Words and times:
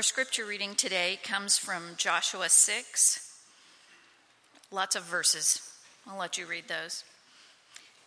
Our 0.00 0.04
scripture 0.04 0.46
reading 0.46 0.76
today 0.76 1.18
comes 1.22 1.58
from 1.58 1.94
Joshua 1.98 2.48
6. 2.48 3.34
Lots 4.70 4.96
of 4.96 5.02
verses. 5.02 5.74
I'll 6.06 6.18
let 6.18 6.38
you 6.38 6.46
read 6.46 6.68
those. 6.68 7.04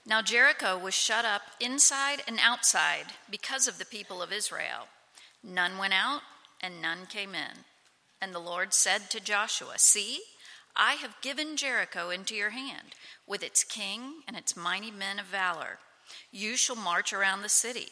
Now 0.04 0.24
Jericho 0.24 0.76
was 0.76 0.96
shut 0.96 1.24
up 1.24 1.44
inside 1.60 2.24
and 2.28 2.40
outside 2.42 3.14
because 3.30 3.68
of 3.68 3.78
the 3.78 3.86
people 3.86 4.24
of 4.24 4.34
Israel. 4.34 4.88
None 5.44 5.78
went 5.78 5.94
out 5.94 6.22
and 6.60 6.82
none 6.82 7.06
came 7.06 7.36
in. 7.36 7.60
And 8.20 8.34
the 8.34 8.40
Lord 8.40 8.74
said 8.74 9.12
to 9.12 9.20
Joshua, 9.20 9.78
See, 9.78 10.22
I 10.76 10.94
have 10.94 11.22
given 11.22 11.58
Jericho 11.58 12.10
into 12.10 12.34
your 12.34 12.50
hand, 12.50 12.96
with 13.28 13.44
its 13.44 13.64
king 13.64 14.24
and 14.28 14.36
its 14.36 14.58
mighty 14.58 14.90
men 14.90 15.20
of 15.20 15.28
valor. 15.28 15.78
You 16.32 16.58
shall 16.58 16.76
march 16.76 17.14
around 17.14 17.44
the 17.44 17.50
city, 17.50 17.90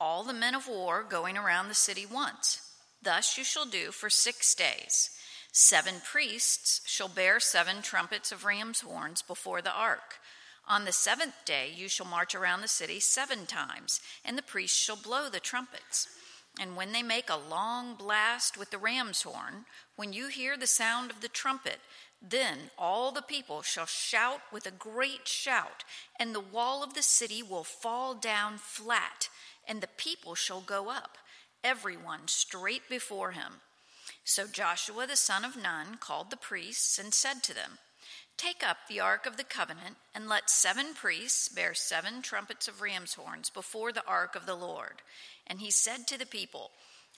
all 0.00 0.24
the 0.24 0.32
men 0.32 0.56
of 0.56 0.66
war 0.66 1.06
going 1.08 1.38
around 1.38 1.68
the 1.68 1.74
city 1.74 2.04
once. 2.04 2.67
Thus 3.02 3.38
you 3.38 3.44
shall 3.44 3.66
do 3.66 3.92
for 3.92 4.10
six 4.10 4.54
days. 4.54 5.10
Seven 5.52 5.96
priests 6.04 6.80
shall 6.84 7.08
bear 7.08 7.40
seven 7.40 7.82
trumpets 7.82 8.32
of 8.32 8.44
ram's 8.44 8.80
horns 8.80 9.22
before 9.22 9.62
the 9.62 9.72
ark. 9.72 10.16
On 10.66 10.84
the 10.84 10.92
seventh 10.92 11.44
day 11.44 11.72
you 11.74 11.88
shall 11.88 12.06
march 12.06 12.34
around 12.34 12.60
the 12.60 12.68
city 12.68 13.00
seven 13.00 13.46
times, 13.46 14.00
and 14.24 14.36
the 14.36 14.42
priests 14.42 14.78
shall 14.78 14.96
blow 14.96 15.28
the 15.28 15.40
trumpets. 15.40 16.08
And 16.60 16.76
when 16.76 16.92
they 16.92 17.02
make 17.02 17.30
a 17.30 17.36
long 17.36 17.94
blast 17.94 18.58
with 18.58 18.70
the 18.70 18.78
ram's 18.78 19.22
horn, 19.22 19.64
when 19.96 20.12
you 20.12 20.28
hear 20.28 20.56
the 20.56 20.66
sound 20.66 21.10
of 21.10 21.20
the 21.20 21.28
trumpet, 21.28 21.78
then 22.20 22.70
all 22.76 23.12
the 23.12 23.22
people 23.22 23.62
shall 23.62 23.86
shout 23.86 24.40
with 24.52 24.66
a 24.66 24.72
great 24.72 25.28
shout, 25.28 25.84
and 26.18 26.34
the 26.34 26.40
wall 26.40 26.82
of 26.82 26.94
the 26.94 27.02
city 27.02 27.42
will 27.42 27.64
fall 27.64 28.14
down 28.14 28.58
flat, 28.58 29.28
and 29.66 29.80
the 29.80 29.88
people 29.96 30.34
shall 30.34 30.60
go 30.60 30.90
up 30.90 31.16
everyone 31.64 32.26
straight 32.26 32.88
before 32.88 33.32
him. 33.32 33.60
So 34.24 34.46
Joshua 34.46 35.06
the 35.06 35.16
son 35.16 35.44
of 35.44 35.56
Nun 35.56 35.96
called 36.00 36.30
the 36.30 36.36
priests 36.36 36.98
and 36.98 37.12
said 37.14 37.42
to 37.44 37.54
them, 37.54 37.78
Take 38.36 38.62
up 38.64 38.76
the 38.88 39.00
ark 39.00 39.26
of 39.26 39.36
the 39.36 39.44
covenant, 39.44 39.96
and 40.14 40.28
let 40.28 40.48
seven 40.48 40.94
priests 40.94 41.48
bear 41.48 41.74
seven 41.74 42.22
trumpets 42.22 42.68
of 42.68 42.80
ram's 42.80 43.14
horns 43.14 43.50
before 43.50 43.90
the 43.90 44.06
ark 44.06 44.36
of 44.36 44.46
the 44.46 44.54
Lord. 44.54 45.02
And 45.46 45.60
he 45.60 45.72
said 45.72 46.06
to 46.06 46.18
the 46.18 46.26
people, 46.26 46.70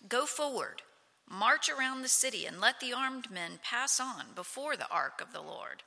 Go 0.09 0.25
forward, 0.25 0.81
march 1.29 1.69
around 1.69 2.01
the 2.01 2.09
city, 2.09 2.47
and 2.47 2.59
let 2.59 2.81
the 2.81 2.95
armed 2.95 3.31
men 3.31 3.59
pass 3.63 4.01
on 4.01 4.33
before 4.35 4.77
the 4.77 4.89
ark 4.89 5.21
of 5.21 5.35
the 5.35 5.43
Lord. 5.43 5.83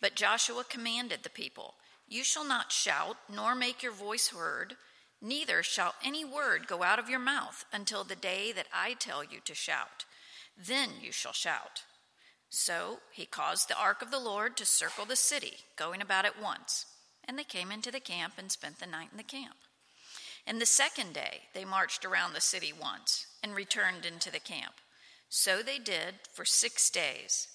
But 0.00 0.14
Joshua 0.14 0.64
commanded 0.66 1.24
the 1.24 1.30
people, 1.30 1.74
You 2.08 2.24
shall 2.24 2.46
not 2.46 2.72
shout, 2.72 3.18
nor 3.30 3.54
make 3.54 3.82
your 3.82 3.92
voice 3.92 4.28
heard 4.28 4.76
Neither 5.20 5.62
shall 5.62 5.94
any 6.04 6.24
word 6.24 6.66
go 6.66 6.82
out 6.82 6.98
of 6.98 7.08
your 7.08 7.18
mouth 7.18 7.64
until 7.72 8.04
the 8.04 8.16
day 8.16 8.52
that 8.52 8.68
I 8.72 8.94
tell 8.94 9.24
you 9.24 9.40
to 9.44 9.54
shout. 9.54 10.04
Then 10.56 10.90
you 11.02 11.12
shall 11.12 11.32
shout. 11.32 11.82
So 12.50 13.00
he 13.12 13.26
caused 13.26 13.68
the 13.68 13.78
ark 13.78 14.00
of 14.00 14.10
the 14.10 14.20
Lord 14.20 14.56
to 14.56 14.64
circle 14.64 15.04
the 15.04 15.16
city, 15.16 15.54
going 15.76 16.00
about 16.00 16.24
it 16.24 16.40
once. 16.40 16.86
And 17.26 17.38
they 17.38 17.44
came 17.44 17.70
into 17.70 17.90
the 17.90 18.00
camp 18.00 18.34
and 18.38 18.50
spent 18.50 18.78
the 18.78 18.86
night 18.86 19.08
in 19.10 19.18
the 19.18 19.22
camp. 19.22 19.56
And 20.46 20.60
the 20.60 20.66
second 20.66 21.12
day 21.12 21.42
they 21.52 21.64
marched 21.64 22.04
around 22.04 22.32
the 22.32 22.40
city 22.40 22.72
once 22.72 23.26
and 23.42 23.54
returned 23.54 24.06
into 24.06 24.32
the 24.32 24.40
camp. 24.40 24.74
So 25.28 25.62
they 25.62 25.78
did 25.78 26.14
for 26.32 26.44
six 26.44 26.88
days. 26.88 27.48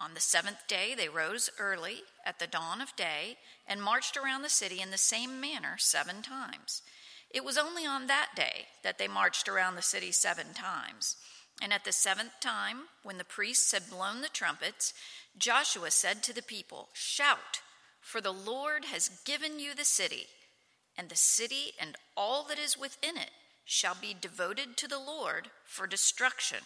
On 0.00 0.14
the 0.14 0.20
seventh 0.20 0.66
day 0.68 0.94
they 0.94 1.08
rose 1.08 1.50
early 1.58 2.02
at 2.24 2.38
the 2.38 2.46
dawn 2.46 2.80
of 2.80 2.94
day 2.96 3.36
and 3.66 3.82
marched 3.82 4.16
around 4.16 4.42
the 4.42 4.48
city 4.48 4.80
in 4.80 4.90
the 4.90 4.98
same 4.98 5.40
manner 5.40 5.76
seven 5.78 6.22
times. 6.22 6.82
It 7.30 7.44
was 7.44 7.58
only 7.58 7.84
on 7.84 8.06
that 8.06 8.30
day 8.34 8.66
that 8.82 8.98
they 8.98 9.08
marched 9.08 9.48
around 9.48 9.74
the 9.74 9.82
city 9.82 10.12
seven 10.12 10.54
times. 10.54 11.16
And 11.60 11.72
at 11.72 11.84
the 11.84 11.92
seventh 11.92 12.40
time, 12.40 12.82
when 13.02 13.18
the 13.18 13.24
priests 13.24 13.72
had 13.72 13.90
blown 13.90 14.20
the 14.20 14.28
trumpets, 14.28 14.94
Joshua 15.36 15.90
said 15.90 16.22
to 16.22 16.32
the 16.32 16.42
people, 16.42 16.88
Shout, 16.92 17.60
for 18.00 18.20
the 18.20 18.32
Lord 18.32 18.86
has 18.86 19.20
given 19.24 19.58
you 19.58 19.74
the 19.74 19.84
city, 19.84 20.26
and 20.96 21.08
the 21.08 21.16
city 21.16 21.72
and 21.80 21.96
all 22.16 22.44
that 22.44 22.58
is 22.58 22.78
within 22.78 23.16
it 23.16 23.30
shall 23.64 23.96
be 24.00 24.16
devoted 24.18 24.76
to 24.76 24.88
the 24.88 24.98
Lord 24.98 25.50
for 25.64 25.86
destruction. 25.86 26.58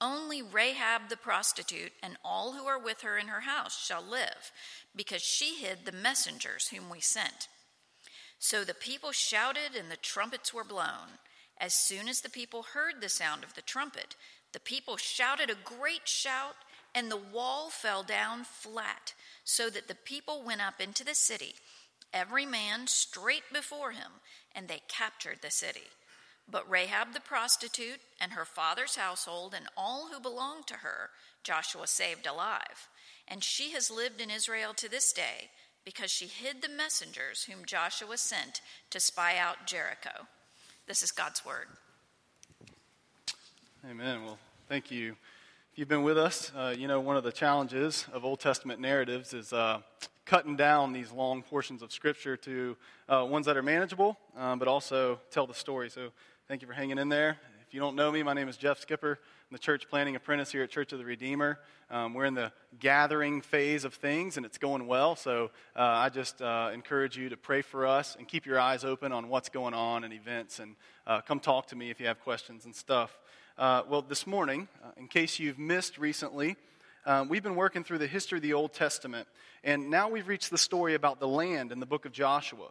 Only 0.00 0.42
Rahab 0.42 1.08
the 1.08 1.16
prostitute 1.16 1.92
and 2.02 2.18
all 2.24 2.52
who 2.52 2.66
are 2.66 2.78
with 2.78 3.00
her 3.00 3.16
in 3.16 3.28
her 3.28 3.40
house 3.40 3.82
shall 3.82 4.02
live, 4.02 4.52
because 4.94 5.22
she 5.22 5.56
hid 5.56 5.84
the 5.84 5.92
messengers 5.92 6.68
whom 6.68 6.90
we 6.90 7.00
sent. 7.00 7.48
So 8.38 8.62
the 8.62 8.74
people 8.74 9.12
shouted, 9.12 9.74
and 9.78 9.90
the 9.90 9.96
trumpets 9.96 10.52
were 10.52 10.64
blown. 10.64 11.18
As 11.58 11.72
soon 11.72 12.08
as 12.08 12.20
the 12.20 12.28
people 12.28 12.62
heard 12.74 13.00
the 13.00 13.08
sound 13.08 13.42
of 13.42 13.54
the 13.54 13.62
trumpet, 13.62 14.14
the 14.52 14.60
people 14.60 14.98
shouted 14.98 15.48
a 15.48 15.54
great 15.54 16.06
shout, 16.06 16.56
and 16.94 17.10
the 17.10 17.16
wall 17.16 17.70
fell 17.70 18.02
down 18.02 18.44
flat, 18.44 19.14
so 19.44 19.70
that 19.70 19.88
the 19.88 19.94
people 19.94 20.42
went 20.42 20.60
up 20.60 20.80
into 20.80 21.04
the 21.04 21.14
city, 21.14 21.54
every 22.12 22.44
man 22.44 22.86
straight 22.86 23.44
before 23.52 23.92
him, 23.92 24.20
and 24.54 24.68
they 24.68 24.82
captured 24.88 25.38
the 25.40 25.50
city. 25.50 25.88
But 26.50 26.70
Rahab 26.70 27.12
the 27.12 27.20
prostitute 27.20 28.00
and 28.20 28.32
her 28.32 28.44
father's 28.44 28.96
household 28.96 29.54
and 29.54 29.66
all 29.76 30.08
who 30.12 30.20
belonged 30.20 30.66
to 30.68 30.74
her, 30.74 31.10
Joshua 31.42 31.86
saved 31.86 32.26
alive. 32.26 32.88
And 33.26 33.42
she 33.42 33.72
has 33.72 33.90
lived 33.90 34.20
in 34.20 34.30
Israel 34.30 34.72
to 34.74 34.88
this 34.88 35.12
day 35.12 35.50
because 35.84 36.10
she 36.10 36.26
hid 36.26 36.62
the 36.62 36.68
messengers 36.68 37.44
whom 37.44 37.64
Joshua 37.64 38.16
sent 38.16 38.60
to 38.90 39.00
spy 39.00 39.36
out 39.36 39.66
Jericho. 39.66 40.26
This 40.86 41.02
is 41.02 41.10
God's 41.10 41.44
word. 41.44 41.66
Amen. 43.88 44.24
Well, 44.24 44.38
thank 44.68 44.90
you. 44.90 45.16
If 45.72 45.78
you've 45.80 45.88
been 45.88 46.02
with 46.02 46.18
us, 46.18 46.50
uh, 46.56 46.74
you 46.76 46.88
know 46.88 47.00
one 47.00 47.16
of 47.16 47.24
the 47.24 47.32
challenges 47.32 48.06
of 48.12 48.24
Old 48.24 48.40
Testament 48.40 48.80
narratives 48.80 49.34
is 49.34 49.52
uh, 49.52 49.80
cutting 50.24 50.56
down 50.56 50.92
these 50.92 51.12
long 51.12 51.42
portions 51.42 51.82
of 51.82 51.92
Scripture 51.92 52.36
to 52.38 52.76
uh, 53.08 53.24
ones 53.28 53.46
that 53.46 53.56
are 53.56 53.62
manageable, 53.62 54.18
um, 54.36 54.58
but 54.58 54.66
also 54.66 55.20
tell 55.30 55.46
the 55.46 55.54
story. 55.54 55.88
So 55.88 56.10
Thank 56.48 56.62
you 56.62 56.68
for 56.68 56.74
hanging 56.74 56.98
in 56.98 57.08
there. 57.08 57.38
If 57.66 57.74
you 57.74 57.80
don't 57.80 57.96
know 57.96 58.12
me, 58.12 58.22
my 58.22 58.32
name 58.32 58.48
is 58.48 58.56
Jeff 58.56 58.78
Skipper. 58.78 59.18
I'm 59.18 59.54
the 59.56 59.58
church 59.58 59.88
planning 59.88 60.14
apprentice 60.14 60.52
here 60.52 60.62
at 60.62 60.70
Church 60.70 60.92
of 60.92 61.00
the 61.00 61.04
Redeemer. 61.04 61.58
Um, 61.90 62.14
we're 62.14 62.24
in 62.24 62.34
the 62.34 62.52
gathering 62.78 63.40
phase 63.40 63.84
of 63.84 63.94
things, 63.94 64.36
and 64.36 64.46
it's 64.46 64.56
going 64.56 64.86
well. 64.86 65.16
So 65.16 65.50
uh, 65.74 65.80
I 65.82 66.08
just 66.08 66.40
uh, 66.40 66.70
encourage 66.72 67.16
you 67.16 67.30
to 67.30 67.36
pray 67.36 67.62
for 67.62 67.84
us 67.84 68.14
and 68.16 68.28
keep 68.28 68.46
your 68.46 68.60
eyes 68.60 68.84
open 68.84 69.10
on 69.10 69.28
what's 69.28 69.48
going 69.48 69.74
on 69.74 70.04
and 70.04 70.14
events, 70.14 70.60
and 70.60 70.76
uh, 71.04 71.20
come 71.20 71.40
talk 71.40 71.66
to 71.68 71.76
me 71.76 71.90
if 71.90 71.98
you 71.98 72.06
have 72.06 72.20
questions 72.20 72.64
and 72.64 72.76
stuff. 72.76 73.18
Uh, 73.58 73.82
well, 73.88 74.02
this 74.02 74.24
morning, 74.24 74.68
uh, 74.84 74.90
in 74.96 75.08
case 75.08 75.40
you've 75.40 75.58
missed 75.58 75.98
recently, 75.98 76.54
um, 77.06 77.28
we've 77.28 77.42
been 77.42 77.56
working 77.56 77.82
through 77.82 77.98
the 77.98 78.06
history 78.06 78.38
of 78.38 78.42
the 78.42 78.52
Old 78.52 78.72
Testament, 78.72 79.26
and 79.64 79.90
now 79.90 80.08
we've 80.08 80.28
reached 80.28 80.50
the 80.50 80.58
story 80.58 80.94
about 80.94 81.18
the 81.18 81.26
land 81.26 81.72
in 81.72 81.80
the 81.80 81.86
book 81.86 82.04
of 82.04 82.12
Joshua. 82.12 82.68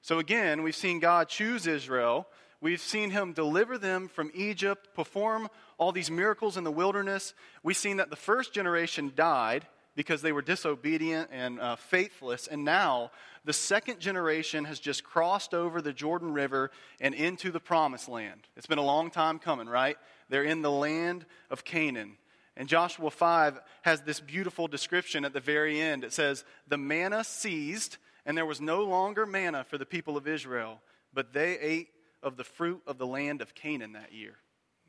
So 0.00 0.18
again, 0.18 0.62
we've 0.62 0.74
seen 0.74 0.98
God 0.98 1.28
choose 1.28 1.66
Israel 1.66 2.26
We've 2.60 2.80
seen 2.80 3.10
him 3.10 3.32
deliver 3.32 3.78
them 3.78 4.08
from 4.08 4.30
Egypt, 4.34 4.88
perform 4.94 5.48
all 5.78 5.92
these 5.92 6.10
miracles 6.10 6.56
in 6.56 6.64
the 6.64 6.72
wilderness. 6.72 7.34
We've 7.62 7.76
seen 7.76 7.98
that 7.98 8.10
the 8.10 8.16
first 8.16 8.52
generation 8.52 9.12
died 9.14 9.66
because 9.94 10.22
they 10.22 10.32
were 10.32 10.42
disobedient 10.42 11.30
and 11.32 11.60
uh, 11.60 11.76
faithless. 11.76 12.46
And 12.46 12.64
now 12.64 13.10
the 13.44 13.52
second 13.52 14.00
generation 14.00 14.64
has 14.64 14.78
just 14.78 15.04
crossed 15.04 15.54
over 15.54 15.80
the 15.80 15.92
Jordan 15.92 16.32
River 16.32 16.70
and 17.00 17.14
into 17.14 17.50
the 17.50 17.60
promised 17.60 18.08
land. 18.08 18.46
It's 18.56 18.66
been 18.66 18.78
a 18.78 18.82
long 18.82 19.10
time 19.10 19.38
coming, 19.38 19.68
right? 19.68 19.96
They're 20.28 20.44
in 20.44 20.62
the 20.62 20.70
land 20.70 21.26
of 21.50 21.64
Canaan. 21.64 22.16
And 22.56 22.68
Joshua 22.68 23.10
5 23.10 23.60
has 23.82 24.02
this 24.02 24.20
beautiful 24.20 24.66
description 24.66 25.24
at 25.24 25.32
the 25.32 25.40
very 25.40 25.80
end. 25.80 26.02
It 26.02 26.12
says, 26.12 26.44
The 26.66 26.76
manna 26.76 27.22
ceased, 27.22 27.98
and 28.26 28.36
there 28.36 28.46
was 28.46 28.60
no 28.60 28.82
longer 28.82 29.26
manna 29.26 29.64
for 29.64 29.78
the 29.78 29.86
people 29.86 30.16
of 30.16 30.26
Israel, 30.26 30.80
but 31.14 31.32
they 31.32 31.58
ate 31.58 31.88
of 32.22 32.36
the 32.36 32.44
fruit 32.44 32.82
of 32.86 32.98
the 32.98 33.06
land 33.06 33.40
of 33.42 33.54
Canaan 33.54 33.92
that 33.92 34.12
year. 34.12 34.36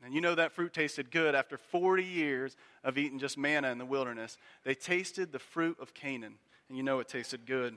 And 0.04 0.14
you 0.14 0.20
know 0.20 0.34
that 0.34 0.52
fruit 0.52 0.72
tasted 0.72 1.10
good 1.10 1.34
after 1.34 1.58
40 1.58 2.02
years 2.02 2.56
of 2.82 2.96
eating 2.96 3.18
just 3.18 3.36
manna 3.36 3.70
in 3.70 3.78
the 3.78 3.84
wilderness. 3.84 4.38
They 4.64 4.74
tasted 4.74 5.30
the 5.30 5.38
fruit 5.38 5.76
of 5.80 5.92
Canaan, 5.92 6.36
and 6.68 6.76
you 6.76 6.82
know 6.82 7.00
it 7.00 7.08
tasted 7.08 7.44
good. 7.44 7.76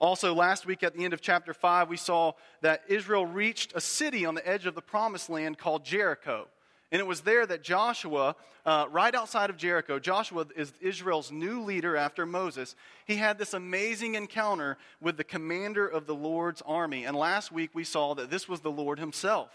Also, 0.00 0.34
last 0.34 0.66
week 0.66 0.82
at 0.82 0.96
the 0.96 1.04
end 1.04 1.12
of 1.12 1.20
chapter 1.20 1.52
5, 1.54 1.88
we 1.88 1.96
saw 1.96 2.32
that 2.62 2.82
Israel 2.88 3.26
reached 3.26 3.72
a 3.76 3.80
city 3.80 4.24
on 4.24 4.34
the 4.34 4.46
edge 4.48 4.66
of 4.66 4.74
the 4.74 4.82
promised 4.82 5.30
land 5.30 5.58
called 5.58 5.84
Jericho. 5.84 6.48
And 6.92 7.00
it 7.00 7.06
was 7.06 7.22
there 7.22 7.46
that 7.46 7.62
Joshua, 7.62 8.36
uh, 8.66 8.84
right 8.90 9.14
outside 9.14 9.48
of 9.48 9.56
Jericho, 9.56 9.98
Joshua 9.98 10.46
is 10.54 10.74
Israel's 10.82 11.32
new 11.32 11.62
leader 11.62 11.96
after 11.96 12.26
Moses. 12.26 12.76
He 13.06 13.16
had 13.16 13.38
this 13.38 13.54
amazing 13.54 14.14
encounter 14.14 14.76
with 15.00 15.16
the 15.16 15.24
commander 15.24 15.88
of 15.88 16.06
the 16.06 16.14
Lord's 16.14 16.62
army. 16.66 17.04
And 17.06 17.16
last 17.16 17.50
week 17.50 17.70
we 17.72 17.82
saw 17.82 18.14
that 18.14 18.30
this 18.30 18.46
was 18.46 18.60
the 18.60 18.70
Lord 18.70 18.98
himself. 18.98 19.48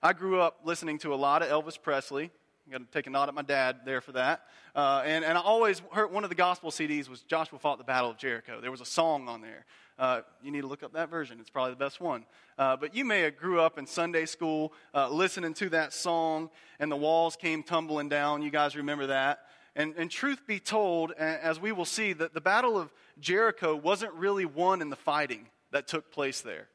I 0.00 0.12
grew 0.12 0.40
up 0.40 0.60
listening 0.64 0.98
to 0.98 1.12
a 1.12 1.16
lot 1.16 1.42
of 1.42 1.48
Elvis 1.48 1.76
Presley. 1.80 2.30
Got 2.70 2.78
to 2.78 2.92
take 2.92 3.06
a 3.06 3.10
nod 3.10 3.28
at 3.28 3.34
my 3.34 3.42
dad 3.42 3.80
there 3.84 4.00
for 4.00 4.12
that. 4.12 4.42
Uh, 4.74 5.02
and, 5.04 5.24
and 5.24 5.36
I 5.36 5.40
always 5.40 5.82
heard 5.92 6.12
one 6.12 6.24
of 6.24 6.30
the 6.30 6.36
gospel 6.36 6.70
CDs 6.70 7.08
was 7.08 7.22
Joshua 7.22 7.58
fought 7.58 7.78
the 7.78 7.84
Battle 7.84 8.10
of 8.10 8.16
Jericho. 8.16 8.60
There 8.60 8.70
was 8.70 8.80
a 8.80 8.86
song 8.86 9.28
on 9.28 9.40
there. 9.40 9.66
Uh, 9.98 10.20
you 10.42 10.50
need 10.50 10.60
to 10.62 10.66
look 10.66 10.82
up 10.82 10.92
that 10.92 11.10
version. 11.10 11.38
It's 11.40 11.50
probably 11.50 11.72
the 11.72 11.78
best 11.78 12.00
one. 12.00 12.24
Uh, 12.58 12.76
but 12.76 12.94
you 12.94 13.04
may 13.04 13.22
have 13.22 13.36
grew 13.36 13.60
up 13.60 13.76
in 13.76 13.86
Sunday 13.86 14.24
school 14.24 14.72
uh, 14.94 15.08
listening 15.10 15.52
to 15.54 15.68
that 15.70 15.92
song, 15.92 16.48
and 16.78 16.90
the 16.90 16.96
walls 16.96 17.36
came 17.36 17.62
tumbling 17.62 18.08
down. 18.08 18.42
You 18.42 18.50
guys 18.50 18.76
remember 18.76 19.08
that? 19.08 19.40
And, 19.76 19.94
and 19.96 20.10
truth 20.10 20.46
be 20.46 20.58
told, 20.58 21.12
as 21.12 21.60
we 21.60 21.72
will 21.72 21.84
see, 21.84 22.12
that 22.14 22.34
the 22.34 22.40
Battle 22.40 22.78
of 22.78 22.92
Jericho 23.18 23.74
wasn't 23.76 24.12
really 24.14 24.44
won 24.44 24.80
in 24.80 24.90
the 24.90 24.96
fighting 24.96 25.46
that 25.70 25.86
took 25.86 26.10
place 26.10 26.40
there. 26.40 26.68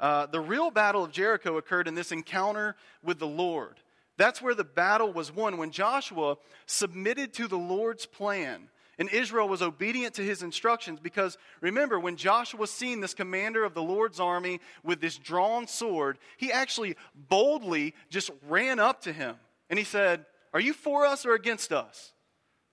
Uh, 0.00 0.26
the 0.26 0.40
real 0.40 0.70
Battle 0.70 1.04
of 1.04 1.12
Jericho 1.12 1.56
occurred 1.56 1.88
in 1.88 1.94
this 1.94 2.12
encounter 2.12 2.76
with 3.02 3.18
the 3.18 3.26
Lord. 3.26 3.80
That's 4.16 4.40
where 4.40 4.54
the 4.54 4.64
battle 4.64 5.12
was 5.12 5.34
won 5.34 5.58
when 5.58 5.70
Joshua 5.70 6.36
submitted 6.66 7.32
to 7.34 7.48
the 7.48 7.58
Lord's 7.58 8.06
plan 8.06 8.68
and 8.98 9.08
Israel 9.08 9.48
was 9.48 9.62
obedient 9.62 10.14
to 10.14 10.22
his 10.22 10.42
instructions 10.42 11.00
because 11.00 11.36
remember, 11.60 11.98
when 11.98 12.16
Joshua 12.16 12.66
seen 12.66 13.00
this 13.00 13.14
commander 13.14 13.64
of 13.64 13.74
the 13.74 13.82
Lord's 13.82 14.20
army 14.20 14.60
with 14.82 15.00
this 15.00 15.16
drawn 15.16 15.66
sword, 15.66 16.18
he 16.36 16.52
actually 16.52 16.96
boldly 17.14 17.94
just 18.10 18.30
ran 18.48 18.78
up 18.78 19.02
to 19.02 19.12
him 19.12 19.36
and 19.68 19.78
he 19.78 19.84
said, 19.84 20.24
Are 20.52 20.60
you 20.60 20.72
for 20.72 21.04
us 21.06 21.26
or 21.26 21.34
against 21.34 21.72
us? 21.72 22.12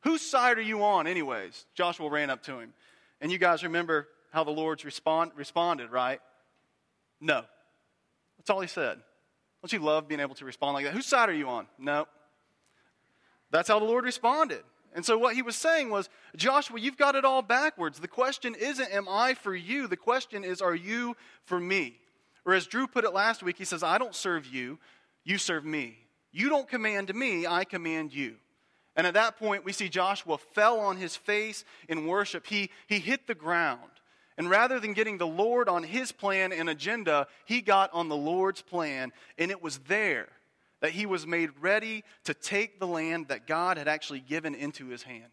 Whose 0.04 0.22
side 0.22 0.58
are 0.58 0.64
you 0.64 0.84
on, 0.84 1.08
anyways? 1.08 1.66
Joshua 1.76 2.10
ran 2.10 2.30
up 2.30 2.44
to 2.44 2.60
him. 2.60 2.74
And 3.20 3.32
you 3.32 3.38
guys 3.38 3.64
remember 3.64 4.08
how 4.32 4.44
the 4.44 4.52
Lord's 4.52 4.84
respond, 4.84 5.32
responded, 5.36 5.92
right? 5.92 6.20
No. 7.20 7.44
That's 8.38 8.50
all 8.50 8.62
he 8.62 8.68
said. 8.68 9.00
Don't 9.62 9.74
you 9.74 9.80
love 9.80 10.08
being 10.08 10.22
able 10.22 10.36
to 10.36 10.46
respond 10.46 10.74
like 10.74 10.86
that? 10.86 10.94
Whose 10.94 11.06
side 11.06 11.30
are 11.30 11.34
you 11.34 11.48
on? 11.48 11.68
No. 11.78 12.08
That's 13.52 13.68
how 13.68 13.80
the 13.80 13.86
Lord 13.86 14.06
responded. 14.06 14.64
And 14.94 15.06
so 15.06 15.18
what 15.18 15.36
he 15.36 15.42
was 15.42 15.56
saying 15.56 15.90
was, 15.90 16.10
Joshua, 16.36 16.80
you've 16.80 16.98
got 16.98 17.16
it 17.16 17.24
all 17.24 17.42
backwards. 17.42 18.00
The 18.00 18.08
question 18.08 18.56
isn't, 18.56 18.92
am 18.92 19.08
I 19.08 19.36
for 19.36 19.56
you? 19.56 19.88
The 19.88 19.98
question 19.98 20.44
is, 20.44 20.62
are 20.62 20.76
you 20.76 21.16
for 21.46 21.60
me? 21.60 21.98
Or 22.46 22.54
as 22.54 22.66
Drew 22.66 22.88
put 22.88 23.06
it 23.06 23.14
last 23.14 23.44
week, 23.44 23.58
he 23.58 23.66
says, 23.66 23.84
I 23.84 23.98
don't 23.98 24.16
serve 24.16 24.48
you, 24.48 24.80
you 25.24 25.38
serve 25.38 25.64
me. 25.64 25.98
You 26.32 26.50
don't 26.50 26.68
command 26.68 27.14
me, 27.14 27.46
I 27.46 27.64
command 27.64 28.14
you. 28.14 28.36
And 28.96 29.08
at 29.08 29.14
that 29.14 29.38
point, 29.38 29.64
we 29.64 29.72
see 29.72 29.88
Joshua 29.88 30.38
fell 30.38 30.80
on 30.80 30.98
his 30.98 31.16
face 31.16 31.64
in 31.88 32.08
worship. 32.08 32.46
He, 32.48 32.70
he 32.88 33.00
hit 33.00 33.28
the 33.28 33.36
ground. 33.36 33.80
And 34.38 34.50
rather 34.50 34.80
than 34.80 34.94
getting 34.94 35.18
the 35.18 35.28
Lord 35.28 35.70
on 35.70 35.84
his 35.84 36.12
plan 36.12 36.52
and 36.52 36.70
agenda, 36.70 37.28
he 37.46 37.62
got 37.62 37.94
on 37.94 38.10
the 38.10 38.16
Lord's 38.16 38.62
plan. 38.62 39.12
And 39.38 39.52
it 39.52 39.62
was 39.62 39.80
there 39.88 40.30
that 40.82 40.92
he 40.92 41.06
was 41.06 41.28
made 41.28 41.52
ready 41.60 42.04
to 42.24 42.34
take 42.34 42.80
the 42.80 42.88
land 42.88 43.28
that 43.28 43.48
God 43.48 43.78
had 43.78 43.88
actually 43.88 44.20
given 44.20 44.56
into 44.56 44.88
his 44.88 45.04
hand. 45.04 45.32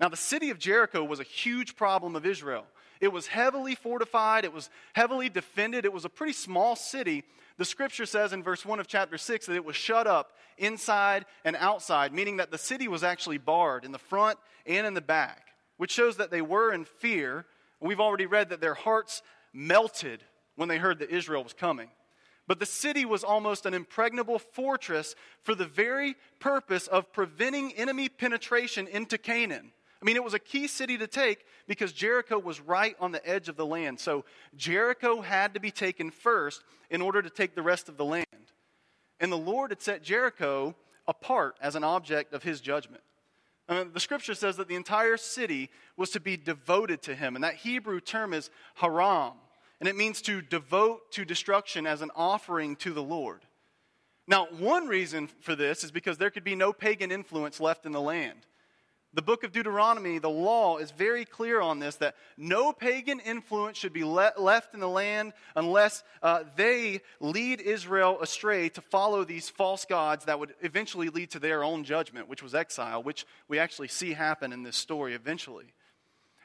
Now, 0.00 0.08
the 0.08 0.16
city 0.16 0.50
of 0.50 0.58
Jericho 0.58 1.04
was 1.04 1.20
a 1.20 1.24
huge 1.24 1.76
problem 1.76 2.16
of 2.16 2.24
Israel. 2.24 2.64
It 3.00 3.12
was 3.12 3.26
heavily 3.26 3.74
fortified, 3.74 4.44
it 4.44 4.52
was 4.52 4.70
heavily 4.92 5.28
defended, 5.28 5.84
it 5.84 5.92
was 5.92 6.04
a 6.04 6.08
pretty 6.08 6.32
small 6.32 6.74
city. 6.76 7.24
The 7.56 7.64
scripture 7.64 8.06
says 8.06 8.32
in 8.32 8.42
verse 8.42 8.64
1 8.64 8.80
of 8.80 8.86
chapter 8.86 9.18
6 9.18 9.46
that 9.46 9.54
it 9.54 9.64
was 9.64 9.76
shut 9.76 10.06
up 10.06 10.32
inside 10.56 11.26
and 11.44 11.56
outside, 11.56 12.12
meaning 12.12 12.38
that 12.38 12.50
the 12.50 12.58
city 12.58 12.88
was 12.88 13.04
actually 13.04 13.38
barred 13.38 13.84
in 13.84 13.92
the 13.92 13.98
front 13.98 14.38
and 14.66 14.86
in 14.86 14.94
the 14.94 15.00
back, 15.00 15.48
which 15.76 15.92
shows 15.92 16.16
that 16.16 16.30
they 16.30 16.42
were 16.42 16.72
in 16.72 16.84
fear. 16.84 17.46
We've 17.80 18.00
already 18.00 18.26
read 18.26 18.50
that 18.50 18.60
their 18.60 18.74
hearts 18.74 19.22
melted 19.52 20.24
when 20.56 20.68
they 20.68 20.78
heard 20.78 20.98
that 20.98 21.10
Israel 21.10 21.44
was 21.44 21.52
coming. 21.52 21.90
But 22.46 22.60
the 22.60 22.66
city 22.66 23.04
was 23.04 23.22
almost 23.22 23.66
an 23.66 23.74
impregnable 23.74 24.38
fortress 24.38 25.14
for 25.42 25.54
the 25.54 25.66
very 25.66 26.16
purpose 26.40 26.86
of 26.86 27.12
preventing 27.12 27.72
enemy 27.74 28.08
penetration 28.08 28.88
into 28.88 29.18
Canaan. 29.18 29.72
I 30.00 30.04
mean, 30.04 30.16
it 30.16 30.24
was 30.24 30.34
a 30.34 30.38
key 30.38 30.66
city 30.66 30.96
to 30.98 31.06
take 31.06 31.44
because 31.66 31.92
Jericho 31.92 32.38
was 32.38 32.60
right 32.60 32.96
on 33.00 33.12
the 33.12 33.26
edge 33.28 33.48
of 33.48 33.56
the 33.56 33.66
land. 33.66 34.00
So 34.00 34.24
Jericho 34.56 35.20
had 35.20 35.54
to 35.54 35.60
be 35.60 35.70
taken 35.70 36.10
first 36.10 36.62
in 36.88 37.02
order 37.02 37.20
to 37.20 37.30
take 37.30 37.54
the 37.54 37.62
rest 37.62 37.88
of 37.88 37.96
the 37.96 38.04
land. 38.04 38.26
And 39.20 39.30
the 39.30 39.36
Lord 39.36 39.70
had 39.70 39.82
set 39.82 40.02
Jericho 40.02 40.74
apart 41.06 41.56
as 41.60 41.74
an 41.74 41.84
object 41.84 42.32
of 42.32 42.44
his 42.44 42.60
judgment. 42.60 43.02
Uh, 43.68 43.84
the 43.92 44.00
scripture 44.00 44.34
says 44.34 44.56
that 44.56 44.68
the 44.68 44.76
entire 44.76 45.16
city 45.16 45.70
was 45.96 46.10
to 46.10 46.20
be 46.20 46.36
devoted 46.36 47.02
to 47.02 47.14
him, 47.14 47.34
and 47.34 47.44
that 47.44 47.54
Hebrew 47.54 48.00
term 48.00 48.32
is 48.32 48.50
herem 48.80 49.34
and 49.80 49.88
it 49.88 49.96
means 49.96 50.20
to 50.22 50.42
devote 50.42 51.12
to 51.12 51.24
destruction 51.24 51.86
as 51.86 52.02
an 52.02 52.10
offering 52.16 52.76
to 52.76 52.92
the 52.92 53.02
Lord. 53.02 53.42
Now, 54.26 54.46
one 54.58 54.88
reason 54.88 55.28
for 55.40 55.54
this 55.54 55.84
is 55.84 55.90
because 55.90 56.18
there 56.18 56.30
could 56.30 56.44
be 56.44 56.56
no 56.56 56.72
pagan 56.72 57.10
influence 57.10 57.60
left 57.60 57.86
in 57.86 57.92
the 57.92 58.00
land. 58.00 58.46
The 59.18 59.22
book 59.22 59.42
of 59.42 59.50
Deuteronomy, 59.50 60.20
the 60.20 60.30
law 60.30 60.76
is 60.76 60.92
very 60.92 61.24
clear 61.24 61.60
on 61.60 61.80
this 61.80 61.96
that 61.96 62.14
no 62.36 62.72
pagan 62.72 63.18
influence 63.18 63.76
should 63.76 63.92
be 63.92 64.04
le- 64.04 64.32
left 64.38 64.74
in 64.74 64.78
the 64.78 64.88
land 64.88 65.32
unless 65.56 66.04
uh, 66.22 66.44
they 66.54 67.00
lead 67.18 67.60
Israel 67.60 68.20
astray 68.20 68.68
to 68.68 68.80
follow 68.80 69.24
these 69.24 69.48
false 69.48 69.84
gods 69.84 70.26
that 70.26 70.38
would 70.38 70.54
eventually 70.62 71.08
lead 71.08 71.32
to 71.32 71.40
their 71.40 71.64
own 71.64 71.82
judgment, 71.82 72.28
which 72.28 72.44
was 72.44 72.54
exile, 72.54 73.02
which 73.02 73.26
we 73.48 73.58
actually 73.58 73.88
see 73.88 74.12
happen 74.12 74.52
in 74.52 74.62
this 74.62 74.76
story 74.76 75.14
eventually. 75.14 75.74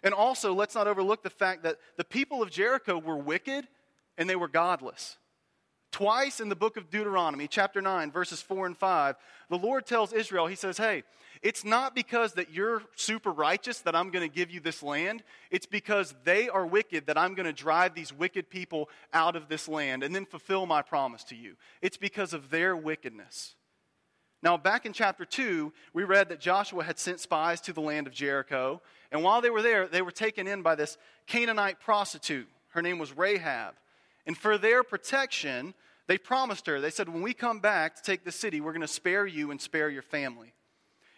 And 0.02 0.12
also, 0.12 0.52
let's 0.56 0.74
not 0.74 0.88
overlook 0.88 1.22
the 1.22 1.30
fact 1.30 1.62
that 1.62 1.78
the 1.98 2.04
people 2.04 2.42
of 2.42 2.50
Jericho 2.50 2.98
were 2.98 3.18
wicked 3.18 3.68
and 4.18 4.28
they 4.28 4.36
were 4.36 4.48
godless. 4.48 5.20
Twice 5.94 6.40
in 6.40 6.50
the 6.50 6.56
book 6.56 6.76
of 6.76 6.90
Deuteronomy, 6.90 7.48
chapter 7.48 7.80
9, 7.80 8.12
verses 8.12 8.42
4 8.42 8.66
and 8.66 8.76
5, 8.76 9.16
the 9.50 9.60
Lord 9.60 9.86
tells 9.86 10.12
Israel, 10.12 10.48
He 10.48 10.56
says, 10.56 10.80
Hey, 10.80 11.04
it's 11.44 11.64
not 11.64 11.94
because 11.94 12.34
that 12.34 12.52
you're 12.52 12.82
super 12.96 13.32
righteous 13.32 13.78
that 13.82 13.96
I'm 13.96 14.10
going 14.10 14.28
to 14.28 14.36
give 14.36 14.50
you 14.50 14.60
this 14.60 14.82
land. 14.82 15.24
It's 15.52 15.68
because 15.68 16.16
they 16.24 16.50
are 16.50 16.66
wicked 16.66 17.06
that 17.06 17.18
I'm 17.18 17.36
going 17.36 17.46
to 17.46 17.54
drive 17.54 17.94
these 17.94 18.12
wicked 18.12 18.50
people 18.50 18.90
out 19.14 19.36
of 19.36 19.50
this 19.50 19.68
land 19.68 20.02
and 20.02 20.16
then 20.16 20.26
fulfill 20.26 20.66
my 20.66 20.82
promise 20.82 21.24
to 21.26 21.36
you. 21.36 21.58
It's 21.80 21.98
because 21.98 22.34
of 22.34 22.50
their 22.50 22.76
wickedness. 22.76 23.54
Now, 24.42 24.58
back 24.58 24.88
in 24.88 24.94
chapter 24.94 25.26
2, 25.26 25.72
we 25.94 26.06
read 26.06 26.30
that 26.30 26.40
Joshua 26.40 26.84
had 26.84 26.98
sent 26.98 27.20
spies 27.20 27.62
to 27.62 27.72
the 27.72 27.82
land 27.82 28.08
of 28.08 28.14
Jericho. 28.14 28.82
And 29.12 29.22
while 29.22 29.42
they 29.42 29.52
were 29.52 29.62
there, 29.62 29.88
they 29.88 30.02
were 30.02 30.12
taken 30.12 30.48
in 30.48 30.64
by 30.64 30.74
this 30.74 30.98
Canaanite 31.28 31.80
prostitute. 31.80 32.50
Her 32.70 32.82
name 32.82 32.98
was 32.98 33.16
Rahab. 33.16 33.76
And 34.26 34.38
for 34.38 34.58
their 34.58 34.84
protection, 34.84 35.74
they 36.08 36.18
promised 36.18 36.68
her, 36.68 36.80
they 36.80 36.90
said, 36.90 37.10
When 37.10 37.22
we 37.22 37.34
come 37.34 37.60
back 37.60 37.96
to 37.96 38.02
take 38.02 38.24
the 38.24 38.32
city, 38.32 38.62
we're 38.62 38.72
going 38.72 38.82
to 38.82 38.88
spare 38.88 39.26
you 39.26 39.52
and 39.52 39.60
spare 39.60 39.90
your 39.90 40.02
family. 40.02 40.54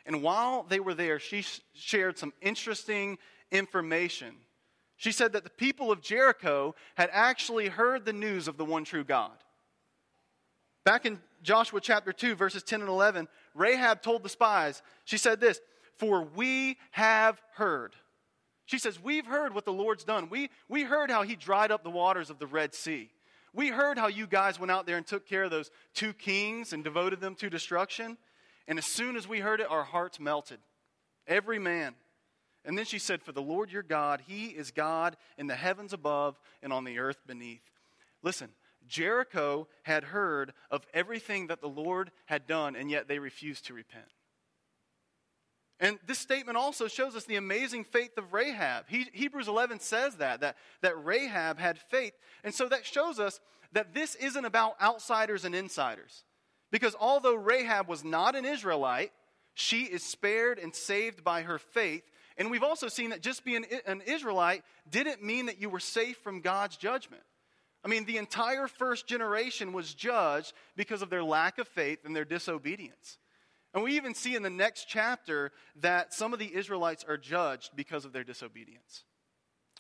And 0.06 0.22
while 0.22 0.64
they 0.64 0.80
were 0.80 0.94
there, 0.94 1.20
she 1.20 1.44
shared 1.74 2.18
some 2.18 2.34
interesting 2.42 3.18
information. 3.52 4.36
She 4.98 5.12
said 5.12 5.34
that 5.34 5.44
the 5.44 5.50
people 5.50 5.92
of 5.92 6.02
Jericho 6.02 6.76
had 6.96 7.10
actually 7.12 7.68
heard 7.68 8.06
the 8.06 8.14
news 8.14 8.48
of 8.48 8.58
the 8.58 8.66
one 8.66 8.86
true 8.86 9.04
God. 9.04 9.34
Back 10.84 11.06
in 11.06 11.20
Joshua 11.42 11.82
chapter 11.82 12.14
2, 12.14 12.36
verses 12.36 12.64
10 12.64 12.82
and 12.82 12.90
11, 12.90 13.28
Rahab 13.56 14.02
told 14.02 14.24
the 14.24 14.30
spies, 14.30 14.82
she 15.04 15.18
said 15.18 15.40
this, 15.40 15.60
For 15.98 16.22
we 16.22 16.78
have 16.92 17.42
heard. 17.56 17.96
She 18.66 18.80
says, 18.80 19.02
We've 19.02 19.26
heard 19.26 19.54
what 19.54 19.66
the 19.66 19.74
Lord's 19.74 20.04
done. 20.04 20.30
We, 20.30 20.50
we 20.68 20.84
heard 20.84 21.12
how 21.12 21.24
he 21.24 21.36
dried 21.36 21.72
up 21.72 21.84
the 21.84 21.90
waters 21.90 22.30
of 22.30 22.40
the 22.40 22.48
Red 22.48 22.74
Sea. 22.74 23.10
We 23.54 23.70
heard 23.70 23.98
how 23.98 24.08
you 24.08 24.28
guys 24.28 24.60
went 24.60 24.72
out 24.72 24.86
there 24.86 24.98
and 24.98 25.08
took 25.08 25.26
care 25.26 25.44
of 25.44 25.52
those 25.52 25.72
two 25.94 26.14
kings 26.14 26.74
and 26.74 26.84
devoted 26.84 27.22
them 27.22 27.36
to 27.36 27.50
destruction. 27.50 28.18
And 28.68 28.78
as 28.78 28.86
soon 28.86 29.16
as 29.16 29.28
we 29.28 29.40
heard 29.40 29.62
it, 29.62 29.70
our 29.70 29.84
hearts 29.84 30.20
melted. 30.20 30.60
Every 31.28 31.60
man. 31.60 31.96
And 32.66 32.78
then 32.78 32.86
she 32.86 33.00
said, 33.00 33.22
For 33.22 33.32
the 33.32 33.42
Lord 33.42 33.72
your 33.72 33.84
God, 33.84 34.24
he 34.28 34.48
is 34.48 34.72
God 34.72 35.16
in 35.38 35.48
the 35.48 35.56
heavens 35.56 35.94
above 35.94 36.40
and 36.62 36.74
on 36.74 36.84
the 36.84 37.00
earth 37.00 37.20
beneath. 37.28 37.62
Listen, 38.24 38.50
Jericho 38.88 39.68
had 39.84 40.04
heard 40.04 40.54
of 40.72 40.86
everything 40.94 41.48
that 41.48 41.62
the 41.62 41.70
Lord 41.70 42.12
had 42.26 42.48
done, 42.48 42.76
and 42.76 42.90
yet 42.90 43.08
they 43.08 43.20
refused 43.20 43.66
to 43.68 43.74
repent. 43.74 44.06
And 45.80 46.00
this 46.08 46.20
statement 46.20 46.58
also 46.58 46.88
shows 46.88 47.16
us 47.16 47.26
the 47.26 47.36
amazing 47.36 47.84
faith 47.84 48.18
of 48.18 48.34
Rahab. 48.34 48.86
He, 48.88 49.08
Hebrews 49.12 49.50
11 49.50 49.82
says 49.82 50.16
that, 50.18 50.40
that, 50.42 50.56
that 50.82 51.04
Rahab 51.04 51.60
had 51.60 51.78
faith. 51.78 52.14
And 52.44 52.54
so 52.54 52.70
that 52.70 52.86
shows 52.86 53.20
us 53.20 53.42
that 53.74 53.94
this 53.94 54.16
isn't 54.16 54.46
about 54.46 54.82
outsiders 54.82 55.44
and 55.44 55.54
insiders. 55.54 56.24
Because 56.72 56.96
although 57.00 57.36
Rahab 57.36 57.90
was 57.90 58.06
not 58.06 58.36
an 58.36 58.46
Israelite, 58.46 59.12
she 59.54 59.84
is 59.84 60.02
spared 60.04 60.60
and 60.60 60.74
saved 60.74 61.24
by 61.24 61.42
her 61.42 61.60
faith. 61.60 62.04
And 62.38 62.50
we've 62.50 62.64
also 62.64 62.88
seen 62.88 63.10
that 63.10 63.22
just 63.22 63.44
being 63.44 63.66
an 63.86 64.02
Israelite 64.06 64.64
didn't 64.90 65.24
mean 65.24 65.48
that 65.48 65.62
you 65.62 65.70
were 65.70 65.80
safe 65.80 66.18
from 66.18 66.42
God's 66.42 66.78
judgment. 66.78 67.24
I 67.84 67.88
mean, 67.88 68.06
the 68.06 68.18
entire 68.18 68.68
first 68.68 69.08
generation 69.08 69.72
was 69.72 69.94
judged 69.94 70.54
because 70.76 71.02
of 71.02 71.10
their 71.10 71.24
lack 71.24 71.60
of 71.60 71.68
faith 71.68 72.00
and 72.04 72.16
their 72.16 72.26
disobedience. 72.26 73.20
And 73.76 73.84
we 73.84 73.98
even 73.98 74.16
see 74.16 74.36
in 74.36 74.42
the 74.42 74.50
next 74.50 74.86
chapter 74.88 75.52
that 75.82 76.14
some 76.14 76.32
of 76.32 76.40
the 76.40 76.56
Israelites 76.56 77.04
are 77.06 77.18
judged 77.18 77.72
because 77.76 78.06
of 78.06 78.14
their 78.14 78.24
disobedience. 78.24 79.04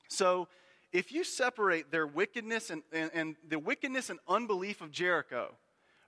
So, 0.09 0.49
if 0.91 1.11
you 1.11 1.23
separate 1.23 1.91
their 1.91 2.05
wickedness 2.05 2.69
and, 2.69 2.83
and, 2.91 3.09
and 3.13 3.35
the 3.47 3.57
wickedness 3.57 4.09
and 4.09 4.19
unbelief 4.27 4.81
of 4.81 4.91
Jericho 4.91 5.55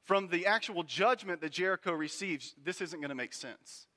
from 0.04 0.28
the 0.28 0.46
actual 0.46 0.84
judgment 0.84 1.42
that 1.42 1.52
Jericho 1.52 1.94
receives, 1.94 2.56
this 2.64 2.80
isn't 2.80 3.00
going 3.00 3.10
to 3.10 3.16
make 3.16 3.34
sense. 3.34 3.88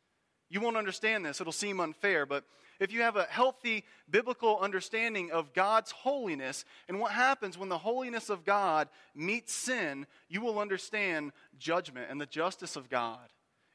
You 0.49 0.61
won't 0.61 0.77
understand 0.77 1.25
this. 1.25 1.41
It'll 1.41 1.53
seem 1.53 1.79
unfair. 1.79 2.27
But 2.27 2.45
if 2.81 2.93
you 2.93 3.03
have 3.03 3.17
a 3.17 3.25
healthy 3.25 3.85
biblical 4.11 4.59
understanding 4.59 5.31
of 5.31 5.53
God's 5.53 5.93
holiness 5.93 6.65
and 6.89 6.99
what 6.99 7.13
happens 7.13 7.57
when 7.57 7.69
the 7.69 7.79
holiness 7.79 8.31
of 8.31 8.45
God 8.45 8.89
meets 9.15 9.53
sin, 9.53 10.07
you 10.29 10.41
will 10.41 10.59
understand 10.59 11.31
judgment 11.59 12.09
and 12.11 12.21
the 12.21 12.27
justice 12.27 12.75
of 12.75 12.89
God. 12.89 13.29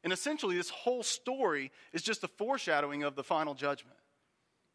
And 0.05 0.13
essentially, 0.13 0.55
this 0.55 0.69
whole 0.69 1.01
story 1.01 1.71
is 1.91 2.03
just 2.03 2.23
a 2.23 2.27
foreshadowing 2.27 3.01
of 3.01 3.15
the 3.15 3.23
final 3.23 3.55
judgment. 3.55 3.97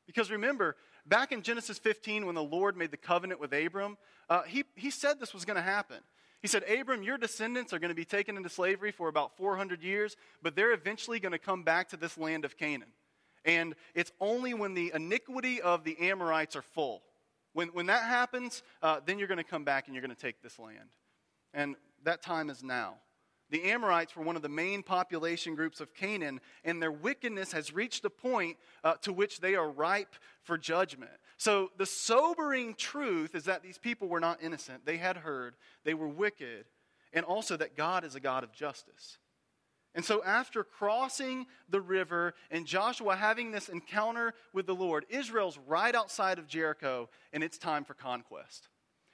Because 0.09 0.29
remember, 0.29 0.75
back 1.07 1.31
in 1.31 1.43
Genesis 1.43 1.79
15, 1.79 2.27
when 2.27 2.35
the 2.35 2.43
Lord 2.43 2.77
made 2.77 2.91
the 2.91 2.97
covenant 2.97 3.41
with 3.41 3.53
Abram, 3.53 3.97
uh, 4.29 4.43
he, 4.43 4.65
he 4.75 4.91
said 4.91 5.21
this 5.21 5.33
was 5.33 5.45
going 5.45 5.55
to 5.57 5.63
happen. 5.63 5.99
He 6.43 6.49
said, 6.49 6.65
Abram, 6.69 7.05
your 7.05 7.17
descendants 7.17 7.73
are 7.73 7.79
going 7.79 7.91
to 7.91 7.95
be 7.95 8.05
taken 8.05 8.37
into 8.37 8.49
slavery 8.49 8.91
for 8.91 9.07
about 9.07 9.37
400 9.37 9.85
years, 9.85 10.17
but 10.43 10.57
they're 10.57 10.73
eventually 10.73 11.21
going 11.21 11.31
to 11.31 11.39
come 11.39 11.63
back 11.63 11.91
to 11.91 11.97
this 11.97 12.19
land 12.19 12.45
of 12.45 12.57
Canaan. 12.57 12.91
And 13.45 13.77
it's 13.95 14.11
only 14.21 14.53
when 14.53 14.75
the 14.75 14.91
iniquity 14.93 15.63
of 15.63 15.85
the 15.85 15.97
Amorites 16.01 16.57
are 16.57 16.63
full. 16.63 17.03
When, 17.53 17.69
when 17.69 17.87
that 17.87 18.03
happens, 18.03 18.65
uh, 18.83 18.99
then 19.07 19.21
you're 19.21 19.29
going 19.29 19.39
to 19.39 19.45
come 19.45 19.63
back 19.63 19.87
and 19.87 19.95
you're 19.95 20.03
going 20.03 20.15
to 20.15 20.21
take 20.21 20.43
this 20.43 20.59
land. 20.59 20.91
And 21.55 21.77
that 22.03 22.21
time 22.21 22.51
is 22.51 22.65
now. 22.65 22.97
The 23.51 23.65
Amorites 23.65 24.15
were 24.15 24.23
one 24.23 24.37
of 24.37 24.43
the 24.43 24.49
main 24.49 24.83
population 24.83 25.55
groups 25.55 25.81
of 25.81 25.93
Canaan, 25.93 26.41
and 26.65 26.81
their 26.81 26.93
wickedness 26.93 27.53
has 27.53 27.75
reached 27.75 28.05
a 28.05 28.11
point 28.11 28.57
uh, 28.85 28.95
to 29.03 29.13
which 29.13 29.41
they 29.41 29.57
are 29.57 29.69
ripe 29.69 30.15
for 30.43 30.57
judgment. 30.57 31.11
So, 31.37 31.71
the 31.77 31.87
sobering 31.87 32.75
truth 32.75 33.35
is 33.35 33.45
that 33.45 33.63
these 33.63 33.79
people 33.79 34.09
were 34.09 34.21
not 34.21 34.43
innocent. 34.43 34.87
They 34.87 34.99
had 34.99 35.17
heard, 35.17 35.55
they 35.85 35.95
were 35.95 36.09
wicked, 36.09 36.67
and 37.13 37.25
also 37.25 37.57
that 37.57 37.77
God 37.77 38.05
is 38.05 38.15
a 38.15 38.21
God 38.21 38.45
of 38.45 38.53
justice. 38.53 39.19
And 39.95 40.05
so, 40.05 40.23
after 40.23 40.63
crossing 40.63 41.47
the 41.69 41.81
river 41.81 42.35
and 42.51 42.67
Joshua 42.67 43.17
having 43.17 43.51
this 43.51 43.69
encounter 43.69 44.35
with 44.53 44.67
the 44.67 44.75
Lord, 44.75 45.07
Israel's 45.09 45.59
right 45.67 45.95
outside 45.95 46.39
of 46.39 46.47
Jericho, 46.47 47.09
and 47.33 47.43
it's 47.43 47.59
time 47.59 47.85
for 47.85 47.95
conquest. 47.95 48.69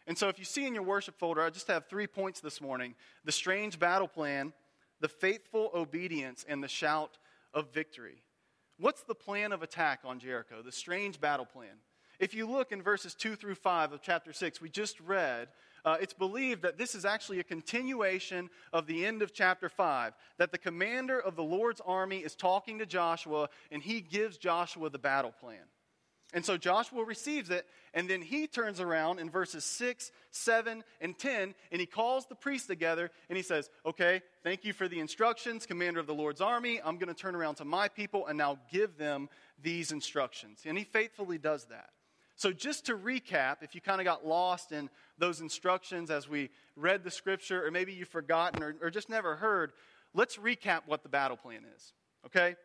And 0.07 0.17
so, 0.17 0.29
if 0.29 0.39
you 0.39 0.45
see 0.45 0.67
in 0.67 0.75
your 0.75 0.85
worship 0.85 1.19
folder, 1.19 1.43
I 1.43 1.51
just 1.51 1.67
have 1.69 1.87
three 1.87 2.07
points 2.07 2.41
this 2.41 2.61
morning 2.61 2.95
the 3.25 3.33
strange 3.33 3.79
battle 3.79 4.09
plan, 4.09 4.53
the 5.01 5.09
faithful 5.09 5.71
obedience, 5.75 6.45
and 6.49 6.63
the 6.63 6.69
shout 6.69 7.19
of 7.53 7.73
victory. 7.73 8.23
What's 8.79 9.03
the 9.03 9.15
plan 9.15 9.53
of 9.53 9.63
attack 9.63 10.01
on 10.05 10.19
Jericho? 10.19 10.63
The 10.63 10.73
strange 10.73 11.21
battle 11.21 11.47
plan. 11.47 11.79
If 12.19 12.35
you 12.35 12.49
look 12.49 12.73
in 12.73 12.83
verses 12.83 13.15
2 13.15 13.37
through 13.37 13.57
5 13.57 13.93
of 13.93 14.03
chapter 14.03 14.33
6, 14.33 14.61
we 14.61 14.71
just 14.71 15.01
read, 15.01 15.49
uh, 15.85 15.97
it's 16.01 16.15
believed 16.15 16.63
that 16.63 16.79
this 16.79 16.95
is 16.95 17.05
actually 17.05 17.41
a 17.41 17.45
continuation 17.45 18.49
of 18.73 18.87
the 18.87 19.05
end 19.05 19.23
of 19.23 19.33
chapter 19.33 19.69
5. 19.69 20.15
That 20.39 20.51
the 20.51 20.59
commander 20.59 21.21
of 21.21 21.37
the 21.37 21.45
Lord's 21.45 21.81
army 21.85 22.19
is 22.19 22.35
talking 22.35 22.79
to 22.79 22.87
Joshua, 22.87 23.49
and 23.71 23.83
he 23.83 24.01
gives 24.01 24.39
Joshua 24.39 24.89
the 24.89 24.99
battle 24.99 25.33
plan. 25.33 25.65
And 26.35 26.45
so 26.45 26.57
Joshua 26.57 27.05
receives 27.05 27.51
it, 27.51 27.67
and 27.95 28.11
then 28.11 28.21
he 28.21 28.47
turns 28.47 28.81
around 28.81 29.21
in 29.21 29.31
verses 29.31 29.65
6, 29.65 30.11
7, 30.33 30.83
and 31.01 31.17
10, 31.17 31.55
and 31.71 31.81
he 31.81 31.87
calls 31.87 32.27
the 32.27 32.35
priests 32.35 32.67
together 32.67 33.11
and 33.29 33.37
he 33.37 33.43
says, 33.43 33.71
Okay, 33.87 34.23
thank 34.43 34.65
you 34.65 34.73
for 34.73 34.89
the 34.89 34.99
instructions, 34.99 35.67
commander 35.67 36.01
of 36.01 36.07
the 36.07 36.15
Lord's 36.15 36.41
army. 36.41 36.81
I'm 36.85 36.99
going 36.99 37.15
to 37.15 37.21
turn 37.21 37.37
around 37.37 37.57
to 37.57 37.65
my 37.65 37.89
people 37.89 38.27
and 38.27 38.37
now 38.37 38.59
give 38.73 38.99
them 38.99 39.29
these 39.63 39.93
instructions. 39.93 40.63
And 40.67 40.77
he 40.77 40.85
faithfully 40.85 41.39
does 41.39 41.65
that. 41.67 41.91
So, 42.35 42.53
just 42.53 42.87
to 42.87 42.97
recap, 42.97 43.63
if 43.63 43.75
you 43.75 43.81
kind 43.81 44.01
of 44.01 44.05
got 44.05 44.27
lost 44.27 44.73
in 44.73 44.91
those 45.17 45.41
instructions 45.41 46.11
as 46.11 46.29
we 46.29 46.51
read 46.75 47.03
the 47.03 47.11
scripture, 47.11 47.67
or 47.67 47.71
maybe 47.71 47.95
you've 47.95 48.09
forgotten 48.09 48.63
or, 48.63 48.77
or 48.83 48.91
just 48.91 49.09
never 49.09 49.37
heard, 49.37 49.73
let's 50.13 50.37
recap 50.37 50.83
what 50.87 51.03
the 51.03 51.09
battle 51.09 51.39
plan 51.39 51.63
is. 51.75 51.93
Okay? 52.27 52.57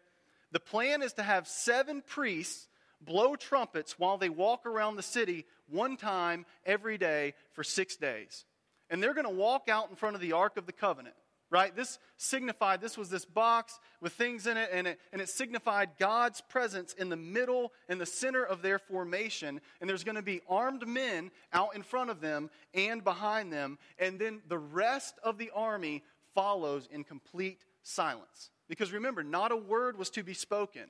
The 0.52 0.60
plan 0.60 1.02
is 1.02 1.14
to 1.14 1.24
have 1.24 1.48
seven 1.48 2.02
priests 2.06 2.68
blow 3.06 3.36
trumpets 3.36 3.98
while 3.98 4.18
they 4.18 4.30
walk 4.30 4.66
around 4.66 4.96
the 4.96 5.04
city 5.04 5.46
one 5.70 5.98
time 5.98 6.46
every 6.66 6.98
day 6.98 7.34
for 7.54 7.64
six 7.64 7.96
days. 7.96 8.46
And 8.90 9.02
they're 9.02 9.14
going 9.14 9.26
to 9.26 9.30
walk 9.30 9.70
out 9.70 9.90
in 9.90 9.96
front 9.96 10.16
of 10.16 10.22
the 10.22 10.34
Ark 10.34 10.58
of 10.58 10.66
the 10.66 10.74
Covenant, 10.74 11.16
right? 11.50 11.74
This 11.76 11.98
signified, 12.18 12.82
this 12.82 12.98
was 12.98 13.10
this 13.10 13.24
box 13.24 13.80
with 14.02 14.14
things 14.14 14.48
in 14.48 14.58
it, 14.58 14.70
and 14.72 14.86
it, 14.86 15.00
and 15.14 15.22
it 15.22 15.30
signified 15.30 15.92
God's 15.98 16.42
presence 16.42 16.94
in 16.94 17.10
the 17.10 17.16
middle, 17.16 17.72
in 17.88 17.98
the 17.98 18.06
center 18.06 18.44
of 18.44 18.62
their 18.62 18.80
formation. 18.80 19.62
And 19.80 19.90
there's 19.90 20.04
going 20.04 20.16
to 20.16 20.22
be 20.22 20.42
armed 20.50 20.88
men 20.88 21.32
out 21.54 21.76
in 21.76 21.84
front 21.84 22.10
of 22.10 22.20
them 22.20 22.50
and 22.74 23.04
behind 23.04 23.52
them. 23.52 23.78
And 23.98 24.20
then 24.20 24.42
the 24.50 24.58
rest 24.58 25.16
of 25.24 25.38
the 25.38 25.52
army 25.56 26.04
follows 26.36 26.88
in 26.92 27.04
complete 27.04 27.64
silence. 27.84 28.50
Because 28.68 28.92
remember, 28.92 29.24
not 29.24 29.52
a 29.52 29.58
word 29.58 29.98
was 29.98 30.10
to 30.12 30.24
be 30.24 30.34
spoken. 30.34 30.84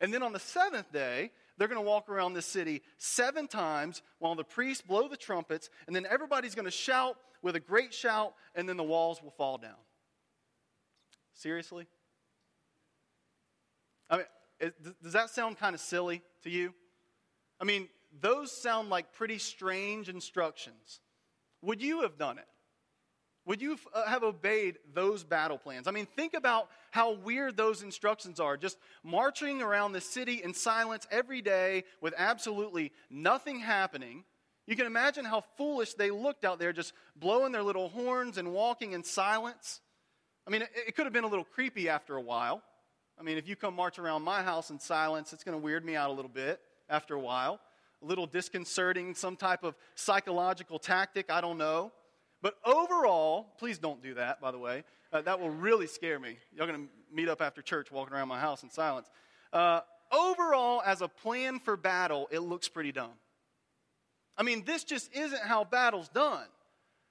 And 0.00 0.12
then 0.12 0.22
on 0.22 0.32
the 0.32 0.38
seventh 0.38 0.92
day, 0.92 1.30
they're 1.58 1.68
going 1.68 1.82
to 1.82 1.86
walk 1.86 2.08
around 2.08 2.34
this 2.34 2.46
city 2.46 2.82
seven 2.98 3.48
times 3.48 4.02
while 4.18 4.34
the 4.34 4.44
priests 4.44 4.82
blow 4.82 5.08
the 5.08 5.16
trumpets, 5.16 5.70
and 5.86 5.94
then 5.94 6.06
everybody's 6.08 6.54
going 6.54 6.66
to 6.66 6.70
shout 6.70 7.16
with 7.42 7.56
a 7.56 7.60
great 7.60 7.94
shout, 7.94 8.34
and 8.54 8.68
then 8.68 8.76
the 8.76 8.84
walls 8.84 9.22
will 9.22 9.30
fall 9.30 9.58
down. 9.58 9.76
Seriously? 11.34 11.86
I 14.08 14.16
mean, 14.16 14.26
it, 14.60 15.02
does 15.02 15.12
that 15.12 15.30
sound 15.30 15.58
kind 15.58 15.74
of 15.74 15.80
silly 15.80 16.22
to 16.42 16.50
you? 16.50 16.74
I 17.60 17.64
mean, 17.64 17.88
those 18.20 18.50
sound 18.50 18.88
like 18.88 19.12
pretty 19.12 19.38
strange 19.38 20.08
instructions. 20.08 21.00
Would 21.62 21.82
you 21.82 22.02
have 22.02 22.18
done 22.18 22.38
it? 22.38 22.46
Would 23.46 23.62
you 23.62 23.78
uh, 23.94 24.06
have 24.06 24.24
obeyed 24.24 24.78
those 24.92 25.22
battle 25.22 25.56
plans? 25.56 25.86
I 25.86 25.92
mean, 25.92 26.06
think 26.16 26.34
about 26.34 26.68
how 26.90 27.12
weird 27.12 27.56
those 27.56 27.82
instructions 27.82 28.40
are. 28.40 28.56
Just 28.56 28.76
marching 29.04 29.62
around 29.62 29.92
the 29.92 30.00
city 30.00 30.42
in 30.42 30.52
silence 30.52 31.06
every 31.12 31.40
day 31.40 31.84
with 32.00 32.12
absolutely 32.18 32.92
nothing 33.08 33.60
happening. 33.60 34.24
You 34.66 34.74
can 34.74 34.86
imagine 34.86 35.24
how 35.24 35.44
foolish 35.56 35.94
they 35.94 36.10
looked 36.10 36.44
out 36.44 36.58
there, 36.58 36.72
just 36.72 36.92
blowing 37.14 37.52
their 37.52 37.62
little 37.62 37.88
horns 37.88 38.36
and 38.36 38.52
walking 38.52 38.92
in 38.92 39.04
silence. 39.04 39.80
I 40.44 40.50
mean, 40.50 40.62
it, 40.62 40.70
it 40.88 40.96
could 40.96 41.06
have 41.06 41.12
been 41.12 41.24
a 41.24 41.28
little 41.28 41.44
creepy 41.44 41.88
after 41.88 42.16
a 42.16 42.20
while. 42.20 42.62
I 43.18 43.22
mean, 43.22 43.38
if 43.38 43.48
you 43.48 43.54
come 43.54 43.76
march 43.76 44.00
around 44.00 44.22
my 44.22 44.42
house 44.42 44.70
in 44.70 44.80
silence, 44.80 45.32
it's 45.32 45.44
going 45.44 45.56
to 45.56 45.62
weird 45.62 45.84
me 45.84 45.94
out 45.94 46.10
a 46.10 46.12
little 46.12 46.30
bit 46.30 46.60
after 46.90 47.14
a 47.14 47.20
while. 47.20 47.60
A 48.02 48.04
little 48.04 48.26
disconcerting, 48.26 49.14
some 49.14 49.36
type 49.36 49.62
of 49.62 49.76
psychological 49.94 50.80
tactic, 50.80 51.30
I 51.30 51.40
don't 51.40 51.58
know. 51.58 51.92
But 52.42 52.54
overall, 52.64 53.54
please 53.58 53.78
don't 53.78 54.02
do 54.02 54.14
that, 54.14 54.40
by 54.40 54.50
the 54.50 54.58
way. 54.58 54.84
Uh, 55.12 55.22
that 55.22 55.40
will 55.40 55.50
really 55.50 55.86
scare 55.86 56.18
me. 56.18 56.38
Y'all 56.54 56.66
going 56.66 56.86
to 56.86 57.14
meet 57.14 57.28
up 57.28 57.40
after 57.40 57.62
church 57.62 57.90
walking 57.90 58.14
around 58.14 58.28
my 58.28 58.40
house 58.40 58.62
in 58.62 58.70
silence. 58.70 59.08
Uh, 59.52 59.80
overall, 60.12 60.82
as 60.84 61.00
a 61.00 61.08
plan 61.08 61.58
for 61.58 61.76
battle, 61.76 62.28
it 62.30 62.40
looks 62.40 62.68
pretty 62.68 62.92
dumb. 62.92 63.12
I 64.36 64.42
mean, 64.42 64.64
this 64.64 64.84
just 64.84 65.14
isn't 65.14 65.42
how 65.42 65.64
battle's 65.64 66.08
done. 66.08 66.44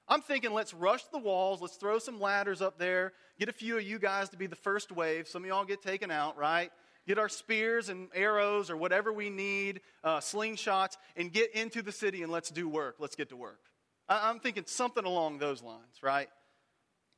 I'm 0.08 0.22
thinking, 0.22 0.54
let's 0.54 0.74
rush 0.74 1.04
the 1.06 1.18
walls, 1.18 1.62
let's 1.62 1.78
throw 1.78 1.98
some 1.98 2.20
ladders 2.20 2.62
up 2.62 2.78
there, 2.78 3.14
get 3.40 3.50
a 3.50 3.54
few 3.54 3.78
of 3.78 3.84
you 3.84 3.98
guys 3.98 4.30
to 4.30 4.38
be 4.38 4.46
the 4.46 4.56
first 4.56 4.92
wave. 4.92 5.28
Some 5.28 5.44
of 5.44 5.48
y'all 5.48 5.66
get 5.66 5.82
taken 5.82 6.12
out, 6.12 6.38
right? 6.38 6.72
Get 7.08 7.18
our 7.18 7.30
spears 7.30 7.90
and 7.90 8.10
arrows 8.14 8.70
or 8.70 8.78
whatever 8.78 9.12
we 9.12 9.32
need, 9.32 9.82
uh, 10.04 10.20
slingshots, 10.20 10.98
and 11.16 11.32
get 11.32 11.56
into 11.56 11.82
the 11.82 11.92
city 11.92 12.22
and 12.22 12.32
let's 12.32 12.52
do 12.52 12.70
work. 12.70 12.98
Let's 13.00 13.16
get 13.16 13.30
to 13.30 13.36
work. 13.36 13.60
I'm 14.08 14.40
thinking 14.40 14.64
something 14.68 15.06
along 15.06 15.40
those 15.40 15.62
lines, 15.64 16.02
right? 16.02 16.30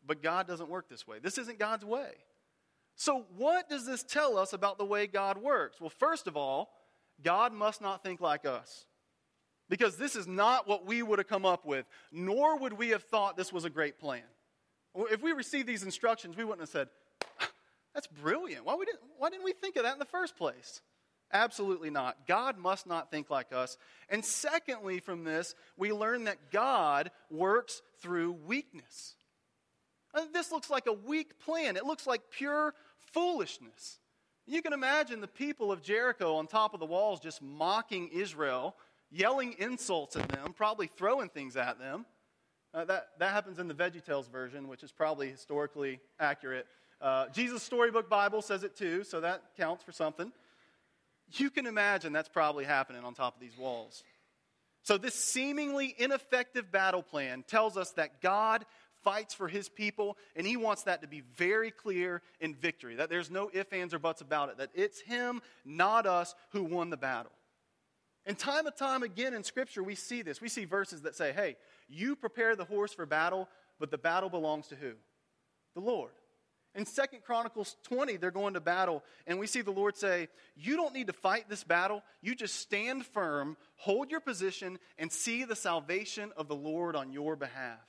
But 0.06 0.22
God 0.22 0.48
doesn't 0.48 0.70
work 0.70 0.90
this 0.90 1.08
way. 1.08 1.18
This 1.20 1.38
isn't 1.38 1.60
God's 1.60 1.84
way. 1.84 2.12
So, 2.96 3.26
what 3.38 3.70
does 3.70 3.86
this 3.86 4.04
tell 4.04 4.38
us 4.38 4.54
about 4.54 4.78
the 4.78 4.86
way 4.86 5.06
God 5.06 5.38
works? 5.38 5.80
Well, 5.80 5.92
first 5.92 6.28
of 6.28 6.36
all, 6.36 6.72
God 7.24 7.54
must 7.54 7.82
not 7.82 8.04
think 8.04 8.22
like 8.22 8.46
us. 8.46 8.86
Because 9.70 9.98
this 9.98 10.16
is 10.16 10.28
not 10.28 10.68
what 10.68 10.86
we 10.86 11.04
would 11.04 11.20
have 11.20 11.28
come 11.28 11.46
up 11.46 11.66
with, 11.66 11.86
nor 12.12 12.58
would 12.58 12.74
we 12.74 12.90
have 12.90 13.04
thought 13.04 13.36
this 13.36 13.52
was 13.52 13.66
a 13.66 13.70
great 13.70 14.00
plan. 14.00 14.24
If 14.96 15.22
we 15.22 15.34
received 15.34 15.68
these 15.68 15.84
instructions, 15.84 16.38
we 16.38 16.44
wouldn't 16.44 16.62
have 16.62 16.70
said, 16.70 16.88
ah, 17.42 17.50
That's 17.94 18.08
brilliant. 18.08 18.66
Why, 18.66 18.78
didn't, 18.78 19.00
why 19.18 19.30
didn't 19.30 19.44
we 19.44 19.52
think 19.52 19.76
of 19.76 19.84
that 19.84 19.94
in 19.94 20.00
the 20.00 20.06
first 20.06 20.38
place? 20.38 20.82
Absolutely 21.32 21.90
not. 21.90 22.26
God 22.28 22.58
must 22.58 22.88
not 22.88 23.12
think 23.12 23.30
like 23.30 23.52
us. 23.52 23.78
And 24.10 24.24
secondly, 24.24 25.00
from 25.00 25.24
this, 25.24 25.56
we 25.76 25.92
learn 25.92 26.24
that 26.26 26.52
God 26.52 27.12
works 27.30 27.82
through 28.02 28.34
weakness. 28.46 29.16
Uh, 30.14 30.26
this 30.34 30.52
looks 30.52 30.70
like 30.70 30.88
a 30.88 30.94
weak 30.94 31.40
plan, 31.40 31.76
it 31.78 31.86
looks 31.86 32.08
like 32.08 32.22
pure 32.32 32.74
foolishness. 33.14 34.00
You 34.46 34.62
can 34.62 34.72
imagine 34.72 35.20
the 35.20 35.28
people 35.28 35.74
of 35.74 35.82
Jericho 35.82 36.36
on 36.36 36.48
top 36.48 36.74
of 36.74 36.80
the 36.80 36.86
walls 36.86 37.20
just 37.20 37.42
mocking 37.42 38.08
Israel, 38.14 38.78
yelling 39.12 39.56
insults 39.60 40.16
at 40.16 40.30
them, 40.30 40.54
probably 40.54 40.88
throwing 40.88 41.28
things 41.28 41.58
at 41.58 41.80
them. 41.80 42.06
Uh, 42.74 42.86
that, 42.86 43.10
that 43.20 43.32
happens 43.32 43.60
in 43.60 43.68
the 43.68 43.74
VeggieTales 43.74 44.30
version, 44.32 44.70
which 44.70 44.84
is 44.84 44.92
probably 44.92 45.30
historically 45.30 46.00
accurate. 46.20 46.66
Uh, 47.02 47.28
Jesus' 47.30 47.62
Storybook 47.64 48.10
Bible 48.10 48.42
says 48.42 48.64
it 48.64 48.76
too, 48.76 49.04
so 49.04 49.20
that 49.20 49.44
counts 49.58 49.84
for 49.84 49.92
something. 49.92 50.32
You 51.34 51.50
can 51.50 51.66
imagine 51.66 52.14
that's 52.14 52.30
probably 52.30 52.66
happening 52.66 53.04
on 53.04 53.14
top 53.14 53.36
of 53.36 53.42
these 53.42 53.58
walls. 53.58 54.04
So, 54.84 54.98
this 54.98 55.16
seemingly 55.16 55.94
ineffective 55.98 56.72
battle 56.72 57.04
plan 57.04 57.44
tells 57.46 57.76
us 57.76 57.92
that 57.92 58.22
God 58.22 58.66
fights 59.04 59.34
for 59.34 59.48
his 59.48 59.70
people, 59.70 60.18
and 60.36 60.48
he 60.48 60.58
wants 60.58 60.84
that 60.84 61.02
to 61.02 61.08
be 61.08 61.24
very 61.36 61.72
clear 61.72 62.22
in 62.40 62.56
victory. 62.56 62.96
That 62.96 63.10
there's 63.10 63.30
no 63.30 63.50
ifs, 63.54 63.74
ands, 63.74 63.94
or 63.94 64.00
buts 64.00 64.22
about 64.22 64.50
it. 64.50 64.58
That 64.58 64.70
it's 64.74 65.02
him, 65.02 65.42
not 65.66 66.06
us, 66.06 66.36
who 66.52 66.64
won 66.64 66.90
the 66.90 66.98
battle. 66.98 67.32
And 68.26 68.38
time 68.38 68.68
and 68.68 68.76
time 68.76 69.04
again 69.04 69.34
in 69.34 69.44
Scripture, 69.44 69.82
we 69.82 69.96
see 69.96 70.22
this. 70.22 70.42
We 70.42 70.50
see 70.50 70.66
verses 70.66 71.04
that 71.04 71.16
say, 71.16 71.32
hey, 71.32 71.56
you 71.88 72.16
prepare 72.16 72.56
the 72.56 72.66
horse 72.66 72.94
for 72.94 73.06
battle, 73.06 73.48
but 73.80 73.92
the 73.92 73.98
battle 73.98 74.30
belongs 74.30 74.68
to 74.68 74.76
who? 74.76 74.94
The 75.74 75.82
Lord. 75.82 76.12
In 76.78 76.86
Second 76.86 77.24
Chronicles 77.24 77.76
20, 77.90 78.18
they're 78.18 78.30
going 78.30 78.54
to 78.54 78.60
battle, 78.60 79.04
and 79.26 79.40
we 79.40 79.48
see 79.48 79.62
the 79.62 79.72
Lord 79.72 79.98
say, 79.98 80.28
You 80.56 80.76
don't 80.76 80.94
need 80.94 81.08
to 81.08 81.14
fight 81.14 81.50
this 81.50 81.64
battle. 81.64 82.04
You 82.22 82.36
just 82.36 82.58
stand 82.58 83.04
firm, 83.04 83.58
hold 83.78 84.12
your 84.12 84.20
position, 84.20 84.78
and 85.00 85.12
see 85.12 85.44
the 85.44 85.56
salvation 85.56 86.32
of 86.38 86.48
the 86.48 86.56
Lord 86.56 86.96
on 86.96 87.12
your 87.12 87.36
behalf. 87.36 87.80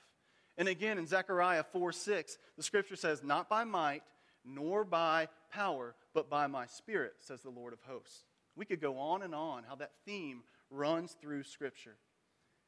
And 0.57 0.67
again, 0.67 0.97
in 0.97 1.05
Zechariah 1.05 1.63
4 1.71 1.91
6, 1.91 2.37
the 2.57 2.63
scripture 2.63 2.95
says, 2.95 3.21
Not 3.23 3.47
by 3.47 3.63
might, 3.63 4.01
nor 4.43 4.83
by 4.83 5.27
power, 5.51 5.93
but 6.15 6.27
by 6.27 6.47
my 6.47 6.65
spirit, 6.65 7.13
says 7.19 7.41
the 7.43 7.51
Lord 7.51 7.73
of 7.73 7.79
hosts. 7.83 8.23
We 8.55 8.65
could 8.65 8.81
go 8.81 8.97
on 8.97 9.21
and 9.21 9.35
on 9.35 9.65
how 9.69 9.75
that 9.75 9.91
theme 10.03 10.41
runs 10.71 11.15
through 11.21 11.43
scripture. 11.43 11.97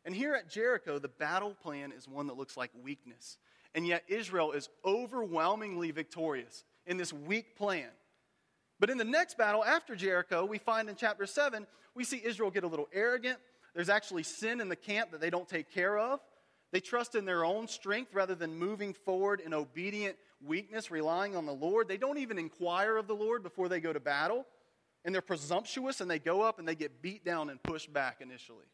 And 0.05 0.15
here 0.15 0.35
at 0.35 0.49
Jericho, 0.49 0.99
the 0.99 1.07
battle 1.07 1.55
plan 1.55 1.91
is 1.91 2.07
one 2.07 2.27
that 2.27 2.37
looks 2.37 2.57
like 2.57 2.71
weakness. 2.83 3.37
And 3.73 3.87
yet, 3.87 4.03
Israel 4.07 4.51
is 4.51 4.69
overwhelmingly 4.85 5.91
victorious 5.91 6.63
in 6.85 6.97
this 6.97 7.13
weak 7.13 7.55
plan. 7.55 7.89
But 8.79 8.89
in 8.89 8.97
the 8.97 9.05
next 9.05 9.37
battle 9.37 9.63
after 9.63 9.95
Jericho, 9.95 10.43
we 10.43 10.57
find 10.57 10.89
in 10.89 10.95
chapter 10.95 11.25
7, 11.25 11.67
we 11.95 12.03
see 12.03 12.21
Israel 12.23 12.51
get 12.51 12.63
a 12.63 12.67
little 12.67 12.89
arrogant. 12.91 13.37
There's 13.75 13.89
actually 13.89 14.23
sin 14.23 14.59
in 14.59 14.69
the 14.69 14.75
camp 14.75 15.11
that 15.11 15.21
they 15.21 15.29
don't 15.29 15.47
take 15.47 15.71
care 15.71 15.97
of. 15.97 16.19
They 16.71 16.79
trust 16.79 17.15
in 17.15 17.25
their 17.25 17.45
own 17.45 17.67
strength 17.67 18.13
rather 18.13 18.35
than 18.35 18.57
moving 18.57 18.93
forward 18.93 19.41
in 19.41 19.53
obedient 19.53 20.15
weakness, 20.45 20.89
relying 20.89 21.35
on 21.35 21.45
the 21.45 21.53
Lord. 21.53 21.87
They 21.87 21.97
don't 21.97 22.17
even 22.17 22.37
inquire 22.37 22.97
of 22.97 23.07
the 23.07 23.15
Lord 23.15 23.43
before 23.43 23.69
they 23.69 23.79
go 23.79 23.93
to 23.93 23.99
battle. 23.99 24.45
And 25.03 25.13
they're 25.13 25.21
presumptuous 25.21 25.99
and 25.99 26.09
they 26.09 26.19
go 26.19 26.41
up 26.41 26.59
and 26.59 26.67
they 26.67 26.75
get 26.75 27.01
beat 27.01 27.25
down 27.25 27.49
and 27.49 27.61
pushed 27.61 27.91
back 27.91 28.17
initially. 28.21 28.65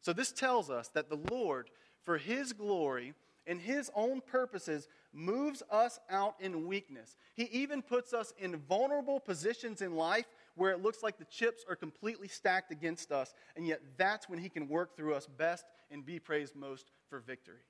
So, 0.00 0.12
this 0.12 0.32
tells 0.32 0.68
us 0.68 0.88
that 0.88 1.08
the 1.08 1.20
Lord, 1.30 1.70
for 2.02 2.18
His 2.18 2.52
glory, 2.52 3.14
and 3.46 3.60
his 3.60 3.90
own 3.94 4.20
purposes 4.20 4.88
moves 5.12 5.62
us 5.70 5.98
out 6.10 6.36
in 6.40 6.66
weakness. 6.66 7.16
He 7.34 7.44
even 7.44 7.82
puts 7.82 8.12
us 8.12 8.32
in 8.38 8.56
vulnerable 8.56 9.20
positions 9.20 9.82
in 9.82 9.96
life 9.96 10.26
where 10.54 10.72
it 10.72 10.82
looks 10.82 11.02
like 11.02 11.18
the 11.18 11.24
chips 11.24 11.64
are 11.68 11.76
completely 11.76 12.28
stacked 12.28 12.70
against 12.70 13.10
us, 13.10 13.34
and 13.56 13.66
yet 13.66 13.80
that's 13.96 14.28
when 14.28 14.38
he 14.38 14.48
can 14.48 14.68
work 14.68 14.96
through 14.96 15.14
us 15.14 15.26
best 15.26 15.64
and 15.90 16.04
be 16.04 16.18
praised 16.18 16.54
most 16.54 16.90
for 17.08 17.20
victory. 17.20 17.64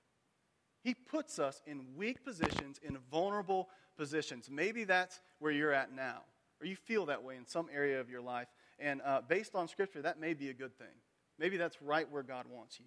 He 0.82 0.94
puts 0.94 1.38
us 1.38 1.62
in 1.66 1.84
weak 1.96 2.24
positions, 2.24 2.80
in 2.82 2.98
vulnerable 3.10 3.68
positions. 3.96 4.48
Maybe 4.50 4.84
that's 4.84 5.20
where 5.38 5.52
you're 5.52 5.72
at 5.72 5.94
now, 5.94 6.22
or 6.60 6.66
you 6.66 6.76
feel 6.76 7.06
that 7.06 7.22
way 7.22 7.36
in 7.36 7.46
some 7.46 7.68
area 7.72 8.00
of 8.00 8.10
your 8.10 8.20
life. 8.20 8.48
And 8.78 9.00
uh, 9.04 9.20
based 9.26 9.54
on 9.54 9.68
Scripture, 9.68 10.02
that 10.02 10.18
may 10.18 10.34
be 10.34 10.48
a 10.50 10.54
good 10.54 10.76
thing. 10.76 10.94
Maybe 11.38 11.56
that's 11.56 11.80
right 11.80 12.10
where 12.10 12.22
God 12.22 12.46
wants 12.50 12.80
you. 12.80 12.86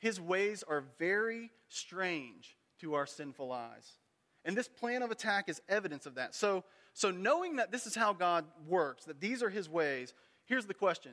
His 0.00 0.20
ways 0.20 0.64
are 0.66 0.82
very 0.98 1.50
strange 1.68 2.56
to 2.80 2.94
our 2.94 3.06
sinful 3.06 3.52
eyes. 3.52 3.98
And 4.44 4.56
this 4.56 4.68
plan 4.68 5.02
of 5.02 5.10
attack 5.10 5.48
is 5.48 5.60
evidence 5.68 6.06
of 6.06 6.14
that. 6.14 6.34
So, 6.34 6.64
so 6.94 7.10
knowing 7.10 7.56
that 7.56 7.70
this 7.70 7.86
is 7.86 7.94
how 7.94 8.14
God 8.14 8.46
works, 8.66 9.04
that 9.04 9.20
these 9.20 9.42
are 9.42 9.50
his 9.50 9.68
ways, 9.68 10.14
here's 10.46 10.66
the 10.66 10.74
question 10.74 11.12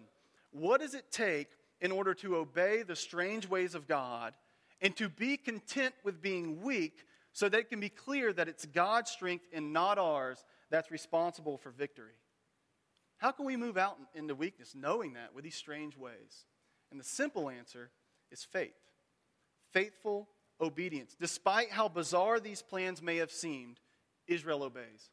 What 0.52 0.80
does 0.80 0.94
it 0.94 1.12
take 1.12 1.50
in 1.82 1.92
order 1.92 2.14
to 2.16 2.38
obey 2.38 2.84
the 2.84 2.96
strange 2.96 3.48
ways 3.48 3.76
of 3.76 3.88
God 3.88 4.34
and 4.82 4.96
to 4.96 5.10
be 5.10 5.36
content 5.36 5.94
with 6.04 6.22
being 6.22 6.62
weak 6.62 7.06
so 7.34 7.50
that 7.50 7.60
it 7.60 7.70
can 7.70 7.82
be 7.82 7.90
clear 7.90 8.32
that 8.34 8.48
it's 8.48 8.66
God's 8.66 9.12
strength 9.12 9.46
and 9.54 9.74
not 9.74 9.98
ours 9.98 10.44
that's 10.70 10.92
responsible 10.92 11.58
for 11.58 11.72
victory? 11.72 12.16
How 13.18 13.32
can 13.32 13.46
we 13.46 13.58
move 13.58 13.78
out 13.78 13.98
into 14.16 14.34
weakness 14.34 14.74
knowing 14.76 15.14
that 15.14 15.34
with 15.34 15.44
these 15.44 15.56
strange 15.56 15.98
ways? 15.98 16.46
And 16.90 17.00
the 17.00 17.04
simple 17.04 17.50
answer 17.50 17.90
is 18.32 18.44
faith. 18.44 18.74
Faithful 19.72 20.28
obedience. 20.60 21.16
Despite 21.20 21.72
how 21.72 21.88
bizarre 21.88 22.40
these 22.40 22.62
plans 22.62 23.02
may 23.02 23.18
have 23.18 23.32
seemed, 23.32 23.80
Israel 24.28 24.64
obeys. 24.64 25.10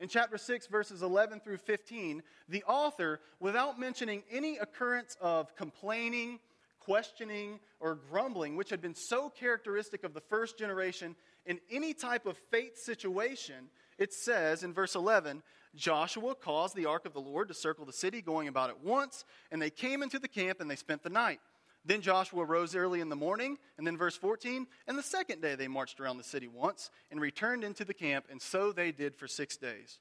In 0.00 0.08
chapter 0.08 0.38
6, 0.38 0.66
verses 0.68 1.02
11 1.02 1.40
through 1.40 1.56
15, 1.58 2.22
the 2.48 2.62
author, 2.64 3.20
without 3.40 3.80
mentioning 3.80 4.22
any 4.30 4.58
occurrence 4.58 5.16
of 5.20 5.56
complaining, 5.56 6.38
questioning, 6.78 7.58
or 7.80 7.96
grumbling, 7.96 8.56
which 8.56 8.70
had 8.70 8.80
been 8.80 8.94
so 8.94 9.28
characteristic 9.28 10.04
of 10.04 10.14
the 10.14 10.20
first 10.20 10.56
generation 10.56 11.16
in 11.46 11.58
any 11.70 11.94
type 11.94 12.26
of 12.26 12.38
faith 12.50 12.78
situation, 12.78 13.70
it 13.98 14.12
says 14.12 14.62
in 14.62 14.72
verse 14.72 14.94
11 14.94 15.42
Joshua 15.74 16.34
caused 16.34 16.74
the 16.74 16.86
ark 16.86 17.04
of 17.04 17.12
the 17.12 17.20
Lord 17.20 17.48
to 17.48 17.54
circle 17.54 17.84
the 17.84 17.92
city, 17.92 18.22
going 18.22 18.48
about 18.48 18.70
it 18.70 18.76
once, 18.82 19.24
and 19.50 19.60
they 19.60 19.70
came 19.70 20.02
into 20.02 20.18
the 20.18 20.28
camp 20.28 20.60
and 20.60 20.70
they 20.70 20.76
spent 20.76 21.02
the 21.02 21.10
night. 21.10 21.40
Then 21.88 22.02
Joshua 22.02 22.44
rose 22.44 22.76
early 22.76 23.00
in 23.00 23.08
the 23.08 23.16
morning, 23.16 23.56
and 23.78 23.86
then 23.86 23.96
verse 23.96 24.14
14, 24.14 24.66
and 24.86 24.98
the 24.98 25.02
second 25.02 25.40
day 25.40 25.54
they 25.54 25.68
marched 25.68 26.00
around 26.00 26.18
the 26.18 26.22
city 26.22 26.46
once 26.46 26.90
and 27.10 27.18
returned 27.18 27.64
into 27.64 27.82
the 27.82 27.94
camp, 27.94 28.26
and 28.30 28.42
so 28.42 28.72
they 28.72 28.92
did 28.92 29.16
for 29.16 29.26
six 29.26 29.56
days. 29.56 29.98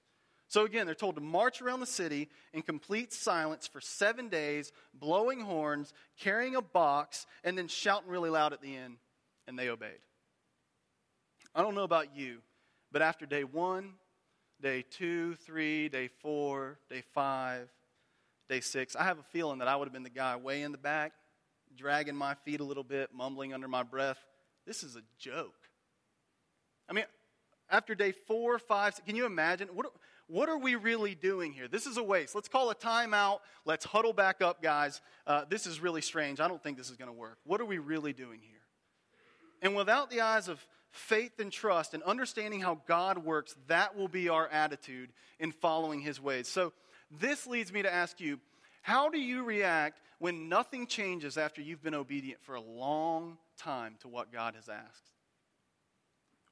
So 0.50 0.65
again, 0.65 0.86
they're 0.86 0.95
told 0.95 1.15
to 1.15 1.21
march 1.21 1.62
around 1.62 1.80
the 1.80 1.86
city 1.86 2.28
in 2.52 2.62
complete 2.62 3.13
silence 3.13 3.67
for 3.67 3.80
seven 3.80 4.28
days, 4.28 4.73
blowing 4.93 5.39
horns, 5.39 5.93
carrying 6.19 6.58
a 6.58 6.62
box, 6.62 7.26
and 7.45 7.58
then 7.58 7.69
shouting 7.69 8.10
really 8.10 8.30
loud 8.30 8.52
at 8.52 8.62
the 8.62 8.76
end, 8.76 8.97
and 9.47 9.58
they 9.58 9.69
obeyed. 9.69 10.02
I 11.56 11.62
don't 11.62 11.73
know 11.73 11.84
about 11.84 12.13
you, 12.13 12.39
but 12.91 13.02
after 13.02 13.26
day 13.26 13.45
one, 13.45 13.93
day 14.62 14.84
two, 14.91 15.36
three, 15.36 15.88
day 15.88 16.10
four, 16.10 16.80
day 16.89 17.04
five, 17.13 17.69
day 18.50 18.60
six, 18.60 18.93
I 18.97 19.06
have 19.06 19.19
a 19.19 19.23
feeling 19.32 19.60
that 19.60 19.69
I 19.69 19.78
would 19.78 19.86
have 19.86 19.93
been 19.93 20.04
the 20.04 20.10
guy 20.10 20.36
way 20.36 20.63
in 20.63 20.73
the 20.73 20.78
back 20.78 21.13
dragging 21.78 22.16
my 22.16 22.36
feet 22.46 22.60
a 22.60 22.63
little 22.63 22.84
bit, 22.84 23.10
mumbling 23.13 23.54
under 23.54 23.68
my 23.68 23.84
breath. 23.84 24.18
This 24.66 24.84
is 24.84 24.96
a 24.96 25.02
joke. 25.18 25.56
I 26.90 26.94
mean, 26.94 27.06
after 27.70 27.96
day 27.96 28.13
four, 28.28 28.60
five, 28.60 29.00
can 29.06 29.16
you 29.16 29.26
imagine? 29.26 29.70
What, 29.74 29.88
what 30.28 30.50
are 30.50 30.58
we 30.58 30.76
really 30.76 31.16
doing 31.16 31.54
here? 31.54 31.68
This 31.68 31.86
is 31.86 31.98
a 31.98 32.04
waste. 32.04 32.36
Let's 32.36 32.50
call 32.50 32.70
a 32.70 32.76
timeout. 32.76 33.40
Let's 33.66 33.86
huddle 33.86 34.13
back 34.13 34.42
up, 34.42 34.62
guys. 34.62 35.02
Uh, 35.26 35.46
this 35.50 35.66
is 35.66 35.80
really 35.80 36.02
strange. 36.02 36.40
I 36.40 36.48
don't 36.48 36.62
think 36.62 36.78
this 36.78 36.90
is 36.90 36.98
going 36.98 37.10
to 37.10 37.18
work. 37.18 37.38
What 37.46 37.62
are 37.62 37.66
we 37.66 37.78
really 37.78 38.13
doing 38.13 38.40
here? 38.42 38.60
And 39.62 39.76
without 39.76 40.10
the 40.10 40.22
eyes 40.22 40.48
of 40.48 40.66
faith 40.92 41.40
and 41.40 41.52
trust 41.52 41.94
and 41.94 42.04
understanding 42.04 42.60
how 42.62 42.82
God 42.88 43.20
works, 43.20 43.56
that 43.68 43.98
will 43.98 44.08
be 44.08 44.30
our 44.30 44.48
attitude 44.48 45.12
in 45.40 45.52
following 45.52 46.02
his 46.02 46.22
ways. 46.22 46.48
So, 46.48 46.74
this 47.22 47.48
leads 47.48 47.72
me 47.72 47.84
to 47.84 47.94
ask 47.94 48.20
you 48.20 48.38
how 48.82 49.10
do 49.10 49.18
you 49.18 49.44
react 49.44 50.02
when 50.19 50.49
nothing 50.49 50.88
changes 50.88 51.38
after 51.38 51.62
you've 51.62 51.84
been 51.84 51.93
obedient 51.93 52.41
for 52.41 52.56
a 52.56 52.62
long 52.62 53.38
time 53.58 53.95
to 54.01 54.08
what 54.08 54.32
God 54.32 54.56
has 54.56 54.67
asked? 54.69 55.12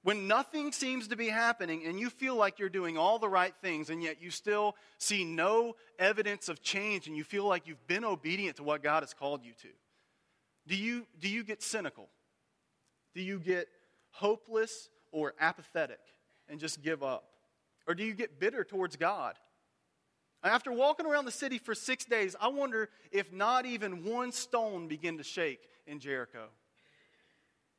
When 0.04 0.28
nothing 0.28 0.72
seems 0.72 1.08
to 1.08 1.16
be 1.16 1.30
happening 1.30 1.84
and 1.86 2.00
you 2.00 2.12
feel 2.12 2.36
like 2.36 2.60
you're 2.60 2.70
doing 2.70 2.96
all 2.96 3.18
the 3.18 3.28
right 3.28 3.56
things 3.64 3.90
and 3.90 4.04
yet 4.04 4.22
you 4.22 4.30
still 4.30 4.76
see 5.00 5.26
no 5.26 5.76
evidence 5.98 6.48
of 6.48 6.62
change 6.62 7.08
and 7.08 7.18
you 7.18 7.24
feel 7.24 7.46
like 7.46 7.68
you've 7.68 7.88
been 7.88 8.06
obedient 8.06 8.58
to 8.58 8.64
what 8.64 8.84
God 8.84 9.02
has 9.02 9.16
called 9.16 9.44
you 9.44 9.54
to, 9.64 9.68
do 10.68 10.76
you, 10.76 11.08
do 11.20 11.28
you 11.28 11.44
get 11.44 11.64
cynical? 11.64 12.10
Do 13.16 13.22
you 13.24 13.40
get 13.40 13.68
hopeless 14.12 14.90
or 15.12 15.34
apathetic 15.40 16.00
and 16.48 16.60
just 16.60 16.84
give 16.84 17.02
up? 17.02 17.24
Or 17.88 17.96
do 17.96 18.04
you 18.04 18.14
get 18.14 18.40
bitter 18.40 18.64
towards 18.64 18.98
God 18.98 19.36
after 20.52 20.72
walking 20.72 21.06
around 21.06 21.26
the 21.26 21.32
city 21.32 21.58
for 21.58 21.74
six 21.74 22.06
days, 22.06 22.36
I 22.40 22.48
wonder 22.50 22.90
if 23.12 23.32
not 23.34 23.66
even 23.66 24.04
one 24.04 24.32
stone 24.32 24.88
began 24.88 25.18
to 25.18 25.24
shake 25.24 25.68
in 25.88 26.00
Jericho. 26.00 26.48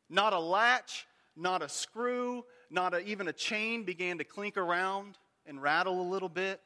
Not 0.09 0.33
a 0.33 0.39
latch, 0.39 1.07
not 1.37 1.63
a 1.63 1.69
screw, 1.69 2.45
not 2.71 2.95
a, 2.95 3.01
even 3.01 3.29
a 3.29 3.33
chain 3.33 3.85
began 3.85 4.19
to 4.19 4.25
clink 4.25 4.57
around 4.57 5.19
and 5.47 5.63
rattle 5.63 6.01
a 6.01 6.09
little 6.09 6.29
bit. 6.29 6.61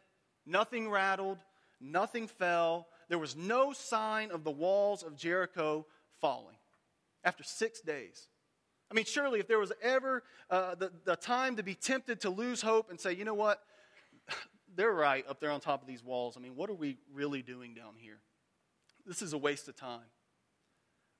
Nothing 0.46 0.88
rattled, 0.88 1.38
nothing 1.80 2.28
fell. 2.28 2.86
There 3.08 3.18
was 3.18 3.36
no 3.36 3.72
sign 3.72 4.30
of 4.30 4.44
the 4.44 4.50
walls 4.50 5.02
of 5.02 5.16
Jericho 5.16 5.86
falling 6.20 6.56
after 7.24 7.42
six 7.42 7.80
days. 7.80 8.28
I 8.90 8.94
mean, 8.94 9.04
surely 9.04 9.38
if 9.40 9.46
there 9.46 9.58
was 9.58 9.72
ever 9.82 10.22
uh, 10.50 10.74
the, 10.74 10.90
the 11.04 11.16
time 11.16 11.56
to 11.56 11.62
be 11.62 11.74
tempted 11.74 12.20
to 12.22 12.30
lose 12.30 12.62
hope 12.62 12.90
and 12.90 12.98
say, 12.98 13.12
you 13.12 13.24
know 13.24 13.34
what, 13.34 13.62
they're 14.76 14.92
right 14.92 15.24
up 15.28 15.40
there 15.40 15.50
on 15.50 15.60
top 15.60 15.82
of 15.82 15.88
these 15.88 16.02
walls. 16.02 16.36
I 16.36 16.40
mean, 16.40 16.56
what 16.56 16.70
are 16.70 16.74
we 16.74 16.98
really 17.12 17.42
doing 17.42 17.74
down 17.74 17.94
here? 17.96 18.18
This 19.06 19.22
is 19.22 19.32
a 19.32 19.38
waste 19.38 19.68
of 19.68 19.76
time. 19.76 20.08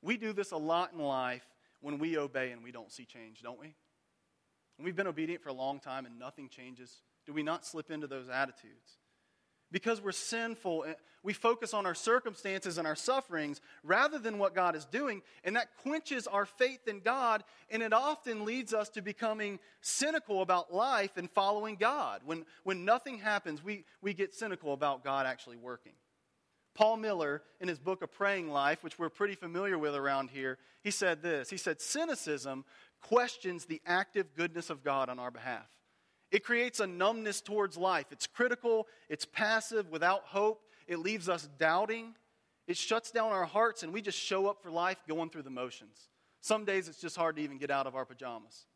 We 0.02 0.16
do 0.16 0.32
this 0.32 0.52
a 0.52 0.56
lot 0.56 0.92
in 0.92 0.98
life 0.98 1.46
when 1.80 1.98
we 1.98 2.16
obey 2.16 2.52
and 2.52 2.62
we 2.62 2.72
don't 2.72 2.90
see 2.92 3.04
change, 3.04 3.42
don't 3.42 3.60
we? 3.60 3.74
We've 4.78 4.96
been 4.96 5.06
obedient 5.06 5.42
for 5.42 5.50
a 5.50 5.54
long 5.54 5.78
time 5.78 6.06
and 6.06 6.18
nothing 6.18 6.48
changes, 6.48 7.02
do 7.26 7.32
we 7.32 7.42
not 7.42 7.66
slip 7.66 7.90
into 7.90 8.06
those 8.06 8.28
attitudes? 8.28 8.98
Because 9.70 10.00
we're 10.00 10.12
sinful, 10.12 10.86
we 11.22 11.32
focus 11.32 11.74
on 11.74 11.86
our 11.86 11.94
circumstances 11.94 12.78
and 12.78 12.86
our 12.86 12.96
sufferings 12.96 13.60
rather 13.82 14.18
than 14.18 14.38
what 14.38 14.54
God 14.54 14.74
is 14.74 14.84
doing, 14.86 15.22
and 15.44 15.56
that 15.56 15.76
quenches 15.82 16.26
our 16.26 16.46
faith 16.46 16.88
in 16.88 17.00
God, 17.00 17.44
and 17.70 17.82
it 17.82 17.92
often 17.92 18.44
leads 18.44 18.72
us 18.72 18.88
to 18.90 19.02
becoming 19.02 19.58
cynical 19.80 20.42
about 20.42 20.72
life 20.72 21.16
and 21.16 21.30
following 21.30 21.76
God. 21.76 22.22
When, 22.24 22.44
when 22.64 22.84
nothing 22.84 23.18
happens, 23.18 23.62
we, 23.62 23.84
we 24.00 24.14
get 24.14 24.34
cynical 24.34 24.72
about 24.72 25.04
God 25.04 25.26
actually 25.26 25.56
working. 25.56 25.92
Paul 26.74 26.96
Miller, 26.96 27.42
in 27.60 27.68
his 27.68 27.78
book, 27.78 28.00
A 28.00 28.06
Praying 28.06 28.48
Life, 28.48 28.82
which 28.82 28.98
we're 28.98 29.10
pretty 29.10 29.34
familiar 29.34 29.76
with 29.76 29.94
around 29.94 30.30
here, 30.30 30.56
he 30.82 30.90
said 30.90 31.22
this 31.22 31.50
He 31.50 31.56
said, 31.56 31.80
Cynicism 31.80 32.64
questions 33.02 33.66
the 33.66 33.82
active 33.84 34.34
goodness 34.34 34.70
of 34.70 34.82
God 34.82 35.08
on 35.08 35.18
our 35.18 35.30
behalf. 35.30 35.68
It 36.30 36.44
creates 36.44 36.80
a 36.80 36.86
numbness 36.86 37.40
towards 37.40 37.76
life. 37.76 38.06
It's 38.10 38.26
critical, 38.26 38.86
it's 39.08 39.24
passive, 39.24 39.90
without 39.90 40.22
hope. 40.26 40.62
It 40.86 40.98
leaves 40.98 41.28
us 41.28 41.48
doubting. 41.58 42.14
It 42.66 42.76
shuts 42.76 43.10
down 43.10 43.32
our 43.32 43.44
hearts, 43.44 43.82
and 43.82 43.92
we 43.92 44.00
just 44.00 44.18
show 44.18 44.46
up 44.46 44.62
for 44.62 44.70
life 44.70 44.98
going 45.08 45.30
through 45.30 45.42
the 45.42 45.50
motions. 45.50 46.08
Some 46.40 46.64
days 46.64 46.88
it's 46.88 47.00
just 47.00 47.16
hard 47.16 47.36
to 47.36 47.42
even 47.42 47.58
get 47.58 47.70
out 47.70 47.86
of 47.86 47.96
our 47.96 48.04
pajamas. 48.04 48.66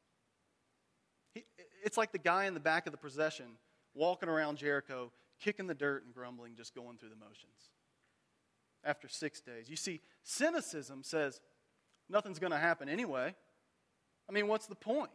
It's 1.84 1.96
like 1.96 2.12
the 2.12 2.18
guy 2.18 2.46
in 2.46 2.54
the 2.54 2.60
back 2.60 2.86
of 2.86 2.92
the 2.92 2.98
procession 2.98 3.46
walking 3.94 4.28
around 4.28 4.58
Jericho, 4.58 5.12
kicking 5.40 5.66
the 5.66 5.74
dirt 5.74 6.04
and 6.04 6.14
grumbling, 6.14 6.56
just 6.56 6.74
going 6.74 6.98
through 6.98 7.10
the 7.10 7.16
motions. 7.16 7.70
After 8.82 9.08
six 9.08 9.40
days. 9.40 9.70
You 9.70 9.76
see, 9.76 10.00
cynicism 10.24 11.02
says 11.04 11.40
nothing's 12.08 12.38
going 12.38 12.52
to 12.52 12.58
happen 12.58 12.88
anyway. 12.88 13.34
I 14.28 14.32
mean, 14.32 14.48
what's 14.48 14.66
the 14.66 14.74
point? 14.74 15.10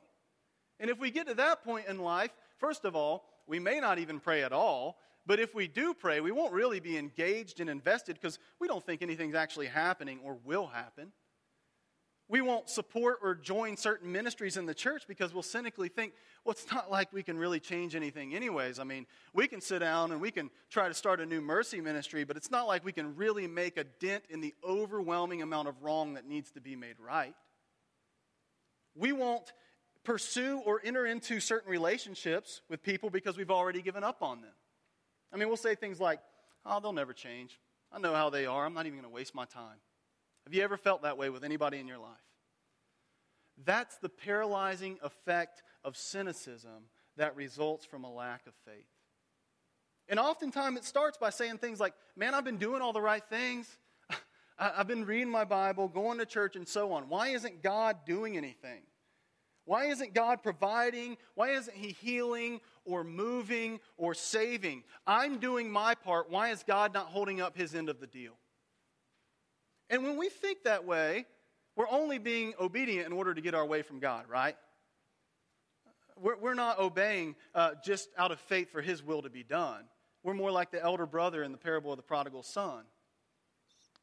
And 0.80 0.90
if 0.90 1.00
we 1.00 1.12
get 1.12 1.28
to 1.28 1.34
that 1.36 1.64
point 1.64 1.88
in 1.88 2.00
life, 2.00 2.32
first 2.58 2.86
of 2.86 2.96
all, 2.96 3.26
we 3.48 3.60
may 3.60 3.80
not 3.80 4.00
even 4.00 4.20
pray 4.20 4.44
at 4.44 4.54
all. 4.54 4.98
But 5.26 5.40
if 5.40 5.54
we 5.54 5.68
do 5.68 5.94
pray, 5.94 6.22
we 6.22 6.32
won't 6.32 6.54
really 6.54 6.80
be 6.80 6.98
engaged 6.98 7.60
and 7.60 7.70
invested 7.70 8.16
because 8.16 8.40
we 8.60 8.68
don't 8.68 8.84
think 8.84 9.02
anything's 9.02 9.36
actually 9.36 9.68
happening 9.68 10.20
or 10.24 10.38
will 10.44 10.68
happen. 10.68 11.12
We 12.30 12.42
won't 12.42 12.70
support 12.70 13.20
or 13.24 13.34
join 13.34 13.76
certain 13.76 14.12
ministries 14.12 14.56
in 14.56 14.68
the 14.68 14.74
church 14.74 15.06
because 15.08 15.34
we'll 15.34 15.42
cynically 15.42 15.90
think, 15.90 16.14
well, 16.46 16.52
it's 16.52 16.72
not 16.72 16.92
like 16.92 17.12
we 17.12 17.24
can 17.24 17.40
really 17.40 17.60
change 17.60 17.96
anything, 17.96 18.36
anyways. 18.36 18.78
I 18.78 18.84
mean, 18.84 19.08
we 19.34 19.48
can 19.48 19.62
sit 19.62 19.80
down 19.80 20.12
and 20.12 20.22
we 20.22 20.30
can 20.30 20.52
try 20.70 20.88
to 20.88 20.94
start 20.94 21.20
a 21.20 21.26
new 21.26 21.42
mercy 21.42 21.82
ministry, 21.82 22.24
but 22.24 22.38
it's 22.38 22.52
not 22.52 22.68
like 22.68 22.86
we 22.86 22.92
can 22.92 23.16
really 23.16 23.48
make 23.48 23.78
a 23.78 23.84
dent 23.84 24.24
in 24.30 24.42
the 24.42 24.54
overwhelming 24.68 25.42
amount 25.42 25.68
of 25.68 25.82
wrong 25.82 26.14
that 26.14 26.28
needs 26.28 26.52
to 26.52 26.62
be 26.62 26.76
made 26.76 26.96
right. 27.00 27.36
We 28.96 29.12
won't 29.12 29.52
pursue 30.10 30.60
or 30.66 30.82
enter 30.84 31.06
into 31.06 31.40
certain 31.40 31.70
relationships 31.70 32.62
with 32.68 32.82
people 32.82 33.12
because 33.12 33.38
we've 33.38 33.52
already 33.52 33.80
given 33.80 34.04
up 34.04 34.24
on 34.24 34.42
them. 34.42 34.50
I 35.32 35.38
mean, 35.38 35.48
we'll 35.50 35.56
say 35.56 35.76
things 35.76 36.00
like, 36.00 36.20
oh, 36.66 36.80
they'll 36.80 36.94
never 36.94 37.14
change. 37.14 37.60
I 37.92 38.00
know 38.00 38.16
how 38.16 38.32
they 38.32 38.48
are. 38.48 38.66
I'm 38.66 38.74
not 38.74 38.88
even 38.88 38.98
going 38.98 39.08
to 39.08 39.16
waste 39.16 39.36
my 39.36 39.46
time. 39.46 39.78
Have 40.46 40.54
you 40.56 40.64
ever 40.64 40.78
felt 40.78 41.04
that 41.04 41.20
way 41.20 41.30
with 41.30 41.44
anybody 41.44 41.78
in 41.78 41.88
your 41.88 42.00
life? 42.00 42.10
That's 43.64 43.98
the 43.98 44.10
paralyzing 44.10 44.98
effect 45.04 45.62
of 45.84 45.96
cynicism 45.96 46.90
that 47.18 47.36
results 47.36 47.86
from 47.86 48.04
a 48.04 48.12
lack 48.12 48.48
of 48.48 48.54
faith. 48.66 48.88
And 50.08 50.20
oftentimes 50.20 50.80
it 50.80 50.86
starts 50.86 51.20
by 51.20 51.30
saying 51.30 51.60
things 51.60 51.80
like, 51.80 51.94
man, 52.16 52.34
I've 52.34 52.46
been 52.46 52.58
doing 52.58 52.82
all 52.82 52.94
the 52.94 53.02
right 53.02 53.24
things. 53.30 53.68
I've 54.58 54.88
been 54.88 55.06
reading 55.06 55.30
my 55.30 55.44
Bible, 55.44 55.88
going 55.88 56.18
to 56.18 56.26
church, 56.26 56.56
and 56.56 56.68
so 56.68 56.94
on. 56.94 57.10
Why 57.10 57.28
isn't 57.28 57.62
God 57.62 57.98
doing 58.08 58.38
anything? 58.38 58.82
Why 59.70 59.86
isn't 59.86 60.16
God 60.16 60.42
providing? 60.42 61.16
Why 61.36 61.50
isn't 61.50 61.78
He 61.78 61.90
healing 62.02 62.60
or 62.86 63.04
moving 63.04 63.80
or 63.98 64.16
saving? 64.16 64.84
I'm 65.06 65.38
doing 65.38 65.70
my 65.70 65.94
part. 65.94 66.32
Why 66.32 66.50
is 66.50 66.64
God 66.64 66.92
not 66.92 67.06
holding 67.06 67.40
up 67.40 67.56
His 67.56 67.76
end 67.76 67.88
of 67.88 68.00
the 68.00 68.08
deal? 68.08 68.34
And 69.92 70.04
when 70.04 70.18
we 70.18 70.30
think 70.30 70.64
that 70.64 70.86
way, 70.86 71.28
we're 71.76 71.88
only 71.88 72.18
being 72.18 72.56
obedient 72.60 73.06
in 73.06 73.14
order 73.14 73.32
to 73.32 73.42
get 73.42 73.54
our 73.54 73.64
way 73.64 73.84
from 73.84 74.00
God, 74.00 74.26
right? 74.28 74.56
We're, 76.20 76.38
we're 76.38 76.56
not 76.56 76.80
obeying 76.80 77.36
uh, 77.54 77.74
just 77.86 78.10
out 78.18 78.32
of 78.32 78.40
faith 78.40 78.72
for 78.72 78.82
His 78.82 79.04
will 79.04 79.22
to 79.22 79.30
be 79.30 79.44
done. 79.44 79.84
We're 80.24 80.34
more 80.34 80.50
like 80.50 80.72
the 80.72 80.82
elder 80.82 81.06
brother 81.06 81.44
in 81.44 81.52
the 81.52 81.60
parable 81.60 81.92
of 81.92 81.98
the 81.98 82.04
prodigal 82.04 82.42
son. 82.42 82.86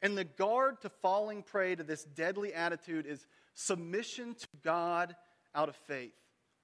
And 0.01 0.17
the 0.17 0.23
guard 0.23 0.81
to 0.83 0.91
falling 0.91 1.43
prey 1.43 1.75
to 1.75 1.83
this 1.83 2.05
deadly 2.05 2.55
attitude 2.55 3.05
is 3.05 3.27
submission 3.55 4.37
to 4.37 4.47
God 4.63 5.17
out 5.57 5.69
of 5.69 5.75
faith. 5.75 6.15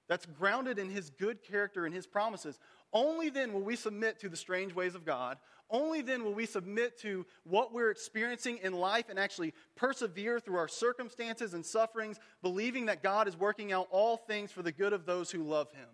That's 0.07 0.25
grounded 0.25 0.79
in 0.79 0.89
his 0.89 1.09
good 1.09 1.43
character 1.43 1.85
and 1.85 1.93
his 1.93 2.05
promises. 2.05 2.59
Only 2.91 3.29
then 3.29 3.53
will 3.53 3.63
we 3.63 3.75
submit 3.75 4.19
to 4.19 4.29
the 4.29 4.37
strange 4.37 4.75
ways 4.75 4.95
of 4.95 5.05
God. 5.05 5.37
Only 5.69 6.01
then 6.01 6.23
will 6.23 6.33
we 6.33 6.45
submit 6.45 6.99
to 6.99 7.25
what 7.45 7.73
we're 7.73 7.89
experiencing 7.89 8.59
in 8.61 8.73
life 8.73 9.05
and 9.09 9.17
actually 9.17 9.53
persevere 9.75 10.39
through 10.39 10.57
our 10.57 10.67
circumstances 10.67 11.53
and 11.53 11.65
sufferings, 11.65 12.19
believing 12.41 12.85
that 12.87 13.01
God 13.01 13.27
is 13.27 13.39
working 13.39 13.71
out 13.71 13.87
all 13.89 14.17
things 14.17 14.51
for 14.51 14.61
the 14.61 14.71
good 14.71 14.93
of 14.93 15.05
those 15.05 15.31
who 15.31 15.41
love 15.41 15.71
him. 15.71 15.87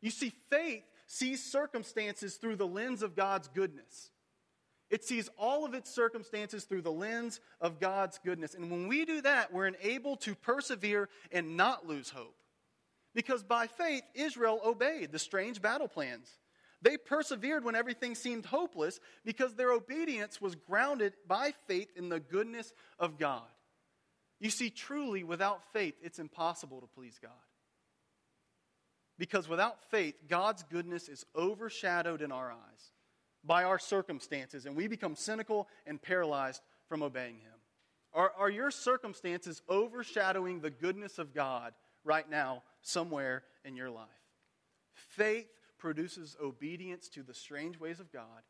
You 0.00 0.10
see, 0.10 0.32
faith 0.48 0.82
sees 1.06 1.44
circumstances 1.44 2.36
through 2.36 2.56
the 2.56 2.66
lens 2.66 3.02
of 3.02 3.14
God's 3.14 3.48
goodness. 3.48 4.10
It 4.90 5.04
sees 5.04 5.30
all 5.38 5.64
of 5.64 5.72
its 5.72 5.88
circumstances 5.88 6.64
through 6.64 6.82
the 6.82 6.90
lens 6.90 7.40
of 7.60 7.78
God's 7.78 8.18
goodness. 8.24 8.54
And 8.54 8.70
when 8.70 8.88
we 8.88 9.04
do 9.04 9.20
that, 9.22 9.52
we're 9.52 9.68
enabled 9.68 10.20
to 10.22 10.34
persevere 10.34 11.08
and 11.30 11.56
not 11.56 11.86
lose 11.86 12.10
hope. 12.10 12.34
Because 13.14 13.44
by 13.44 13.68
faith, 13.68 14.02
Israel 14.14 14.60
obeyed 14.64 15.12
the 15.12 15.18
strange 15.18 15.62
battle 15.62 15.88
plans. 15.88 16.28
They 16.82 16.96
persevered 16.96 17.64
when 17.64 17.76
everything 17.76 18.14
seemed 18.14 18.46
hopeless 18.46 18.98
because 19.24 19.54
their 19.54 19.70
obedience 19.70 20.40
was 20.40 20.56
grounded 20.56 21.12
by 21.26 21.52
faith 21.66 21.88
in 21.94 22.08
the 22.08 22.20
goodness 22.20 22.72
of 22.98 23.18
God. 23.18 23.42
You 24.40 24.50
see, 24.50 24.70
truly, 24.70 25.22
without 25.22 25.60
faith, 25.72 25.94
it's 26.02 26.18
impossible 26.18 26.80
to 26.80 26.86
please 26.86 27.18
God. 27.20 27.30
Because 29.18 29.48
without 29.48 29.84
faith, 29.90 30.14
God's 30.28 30.62
goodness 30.64 31.08
is 31.08 31.26
overshadowed 31.36 32.22
in 32.22 32.32
our 32.32 32.50
eyes 32.50 32.90
by 33.44 33.64
our 33.64 33.78
circumstances, 33.78 34.66
and 34.66 34.76
we 34.76 34.86
become 34.86 35.14
cynical 35.16 35.68
and 35.86 36.00
paralyzed 36.00 36.62
from 36.88 37.02
obeying 37.02 37.36
Him? 37.36 37.52
Are, 38.12 38.32
are 38.36 38.50
your 38.50 38.70
circumstances 38.70 39.62
overshadowing 39.68 40.60
the 40.60 40.70
goodness 40.70 41.18
of 41.18 41.34
God 41.34 41.72
right 42.04 42.28
now, 42.28 42.62
somewhere 42.82 43.44
in 43.64 43.76
your 43.76 43.90
life? 43.90 44.08
Faith 44.94 45.48
produces 45.78 46.36
obedience 46.42 47.08
to 47.10 47.22
the 47.22 47.34
strange 47.34 47.78
ways 47.78 48.00
of 48.00 48.12
God, 48.12 48.42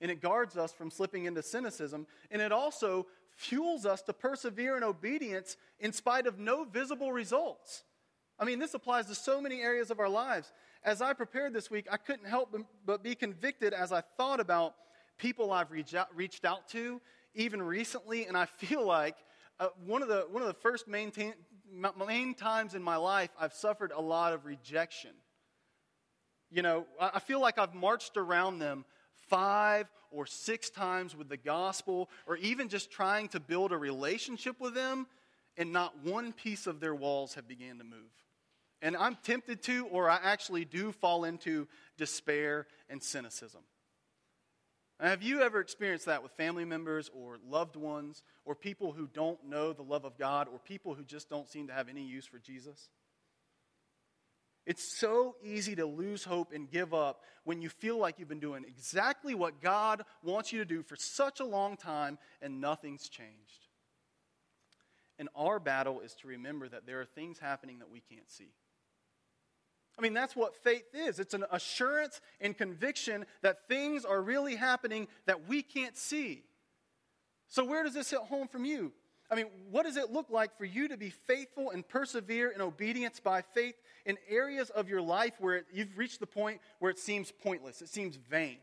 and 0.00 0.10
it 0.10 0.22
guards 0.22 0.56
us 0.56 0.72
from 0.72 0.90
slipping 0.90 1.24
into 1.24 1.42
cynicism, 1.42 2.06
and 2.30 2.40
it 2.40 2.52
also 2.52 3.06
fuels 3.36 3.84
us 3.86 4.02
to 4.02 4.12
persevere 4.12 4.76
in 4.76 4.84
obedience 4.84 5.56
in 5.78 5.92
spite 5.92 6.26
of 6.26 6.38
no 6.38 6.64
visible 6.64 7.12
results. 7.12 7.84
I 8.38 8.44
mean, 8.44 8.58
this 8.58 8.74
applies 8.74 9.06
to 9.06 9.14
so 9.14 9.40
many 9.40 9.60
areas 9.60 9.90
of 9.90 9.98
our 9.98 10.08
lives 10.08 10.52
as 10.84 11.02
I 11.02 11.12
prepared 11.12 11.52
this 11.52 11.70
week, 11.70 11.86
I 11.90 11.96
couldn't 11.96 12.26
help 12.26 12.54
but 12.86 13.02
be 13.02 13.14
convicted 13.14 13.72
as 13.72 13.92
I 13.92 14.02
thought 14.16 14.40
about 14.40 14.74
people 15.18 15.52
I've 15.52 15.70
reached 15.70 16.44
out 16.44 16.68
to, 16.68 17.00
even 17.34 17.60
recently, 17.60 18.26
and 18.26 18.36
I 18.36 18.46
feel 18.46 18.86
like 18.86 19.16
uh, 19.60 19.68
one, 19.86 20.02
of 20.02 20.08
the, 20.08 20.26
one 20.30 20.42
of 20.42 20.48
the 20.48 20.54
first 20.54 20.86
main, 20.86 21.10
ta- 21.10 21.32
main 22.06 22.34
times 22.34 22.74
in 22.74 22.82
my 22.82 22.96
life 22.96 23.30
I've 23.38 23.52
suffered 23.52 23.92
a 23.94 24.00
lot 24.00 24.32
of 24.32 24.46
rejection. 24.46 25.10
You 26.50 26.62
know, 26.62 26.86
I 26.98 27.18
feel 27.18 27.40
like 27.40 27.58
I've 27.58 27.74
marched 27.74 28.16
around 28.16 28.60
them 28.60 28.84
five 29.28 29.86
or 30.10 30.24
six 30.24 30.70
times 30.70 31.14
with 31.14 31.28
the 31.28 31.36
gospel, 31.36 32.08
or 32.26 32.36
even 32.36 32.68
just 32.68 32.90
trying 32.90 33.28
to 33.28 33.40
build 33.40 33.72
a 33.72 33.76
relationship 33.76 34.58
with 34.58 34.74
them, 34.74 35.06
and 35.58 35.72
not 35.72 36.02
one 36.02 36.32
piece 36.32 36.66
of 36.66 36.80
their 36.80 36.94
walls 36.94 37.34
have 37.34 37.46
began 37.46 37.78
to 37.78 37.84
move. 37.84 38.10
And 38.80 38.96
I'm 38.96 39.16
tempted 39.22 39.62
to, 39.64 39.86
or 39.86 40.08
I 40.08 40.18
actually 40.22 40.64
do 40.64 40.92
fall 40.92 41.24
into 41.24 41.66
despair 41.96 42.66
and 42.88 43.02
cynicism. 43.02 43.62
have 45.00 45.22
you 45.22 45.42
ever 45.42 45.60
experienced 45.60 46.06
that 46.06 46.22
with 46.22 46.32
family 46.32 46.64
members 46.64 47.10
or 47.12 47.38
loved 47.48 47.76
ones 47.76 48.22
or 48.44 48.54
people 48.54 48.92
who 48.92 49.08
don't 49.08 49.44
know 49.44 49.72
the 49.72 49.82
love 49.82 50.04
of 50.04 50.16
God 50.16 50.48
or 50.52 50.58
people 50.58 50.94
who 50.94 51.04
just 51.04 51.28
don't 51.28 51.48
seem 51.48 51.66
to 51.68 51.72
have 51.72 51.88
any 51.88 52.02
use 52.02 52.26
for 52.26 52.38
Jesus? 52.38 52.90
It's 54.68 54.98
so 54.98 55.34
easy 55.42 55.74
to 55.76 55.86
lose 55.86 56.24
hope 56.24 56.52
and 56.52 56.70
give 56.70 56.92
up 56.92 57.22
when 57.44 57.62
you 57.62 57.70
feel 57.70 57.96
like 57.96 58.18
you've 58.18 58.28
been 58.28 58.38
doing 58.38 58.64
exactly 58.68 59.34
what 59.34 59.62
God 59.62 60.02
wants 60.22 60.52
you 60.52 60.58
to 60.58 60.66
do 60.66 60.82
for 60.82 60.94
such 60.94 61.40
a 61.40 61.44
long 61.44 61.78
time 61.78 62.18
and 62.42 62.60
nothing's 62.60 63.08
changed. 63.08 63.66
And 65.18 65.30
our 65.34 65.58
battle 65.58 66.00
is 66.00 66.14
to 66.16 66.28
remember 66.28 66.68
that 66.68 66.86
there 66.86 67.00
are 67.00 67.06
things 67.06 67.38
happening 67.38 67.78
that 67.78 67.90
we 67.90 68.00
can't 68.00 68.30
see. 68.30 68.52
I 69.98 70.02
mean, 70.02 70.14
that's 70.14 70.36
what 70.36 70.54
faith 70.54 70.94
is 70.94 71.18
it's 71.18 71.34
an 71.34 71.44
assurance 71.50 72.20
and 72.40 72.56
conviction 72.56 73.26
that 73.42 73.66
things 73.68 74.04
are 74.04 74.22
really 74.22 74.54
happening 74.54 75.08
that 75.26 75.48
we 75.48 75.62
can't 75.62 75.96
see. 75.96 76.44
So, 77.48 77.64
where 77.64 77.82
does 77.82 77.94
this 77.94 78.10
hit 78.10 78.20
home 78.20 78.46
from 78.46 78.64
you? 78.64 78.92
I 79.30 79.34
mean, 79.34 79.46
what 79.70 79.84
does 79.84 79.96
it 79.96 80.10
look 80.10 80.30
like 80.30 80.56
for 80.56 80.64
you 80.64 80.88
to 80.88 80.96
be 80.96 81.10
faithful 81.10 81.70
and 81.70 81.86
persevere 81.86 82.50
in 82.50 82.62
obedience 82.62 83.20
by 83.20 83.42
faith 83.42 83.74
in 84.06 84.16
areas 84.28 84.70
of 84.70 84.88
your 84.88 85.02
life 85.02 85.34
where 85.38 85.56
it, 85.56 85.66
you've 85.70 85.98
reached 85.98 86.20
the 86.20 86.26
point 86.26 86.60
where 86.78 86.90
it 86.90 86.98
seems 86.98 87.30
pointless, 87.30 87.82
it 87.82 87.88
seems 87.88 88.16
vain? 88.16 88.58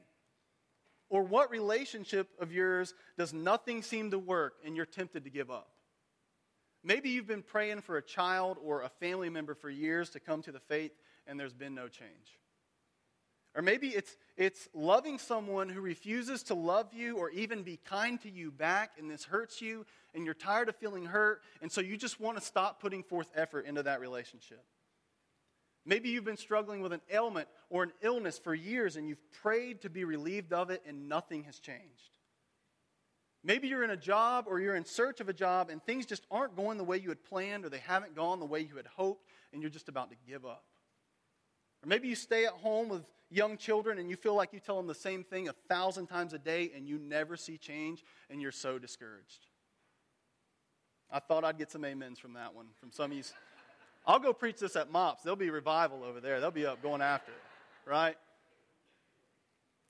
Or 1.09 1.21
what 1.21 1.51
relationship 1.51 2.29
of 2.39 2.51
yours 2.51 2.95
does 3.15 3.31
nothing 3.31 3.83
seem 3.83 4.09
to 4.09 4.17
work 4.17 4.55
and 4.65 4.75
you're 4.75 4.87
tempted 4.87 5.23
to 5.25 5.29
give 5.29 5.51
up? 5.51 5.69
Maybe 6.83 7.09
you've 7.09 7.27
been 7.27 7.43
praying 7.43 7.81
for 7.81 7.97
a 7.97 8.01
child 8.01 8.57
or 8.63 8.81
a 8.81 8.89
family 8.89 9.29
member 9.29 9.53
for 9.53 9.69
years 9.69 10.09
to 10.11 10.19
come 10.19 10.41
to 10.43 10.51
the 10.51 10.59
faith 10.59 10.91
and 11.27 11.39
there's 11.39 11.53
been 11.53 11.75
no 11.75 11.87
change. 11.87 12.39
Or 13.55 13.61
maybe 13.61 13.87
it's, 13.87 14.17
it's 14.35 14.67
loving 14.73 15.17
someone 15.17 15.69
who 15.69 15.79
refuses 15.79 16.43
to 16.43 16.55
love 16.55 16.93
you 16.93 17.17
or 17.17 17.29
even 17.29 17.63
be 17.63 17.77
kind 17.77 18.19
to 18.21 18.29
you 18.29 18.51
back, 18.51 18.91
and 18.99 19.09
this 19.09 19.23
hurts 19.23 19.61
you, 19.61 19.85
and 20.13 20.25
you're 20.25 20.33
tired 20.33 20.67
of 20.67 20.75
feeling 20.75 21.05
hurt, 21.05 21.41
and 21.61 21.71
so 21.71 21.79
you 21.79 21.95
just 21.95 22.19
want 22.19 22.37
to 22.37 22.43
stop 22.43 22.81
putting 22.81 23.01
forth 23.01 23.31
effort 23.33 23.65
into 23.65 23.83
that 23.83 24.01
relationship. 24.01 24.63
Maybe 25.85 26.09
you've 26.09 26.25
been 26.25 26.35
struggling 26.35 26.81
with 26.81 26.91
an 26.91 27.01
ailment 27.13 27.47
or 27.69 27.83
an 27.83 27.93
illness 28.01 28.37
for 28.39 28.53
years, 28.53 28.97
and 28.97 29.07
you've 29.07 29.31
prayed 29.41 29.81
to 29.83 29.89
be 29.89 30.03
relieved 30.03 30.51
of 30.51 30.69
it, 30.69 30.83
and 30.85 31.07
nothing 31.07 31.43
has 31.43 31.59
changed. 31.59 32.11
Maybe 33.41 33.67
you're 33.67 33.83
in 33.83 33.91
a 33.91 33.97
job 33.97 34.45
or 34.47 34.59
you're 34.59 34.75
in 34.75 34.85
search 34.85 35.21
of 35.21 35.29
a 35.29 35.33
job, 35.33 35.69
and 35.69 35.81
things 35.83 36.05
just 36.05 36.25
aren't 36.29 36.55
going 36.57 36.77
the 36.77 36.83
way 36.83 36.97
you 36.97 37.09
had 37.09 37.23
planned, 37.23 37.63
or 37.63 37.69
they 37.69 37.77
haven't 37.77 38.15
gone 38.15 38.39
the 38.39 38.45
way 38.45 38.59
you 38.59 38.75
had 38.75 38.87
hoped, 38.87 39.29
and 39.53 39.61
you're 39.61 39.71
just 39.71 39.87
about 39.87 40.09
to 40.09 40.17
give 40.27 40.45
up. 40.45 40.65
Or 41.85 41.87
maybe 41.87 42.07
you 42.07 42.15
stay 42.15 42.45
at 42.45 42.53
home 42.53 42.89
with 42.89 43.03
young 43.29 43.57
children 43.57 43.99
and 43.99 44.09
you 44.09 44.15
feel 44.15 44.33
like 44.33 44.53
you 44.53 44.59
tell 44.59 44.77
them 44.77 44.87
the 44.87 44.95
same 44.95 45.23
thing 45.23 45.47
a 45.47 45.53
thousand 45.69 46.07
times 46.07 46.33
a 46.33 46.39
day 46.39 46.71
and 46.75 46.87
you 46.87 46.97
never 46.97 47.37
see 47.37 47.57
change 47.57 48.03
and 48.31 48.41
you're 48.41 48.51
so 48.51 48.79
discouraged. 48.79 49.45
I 51.11 51.19
thought 51.19 51.43
I'd 51.43 51.59
get 51.59 51.71
some 51.71 51.85
amens 51.85 52.17
from 52.17 52.33
that 52.33 52.55
one, 52.55 52.65
from 52.79 52.91
some 52.91 53.11
of 53.11 53.17
you. 53.17 53.23
I'll 54.07 54.19
go 54.19 54.33
preach 54.33 54.57
this 54.57 54.75
at 54.75 54.91
MOPS. 54.91 55.21
There'll 55.21 55.35
be 55.35 55.51
revival 55.51 56.03
over 56.03 56.19
there. 56.19 56.39
They'll 56.39 56.49
be 56.49 56.65
up 56.65 56.81
going 56.81 57.01
after 57.01 57.31
it, 57.31 57.89
right? 57.89 58.17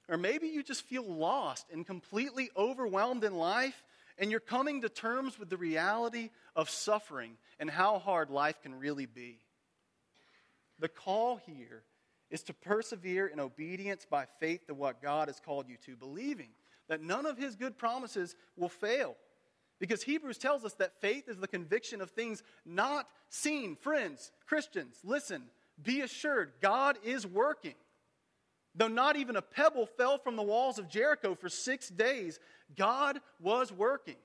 Or 0.10 0.17
maybe 0.17 0.47
you 0.47 0.63
just 0.63 0.84
feel 0.84 1.05
lost 1.05 1.65
and 1.71 1.86
completely 1.86 2.49
overwhelmed 2.58 3.23
in 3.23 3.36
life, 3.36 3.84
and 4.17 4.31
you're 4.31 4.39
coming 4.39 4.81
to 4.81 4.89
terms 4.89 5.39
with 5.39 5.49
the 5.49 5.58
reality 5.58 6.29
of 6.55 6.69
suffering 6.69 7.38
and 7.60 7.69
how 7.69 7.99
hard 7.99 8.29
life 8.29 8.62
can 8.62 8.75
really 8.75 9.05
be. 9.05 9.39
The 10.80 10.90
call 10.90 11.38
here 11.38 11.84
is 12.30 12.44
to 12.44 12.54
persevere 12.54 13.28
in 13.28 13.40
obedience 13.40 14.06
by 14.10 14.26
faith 14.40 14.68
to 14.68 14.74
what 14.74 15.02
God 15.02 15.28
has 15.28 15.40
called 15.40 15.70
you 15.70 15.78
to, 15.86 15.96
believing 15.96 16.50
that 16.88 17.02
none 17.02 17.26
of 17.26 17.38
his 17.38 17.56
good 17.56 17.78
promises 17.78 18.36
will 18.56 18.70
fail. 18.70 19.16
Because 19.80 20.04
Hebrews 20.04 20.38
tells 20.38 20.64
us 20.64 20.74
that 20.76 21.02
faith 21.02 21.28
is 21.28 21.38
the 21.38 21.48
conviction 21.48 22.02
of 22.02 22.12
things 22.12 22.44
not 22.66 23.08
seen. 23.30 23.76
Friends, 23.76 24.32
Christians, 24.48 24.98
listen, 25.04 25.44
be 25.82 26.02
assured 26.02 26.54
God 26.62 26.98
is 27.04 27.28
working. 27.28 27.76
Though 28.74 28.88
not 28.88 29.16
even 29.16 29.36
a 29.36 29.42
pebble 29.42 29.86
fell 29.86 30.18
from 30.18 30.36
the 30.36 30.44
walls 30.44 30.80
of 30.80 30.90
Jericho 30.90 31.36
for 31.36 31.50
six 31.50 31.90
days, 31.90 32.40
God 32.76 33.20
was 33.40 33.72
working. 33.72 34.16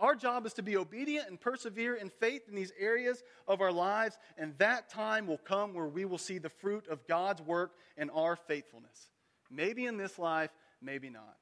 Our 0.00 0.14
job 0.14 0.46
is 0.46 0.54
to 0.54 0.62
be 0.62 0.78
obedient 0.78 1.28
and 1.28 1.38
persevere 1.38 1.94
in 1.94 2.08
faith 2.08 2.48
in 2.48 2.54
these 2.54 2.72
areas 2.78 3.22
of 3.46 3.60
our 3.60 3.70
lives, 3.70 4.18
and 4.38 4.56
that 4.56 4.88
time 4.88 5.26
will 5.26 5.38
come 5.38 5.74
where 5.74 5.88
we 5.88 6.06
will 6.06 6.18
see 6.18 6.38
the 6.38 6.48
fruit 6.48 6.88
of 6.88 7.06
God's 7.06 7.42
work 7.42 7.72
and 7.98 8.10
our 8.14 8.34
faithfulness. 8.34 9.10
Maybe 9.50 9.84
in 9.84 9.98
this 9.98 10.18
life, 10.18 10.50
maybe 10.80 11.10
not. 11.10 11.36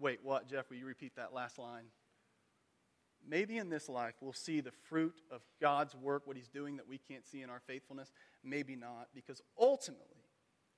Wait, 0.00 0.18
what, 0.24 0.48
Jeff? 0.48 0.68
Will 0.68 0.76
you 0.76 0.86
repeat 0.86 1.14
that 1.16 1.32
last 1.32 1.58
line? 1.58 1.84
Maybe 3.28 3.58
in 3.58 3.70
this 3.70 3.88
life 3.88 4.14
we'll 4.20 4.32
see 4.32 4.60
the 4.60 4.72
fruit 4.88 5.20
of 5.30 5.40
God's 5.60 5.94
work, 5.94 6.26
what 6.26 6.36
He's 6.36 6.48
doing 6.48 6.76
that 6.76 6.88
we 6.88 6.98
can't 6.98 7.24
see 7.24 7.42
in 7.42 7.50
our 7.50 7.60
faithfulness. 7.60 8.10
Maybe 8.42 8.74
not, 8.74 9.08
because 9.14 9.40
ultimately 9.58 10.24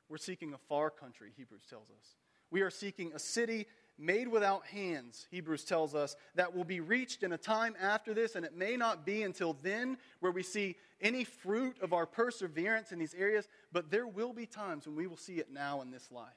we're 0.09 0.19
seeking 0.19 0.53
a 0.53 0.59
far 0.69 0.91
country, 0.91 1.31
Hebrews 1.37 1.65
tells 1.69 1.89
us. 1.91 2.17
We 2.51 2.63
are 2.63 2.71
seeking 2.71 3.13
a 3.15 3.19
city 3.19 3.67
made 3.99 4.29
without 4.29 4.67
hands, 4.67 5.27
Hebrews 5.31 5.65
tells 5.65 5.95
us, 5.95 6.17
that 6.35 6.55
will 6.55 6.65
be 6.65 6.81
reached 6.81 7.23
in 7.23 7.33
a 7.33 7.39
time 7.39 7.75
after 7.81 8.15
this, 8.15 8.37
and 8.37 8.45
it 8.45 8.57
may 8.57 8.77
not 8.77 9.05
be 9.05 9.23
until 9.23 9.55
then 9.63 9.99
where 10.21 10.33
we 10.33 10.43
see 10.43 10.77
any 11.01 11.25
fruit 11.25 11.77
of 11.81 11.93
our 11.93 12.07
perseverance 12.07 12.93
in 12.93 12.99
these 12.99 13.15
areas, 13.15 13.49
but 13.73 13.91
there 13.91 14.07
will 14.07 14.33
be 14.33 14.47
times 14.47 14.87
when 14.87 14.97
we 14.97 15.07
will 15.07 15.17
see 15.17 15.35
it 15.35 15.51
now 15.53 15.81
in 15.81 15.91
this 15.91 16.11
life. 16.11 16.29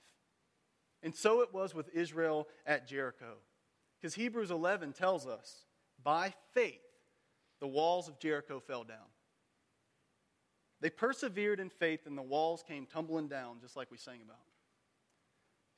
And 1.04 1.16
so 1.16 1.42
it 1.42 1.54
was 1.54 1.74
with 1.74 1.90
Israel 1.94 2.48
at 2.66 2.88
Jericho. 2.88 3.36
Because 4.00 4.16
Hebrews 4.16 4.52
11 4.52 4.94
tells 4.94 5.28
us, 5.28 5.66
by 6.04 6.34
faith, 6.54 6.82
the 7.60 7.68
walls 7.68 8.08
of 8.08 8.20
Jericho 8.20 8.60
fell 8.60 8.84
down. 8.84 8.98
They 10.80 10.90
persevered 10.90 11.60
in 11.60 11.70
faith, 11.70 12.08
and 12.08 12.18
the 12.18 12.24
walls 12.24 12.64
came 12.68 12.88
tumbling 12.88 13.28
down, 13.28 13.60
just 13.62 13.78
like 13.78 13.92
we 13.92 13.98
sang 13.98 14.20
about. 14.24 14.40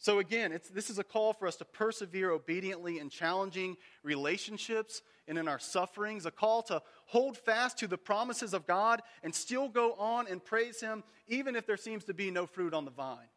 So, 0.04 0.20
again, 0.20 0.60
this 0.74 0.90
is 0.90 1.00
a 1.00 1.04
call 1.04 1.32
for 1.32 1.48
us 1.48 1.56
to 1.56 1.64
persevere 1.64 2.30
obediently 2.30 3.00
in 3.00 3.08
challenging 3.08 3.78
relationships 4.04 5.02
and 5.30 5.38
in 5.38 5.48
our 5.48 5.60
sufferings, 5.60 6.26
a 6.26 6.32
call 6.32 6.62
to 6.64 6.82
hold 7.06 7.38
fast 7.38 7.78
to 7.78 7.88
the 7.88 7.98
promises 7.98 8.54
of 8.54 8.68
God 8.68 9.02
and 9.24 9.34
still 9.34 9.70
go 9.70 9.94
on 9.94 10.28
and 10.28 10.44
praise 10.44 10.82
Him, 10.82 11.06
even 11.28 11.56
if 11.56 11.66
there 11.66 11.78
seems 11.78 12.04
to 12.04 12.14
be 12.14 12.32
no 12.32 12.46
fruit 12.46 12.74
on 12.74 12.84
the 12.84 12.92
vine. 12.92 13.30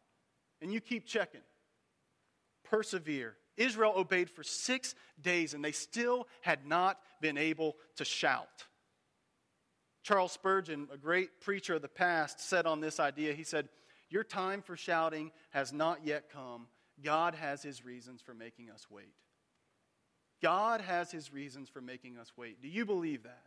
And 0.61 0.73
you 0.73 0.81
keep 0.81 1.05
checking. 1.05 1.39
Persevere. 2.65 3.37
Israel 3.55 3.93
obeyed 3.95 4.29
for 4.29 4.43
six 4.43 4.93
days, 5.21 5.53
and 5.53 5.63
they 5.63 5.71
still 5.71 6.27
had 6.41 6.67
not 6.67 6.99
been 7.21 7.37
able 7.37 7.77
to 7.95 8.03
shout. 8.03 8.65
Charles 10.03 10.33
Spurgeon, 10.33 10.89
a 10.93 10.97
great 10.97 11.39
preacher 11.39 11.75
of 11.75 11.81
the 11.81 11.87
past, 11.87 12.41
said 12.41 12.65
on 12.65 12.81
this 12.81 12.99
idea, 12.99 13.31
he 13.31 13.45
said, 13.45 13.69
your 14.09 14.23
time 14.23 14.61
for 14.61 14.75
shouting 14.77 15.31
has 15.51 15.73
not 15.73 16.05
yet 16.05 16.29
come. 16.31 16.67
God 17.03 17.35
has 17.35 17.61
his 17.61 17.85
reasons 17.85 18.21
for 18.21 18.33
making 18.33 18.69
us 18.69 18.87
wait. 18.89 19.13
God 20.41 20.81
has 20.81 21.11
his 21.11 21.33
reasons 21.33 21.69
for 21.69 21.81
making 21.81 22.17
us 22.17 22.31
wait. 22.37 22.61
Do 22.61 22.67
you 22.67 22.85
believe 22.85 23.23
that? 23.23 23.45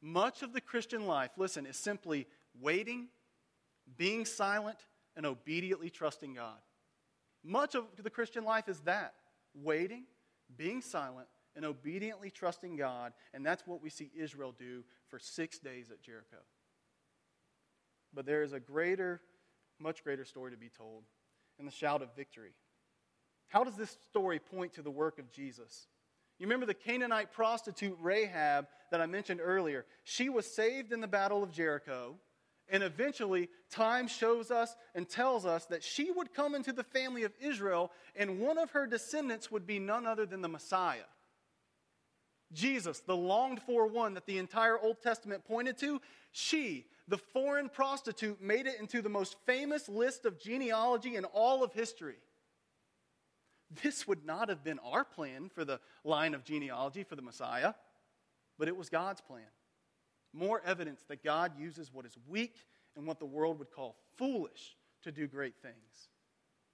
Much 0.00 0.42
of 0.42 0.52
the 0.52 0.60
Christian 0.60 1.06
life, 1.06 1.30
listen, 1.36 1.66
is 1.66 1.76
simply 1.76 2.26
waiting, 2.60 3.08
being 3.96 4.24
silent, 4.24 4.78
and 5.16 5.26
obediently 5.26 5.90
trusting 5.90 6.34
God. 6.34 6.58
Much 7.44 7.74
of 7.74 7.84
the 8.02 8.10
Christian 8.10 8.44
life 8.44 8.68
is 8.68 8.80
that 8.80 9.14
waiting, 9.54 10.04
being 10.56 10.80
silent, 10.80 11.28
and 11.54 11.64
obediently 11.64 12.30
trusting 12.30 12.76
God. 12.76 13.12
And 13.34 13.44
that's 13.44 13.66
what 13.66 13.82
we 13.82 13.90
see 13.90 14.10
Israel 14.16 14.54
do 14.56 14.84
for 15.08 15.18
six 15.18 15.58
days 15.58 15.90
at 15.90 16.02
Jericho. 16.02 16.38
But 18.14 18.26
there 18.26 18.42
is 18.42 18.52
a 18.52 18.60
greater, 18.60 19.20
much 19.78 20.04
greater 20.04 20.24
story 20.24 20.50
to 20.50 20.56
be 20.56 20.68
told 20.68 21.04
in 21.58 21.64
the 21.64 21.70
shout 21.70 22.02
of 22.02 22.14
victory. 22.14 22.52
How 23.48 23.64
does 23.64 23.76
this 23.76 23.96
story 24.08 24.38
point 24.38 24.74
to 24.74 24.82
the 24.82 24.90
work 24.90 25.18
of 25.18 25.30
Jesus? 25.30 25.86
You 26.38 26.46
remember 26.46 26.66
the 26.66 26.74
Canaanite 26.74 27.32
prostitute 27.32 27.96
Rahab 28.00 28.66
that 28.90 29.00
I 29.00 29.06
mentioned 29.06 29.40
earlier? 29.42 29.84
She 30.04 30.28
was 30.28 30.46
saved 30.46 30.92
in 30.92 31.00
the 31.00 31.06
Battle 31.06 31.42
of 31.42 31.52
Jericho, 31.52 32.16
and 32.68 32.82
eventually, 32.82 33.48
time 33.70 34.08
shows 34.08 34.50
us 34.50 34.74
and 34.94 35.08
tells 35.08 35.44
us 35.44 35.66
that 35.66 35.84
she 35.84 36.10
would 36.10 36.32
come 36.32 36.54
into 36.54 36.72
the 36.72 36.84
family 36.84 37.24
of 37.24 37.32
Israel, 37.40 37.92
and 38.16 38.40
one 38.40 38.56
of 38.56 38.70
her 38.70 38.86
descendants 38.86 39.50
would 39.50 39.66
be 39.66 39.78
none 39.78 40.06
other 40.06 40.24
than 40.24 40.40
the 40.40 40.48
Messiah. 40.48 41.04
Jesus, 42.52 43.00
the 43.00 43.16
longed 43.16 43.62
for 43.62 43.86
one 43.86 44.14
that 44.14 44.26
the 44.26 44.38
entire 44.38 44.78
Old 44.78 45.00
Testament 45.02 45.44
pointed 45.44 45.78
to, 45.78 46.00
she, 46.30 46.86
the 47.08 47.18
foreign 47.18 47.68
prostitute, 47.68 48.40
made 48.42 48.66
it 48.66 48.78
into 48.78 49.02
the 49.02 49.08
most 49.08 49.36
famous 49.46 49.88
list 49.88 50.24
of 50.26 50.38
genealogy 50.38 51.16
in 51.16 51.24
all 51.24 51.64
of 51.64 51.72
history. 51.72 52.16
This 53.82 54.06
would 54.06 54.26
not 54.26 54.48
have 54.48 54.62
been 54.62 54.78
our 54.80 55.04
plan 55.04 55.48
for 55.48 55.64
the 55.64 55.80
line 56.04 56.34
of 56.34 56.44
genealogy 56.44 57.04
for 57.04 57.16
the 57.16 57.22
Messiah, 57.22 57.74
but 58.58 58.68
it 58.68 58.76
was 58.76 58.90
God's 58.90 59.20
plan. 59.20 59.46
More 60.34 60.60
evidence 60.64 61.02
that 61.08 61.24
God 61.24 61.52
uses 61.58 61.92
what 61.92 62.04
is 62.04 62.16
weak 62.28 62.56
and 62.96 63.06
what 63.06 63.18
the 63.18 63.26
world 63.26 63.58
would 63.58 63.70
call 63.70 63.96
foolish 64.16 64.76
to 65.02 65.12
do 65.12 65.26
great 65.26 65.54
things. 65.62 66.08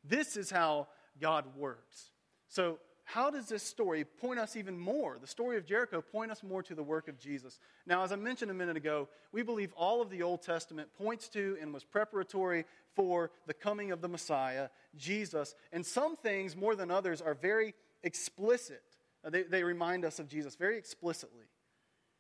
This 0.05 0.37
is 0.37 0.51
how 0.51 0.89
God 1.21 1.45
works. 1.57 2.11
So, 2.49 2.79
how 3.09 3.31
does 3.31 3.49
this 3.49 3.63
story 3.63 4.05
point 4.05 4.39
us 4.39 4.55
even 4.55 4.79
more? 4.79 5.17
The 5.19 5.27
story 5.27 5.57
of 5.57 5.65
Jericho 5.65 6.03
point 6.03 6.31
us 6.31 6.43
more 6.43 6.63
to 6.63 6.75
the 6.75 6.83
work 6.83 7.09
of 7.09 7.19
Jesus. 7.19 7.59
Now, 7.87 8.05
as 8.05 8.13
I 8.13 8.17
mentioned 8.17 8.51
a 8.51 8.55
minute 8.55 8.77
ago, 8.77 9.09
we 9.33 9.43
believe 9.43 9.73
all 9.79 10.03
of 10.03 10.11
the 10.11 10.23
Old 10.23 10.43
Testament 10.43 10.91
points 10.93 11.31
to 11.31 11.57
and 11.59 11.73
was 11.73 11.85
preparatory 11.85 12.67
for 12.95 13.31
the 13.47 13.55
coming 13.55 13.93
of 13.93 14.03
the 14.03 14.09
Messiah, 14.09 14.69
Jesus. 14.95 15.55
And 15.73 15.87
some 15.87 16.17
things, 16.17 16.55
more 16.55 16.77
than 16.77 16.91
others, 16.91 17.23
are 17.23 17.33
very 17.33 17.75
explicit. 18.03 18.83
Uh, 19.25 19.31
they, 19.31 19.45
they 19.45 19.65
remind 19.65 20.05
us 20.05 20.19
of 20.19 20.29
Jesus 20.29 20.55
very 20.55 20.77
explicitly. 20.77 21.47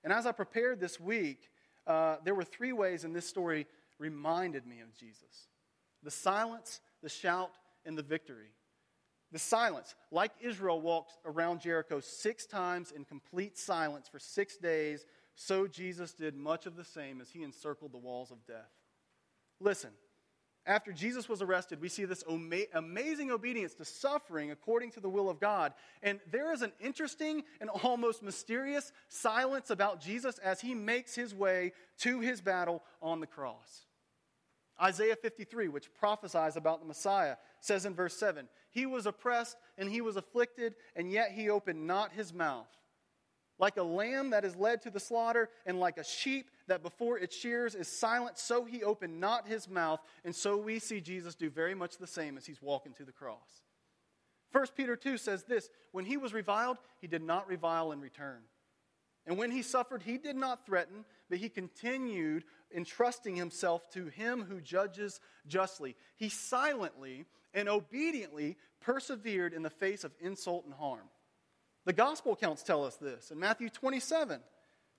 And 0.05 0.11
as 0.11 0.25
I 0.25 0.33
prepared 0.33 0.81
this 0.81 0.99
week, 0.99 1.51
uh, 1.87 2.17
there 2.25 2.35
were 2.35 2.45
three 2.45 2.73
ways 2.73 3.05
in 3.05 3.13
this 3.13 3.27
story 3.27 3.67
reminded 3.99 4.67
me 4.67 4.81
of 4.81 4.95
Jesus 4.95 5.49
the 6.03 6.11
silence, 6.11 6.81
the 7.03 7.11
shout, 7.11 7.51
and 7.85 7.99
the 7.99 8.03
victory. 8.03 8.53
The 9.33 9.39
silence, 9.39 9.95
like 10.11 10.33
Israel 10.41 10.81
walked 10.81 11.19
around 11.27 11.61
Jericho 11.61 12.01
six 12.01 12.47
times 12.47 12.93
in 12.93 13.05
complete 13.05 13.59
silence 13.59 14.09
for 14.09 14.19
six 14.19 14.57
days, 14.57 15.05
so 15.35 15.67
Jesus 15.67 16.13
did 16.13 16.35
much 16.35 16.67
of 16.67 16.77
the 16.77 16.85
same 16.85 17.21
as 17.21 17.31
he 17.31 17.43
encircled 17.43 17.93
the 17.93 17.99
walls 17.99 18.31
of 18.31 18.45
death. 18.47 18.73
Listen, 19.61 19.91
after 20.67 20.93
Jesus 20.93 21.29
was 21.29 21.41
arrested, 21.41 21.81
we 21.81 21.89
see 21.89 22.05
this 22.05 22.25
amazing 22.75 23.31
obedience 23.31 23.75
to 23.75 23.85
suffering 23.87 24.51
according 24.51 24.91
to 24.93 25.01
the 25.01 25.09
will 25.09 25.31
of 25.31 25.41
God. 25.41 25.73
And 26.03 26.21
there 26.31 26.53
is 26.53 26.61
an 26.61 26.73
interesting 26.79 27.45
and 27.61 27.71
almost 27.71 28.23
mysterious 28.23 28.93
silence 29.09 29.71
about 29.71 30.01
Jesus 30.01 30.39
as 30.39 30.61
he 30.61 30.75
makes 30.75 31.15
his 31.15 31.35
way 31.35 31.73
to 32.01 32.21
his 32.21 32.43
battle 32.43 32.83
on 33.01 33.21
the 33.21 33.27
cross. 33.27 33.87
Isaiah 34.81 35.17
53, 35.17 35.69
which 35.69 35.93
prophesies 35.95 36.57
about 36.57 36.81
the 36.81 36.87
Messiah, 36.87 37.37
says 37.61 37.85
in 37.85 37.95
verse 37.95 38.17
7 38.17 38.49
He 38.71 38.87
was 38.87 39.07
oppressed 39.07 39.57
and 39.77 39.91
he 39.91 40.01
was 40.01 40.17
afflicted, 40.17 40.75
and 40.95 41.11
yet 41.11 41.33
he 41.33 41.51
opened 41.51 41.87
not 41.87 42.13
his 42.13 42.33
mouth. 42.33 42.69
Like 43.59 43.77
a 43.77 43.83
lamb 43.83 44.31
that 44.31 44.45
is 44.45 44.55
led 44.55 44.83
to 44.83 44.91
the 44.91 45.01
slaughter, 45.01 45.51
and 45.67 45.81
like 45.81 45.99
a 45.99 46.05
sheep 46.05 46.51
that 46.69 46.83
before 46.83 47.19
its 47.19 47.35
shears 47.37 47.75
is 47.75 47.89
silent, 47.89 48.39
so 48.39 48.65
he 48.65 48.85
opened 48.85 49.19
not 49.19 49.49
his 49.49 49.69
mouth. 49.69 50.01
And 50.25 50.35
so 50.35 50.57
we 50.57 50.79
see 50.79 51.01
Jesus 51.01 51.35
do 51.35 51.51
very 51.51 51.75
much 51.75 51.99
the 51.99 52.07
same 52.07 52.37
as 52.37 52.47
he's 52.47 52.63
walking 52.63 52.93
to 52.95 53.05
the 53.05 53.13
cross. 53.13 53.65
1 54.53 54.67
Peter 54.77 54.95
2 54.95 55.19
says 55.19 55.43
this 55.43 55.71
When 55.91 56.05
he 56.05 56.17
was 56.17 56.33
reviled, 56.33 56.79
he 57.01 57.09
did 57.09 57.23
not 57.23 57.49
revile 57.49 57.91
in 57.91 58.01
return. 58.01 58.43
And 59.29 59.37
when 59.37 59.51
he 59.51 59.61
suffered, 59.61 60.03
he 60.03 60.17
did 60.17 60.37
not 60.37 60.65
threaten, 60.65 61.05
but 61.29 61.37
he 61.37 61.51
continued 61.51 62.45
entrusting 62.75 63.37
himself 63.37 63.91
to 63.91 64.07
him 64.07 64.43
who 64.49 64.59
judges 64.59 65.21
justly. 65.47 65.97
He 66.17 66.31
silently 66.31 67.27
and 67.53 67.69
obediently 67.69 68.57
persevered 68.81 69.53
in 69.53 69.63
the 69.63 69.69
face 69.69 70.03
of 70.03 70.13
insult 70.19 70.65
and 70.65 70.73
harm. 70.73 71.11
The 71.85 71.93
gospel 71.93 72.33
accounts 72.33 72.63
tell 72.63 72.85
us 72.85 72.97
this. 72.97 73.31
In 73.31 73.39
Matthew 73.39 73.69
27, 73.69 74.41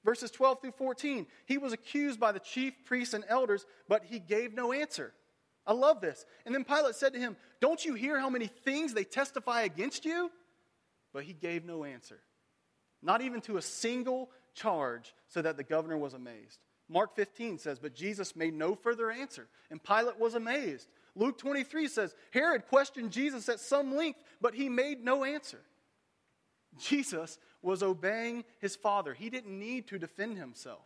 verses 0.05 0.29
12 0.29 0.61
through 0.61 0.71
14, 0.73 1.25
he 1.47 1.57
was 1.57 1.73
accused 1.73 2.19
by 2.19 2.31
the 2.31 2.39
chief 2.39 2.73
priests 2.85 3.15
and 3.15 3.23
elders, 3.27 3.65
but 3.87 4.05
he 4.05 4.19
gave 4.19 4.53
no 4.53 4.71
answer. 4.71 5.11
I 5.65 5.73
love 5.73 6.01
this. 6.01 6.25
And 6.45 6.53
then 6.53 6.63
Pilate 6.65 6.93
said 6.93 7.13
to 7.13 7.19
him, 7.19 7.35
Don't 7.61 7.83
you 7.83 7.95
hear 7.95 8.19
how 8.19 8.29
many 8.29 8.45
things 8.45 8.93
they 8.93 9.03
testify 9.05 9.63
against 9.63 10.05
you? 10.05 10.29
But 11.13 11.23
he 11.23 11.33
gave 11.33 11.65
no 11.65 11.83
answer, 11.83 12.19
not 13.01 13.21
even 13.21 13.41
to 13.41 13.57
a 13.57 13.61
single 13.61 14.29
charge, 14.53 15.13
so 15.27 15.41
that 15.41 15.57
the 15.57 15.63
governor 15.63 15.97
was 15.97 16.13
amazed. 16.13 16.59
Mark 16.89 17.15
15 17.15 17.59
says, 17.59 17.79
But 17.79 17.93
Jesus 17.93 18.35
made 18.35 18.53
no 18.53 18.75
further 18.75 19.11
answer, 19.11 19.47
and 19.69 19.83
Pilate 19.83 20.19
was 20.19 20.35
amazed. 20.35 20.87
Luke 21.15 21.37
23 21.37 21.87
says, 21.87 22.15
Herod 22.31 22.67
questioned 22.67 23.11
Jesus 23.11 23.47
at 23.49 23.59
some 23.59 23.95
length, 23.95 24.19
but 24.41 24.55
he 24.55 24.69
made 24.69 25.03
no 25.03 25.23
answer. 25.23 25.61
Jesus 26.77 27.37
was 27.61 27.83
obeying 27.83 28.43
his 28.59 28.75
Father. 28.75 29.13
He 29.13 29.29
didn't 29.29 29.57
need 29.57 29.87
to 29.87 29.99
defend 29.99 30.37
himself. 30.37 30.81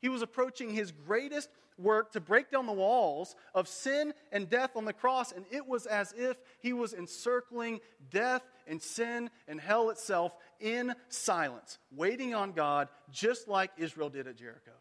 He 0.00 0.08
was 0.08 0.22
approaching 0.22 0.70
his 0.70 0.92
greatest 0.92 1.48
work 1.78 2.12
to 2.12 2.20
break 2.20 2.50
down 2.50 2.66
the 2.66 2.72
walls 2.72 3.34
of 3.54 3.68
sin 3.68 4.12
and 4.32 4.50
death 4.50 4.76
on 4.76 4.84
the 4.84 4.92
cross, 4.92 5.32
and 5.32 5.44
it 5.50 5.66
was 5.66 5.86
as 5.86 6.12
if 6.16 6.36
he 6.60 6.72
was 6.72 6.92
encircling 6.92 7.80
death 8.10 8.42
and 8.66 8.82
sin 8.82 9.30
and 9.46 9.60
hell 9.60 9.90
itself 9.90 10.34
in 10.60 10.94
silence, 11.08 11.78
waiting 11.94 12.34
on 12.34 12.52
God, 12.52 12.88
just 13.10 13.48
like 13.48 13.70
Israel 13.78 14.10
did 14.10 14.26
at 14.26 14.36
Jericho. 14.36 14.72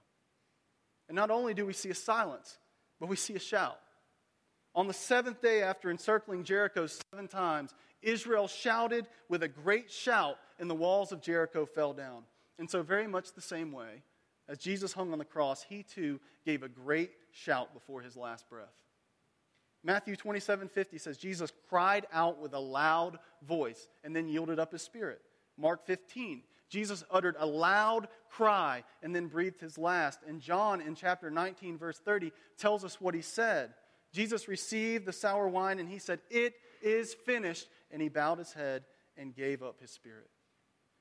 And 1.07 1.15
not 1.15 1.31
only 1.31 1.53
do 1.53 1.65
we 1.65 1.73
see 1.73 1.89
a 1.89 1.95
silence, 1.95 2.57
but 2.99 3.07
we 3.07 3.15
see 3.15 3.36
a 3.36 3.39
shout. 3.39 3.79
On 4.75 4.88
the 4.88 4.93
seventh 4.93 5.41
day 5.41 5.63
after 5.63 5.89
encircling 5.89 6.43
Jericho 6.43 6.88
seven 6.88 7.27
times, 7.27 7.73
Israel 8.01 8.47
shouted 8.47 9.07
with 9.29 9.43
a 9.43 9.47
great 9.47 9.89
shout, 9.91 10.38
and 10.60 10.69
the 10.69 10.75
walls 10.75 11.12
of 11.12 11.21
Jericho 11.21 11.65
fell 11.65 11.93
down. 11.93 12.23
And 12.60 12.69
so, 12.69 12.81
very 12.81 13.07
much 13.07 13.33
the 13.33 13.41
same 13.41 13.71
way, 13.71 14.03
as 14.49 14.57
Jesus 14.57 14.93
hung 14.93 15.12
on 15.12 15.19
the 15.19 15.25
cross, 15.25 15.63
he 15.63 15.83
too 15.83 16.19
gave 16.45 16.63
a 16.63 16.69
great 16.69 17.12
shout 17.31 17.73
before 17.73 18.01
his 18.01 18.15
last 18.15 18.49
breath. 18.49 18.73
Matthew 19.83 20.15
27 20.15 20.69
50 20.69 20.97
says, 20.97 21.17
Jesus 21.17 21.51
cried 21.69 22.07
out 22.12 22.41
with 22.41 22.53
a 22.53 22.60
loud 22.60 23.19
voice 23.47 23.88
and 24.03 24.15
then 24.15 24.27
yielded 24.27 24.60
up 24.60 24.71
his 24.71 24.81
spirit. 24.81 25.21
Mark 25.57 25.86
15, 25.86 26.41
Jesus 26.69 27.03
uttered 27.10 27.36
a 27.39 27.45
loud 27.45 28.07
cry 28.29 28.83
and 29.01 29.15
then 29.15 29.27
breathed 29.27 29.60
his 29.60 29.77
last. 29.77 30.19
And 30.27 30.41
John, 30.41 30.81
in 30.81 30.95
chapter 30.95 31.29
19, 31.29 31.77
verse 31.77 31.99
30, 31.99 32.31
tells 32.57 32.83
us 32.83 32.99
what 32.99 33.15
he 33.15 33.21
said. 33.21 33.73
Jesus 34.13 34.47
received 34.47 35.05
the 35.05 35.13
sour 35.13 35.47
wine 35.47 35.79
and 35.79 35.89
he 35.89 35.99
said, 35.99 36.19
It 36.29 36.53
is 36.81 37.13
finished. 37.13 37.67
And 37.91 38.01
he 38.01 38.10
bowed 38.10 38.38
his 38.38 38.51
head 38.51 38.83
and 39.15 39.33
gave 39.33 39.63
up 39.63 39.79
his 39.79 39.91
spirit. 39.91 40.29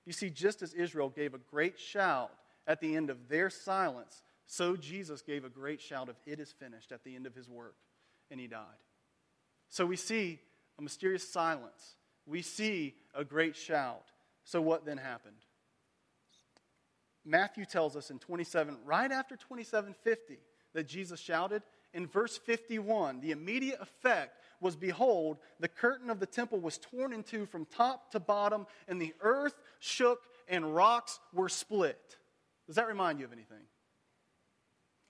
You 0.04 0.12
see, 0.12 0.30
just 0.30 0.62
as 0.62 0.72
Israel 0.72 1.08
gave 1.08 1.34
a 1.34 1.38
great 1.38 1.78
shout 1.80 2.30
at 2.66 2.80
the 2.80 2.96
end 2.96 3.10
of 3.10 3.28
their 3.28 3.50
silence, 3.50 4.22
so 4.46 4.76
Jesus 4.76 5.22
gave 5.22 5.44
a 5.44 5.48
great 5.48 5.80
shout 5.80 6.08
of, 6.08 6.16
It 6.24 6.40
is 6.40 6.52
finished, 6.52 6.92
at 6.92 7.04
the 7.04 7.14
end 7.14 7.26
of 7.26 7.34
his 7.34 7.48
work, 7.48 7.76
and 8.30 8.40
he 8.40 8.46
died. 8.46 8.64
So 9.68 9.84
we 9.84 9.96
see 9.96 10.40
a 10.78 10.82
mysterious 10.82 11.28
silence. 11.28 11.96
We 12.26 12.42
see 12.42 12.94
a 13.14 13.24
great 13.24 13.56
shout. 13.56 14.04
So 14.44 14.60
what 14.60 14.84
then 14.84 14.98
happened? 14.98 15.36
Matthew 17.24 17.64
tells 17.64 17.96
us 17.96 18.10
in 18.10 18.20
27, 18.20 18.76
right 18.84 19.10
after 19.10 19.34
2750, 19.34 20.38
that 20.74 20.86
Jesus 20.86 21.18
shouted. 21.18 21.62
In 21.92 22.06
verse 22.06 22.36
51, 22.36 23.20
the 23.20 23.32
immediate 23.32 23.80
effect 23.80 24.38
was 24.60 24.76
behold, 24.76 25.38
the 25.58 25.68
curtain 25.68 26.08
of 26.08 26.20
the 26.20 26.26
temple 26.26 26.60
was 26.60 26.78
torn 26.78 27.12
in 27.12 27.24
two 27.24 27.46
from 27.46 27.66
top 27.66 28.12
to 28.12 28.20
bottom, 28.20 28.66
and 28.86 29.00
the 29.00 29.14
earth 29.20 29.54
shook 29.80 30.20
and 30.48 30.74
rocks 30.74 31.18
were 31.32 31.48
split. 31.48 32.16
Does 32.66 32.76
that 32.76 32.88
remind 32.88 33.18
you 33.18 33.24
of 33.24 33.32
anything? 33.32 33.62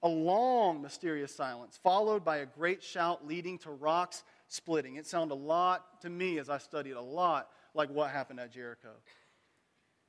A 0.02 0.08
long, 0.08 0.82
mysterious 0.82 1.34
silence, 1.34 1.78
followed 1.82 2.24
by 2.24 2.38
a 2.38 2.46
great 2.46 2.82
shout 2.82 3.26
leading 3.26 3.58
to 3.58 3.70
rocks 3.70 4.22
splitting. 4.48 4.96
It 4.96 5.06
sounded 5.06 5.34
a 5.34 5.36
lot 5.36 6.02
to 6.02 6.10
me 6.10 6.38
as 6.38 6.50
I 6.50 6.58
studied, 6.58 6.92
a 6.92 7.00
lot 7.00 7.48
like 7.74 7.90
what 7.90 8.10
happened 8.10 8.38
at 8.38 8.52
Jericho. 8.52 8.90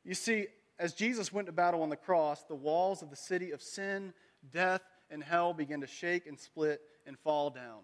You 0.04 0.14
see, 0.14 0.48
as 0.78 0.94
Jesus 0.94 1.34
went 1.34 1.48
to 1.48 1.54
battle 1.54 1.82
on 1.82 1.90
the 1.90 1.96
cross, 1.96 2.44
the 2.44 2.56
walls 2.56 3.02
of 3.02 3.10
the 3.10 3.16
city 3.16 3.52
of 3.52 3.62
sin, 3.62 4.14
death, 4.52 4.82
and 5.10 5.24
hell 5.24 5.54
began 5.54 5.82
to 5.82 5.88
shake 5.88 6.28
and 6.28 6.40
split 6.40 6.82
and 7.06 7.18
fall 7.20 7.50
down. 7.50 7.80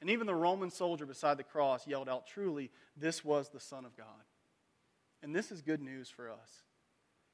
And 0.00 0.10
even 0.10 0.26
the 0.26 0.34
Roman 0.34 0.70
soldier 0.70 1.06
beside 1.06 1.38
the 1.38 1.44
cross 1.44 1.86
yelled 1.86 2.08
out, 2.08 2.26
Truly, 2.26 2.70
this 2.96 3.24
was 3.24 3.48
the 3.48 3.60
Son 3.60 3.84
of 3.84 3.96
God. 3.96 4.06
And 5.22 5.34
this 5.34 5.50
is 5.50 5.62
good 5.62 5.80
news 5.80 6.10
for 6.10 6.30
us 6.30 6.64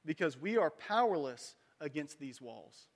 because 0.06 0.40
we 0.40 0.56
are 0.56 0.70
powerless 0.70 1.56
against 1.80 2.18
these 2.18 2.40
walls. 2.40 2.86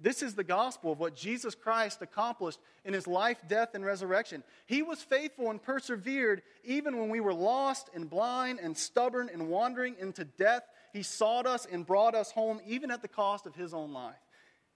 This 0.00 0.22
is 0.22 0.34
the 0.34 0.44
gospel 0.44 0.92
of 0.92 1.00
what 1.00 1.16
Jesus 1.16 1.56
Christ 1.56 2.00
accomplished 2.02 2.60
in 2.84 2.94
his 2.94 3.08
life, 3.08 3.38
death, 3.48 3.70
and 3.74 3.84
resurrection. 3.84 4.44
He 4.66 4.82
was 4.82 5.02
faithful 5.02 5.50
and 5.50 5.60
persevered 5.60 6.42
even 6.62 6.98
when 6.98 7.08
we 7.08 7.18
were 7.18 7.34
lost 7.34 7.90
and 7.94 8.08
blind 8.08 8.60
and 8.62 8.76
stubborn 8.76 9.28
and 9.32 9.48
wandering 9.48 9.96
into 9.98 10.24
death. 10.24 10.62
He 10.92 11.02
sought 11.02 11.46
us 11.46 11.66
and 11.66 11.84
brought 11.84 12.14
us 12.14 12.30
home, 12.30 12.60
even 12.64 12.92
at 12.92 13.02
the 13.02 13.08
cost 13.08 13.46
of 13.46 13.56
his 13.56 13.74
own 13.74 13.92
life. 13.92 14.14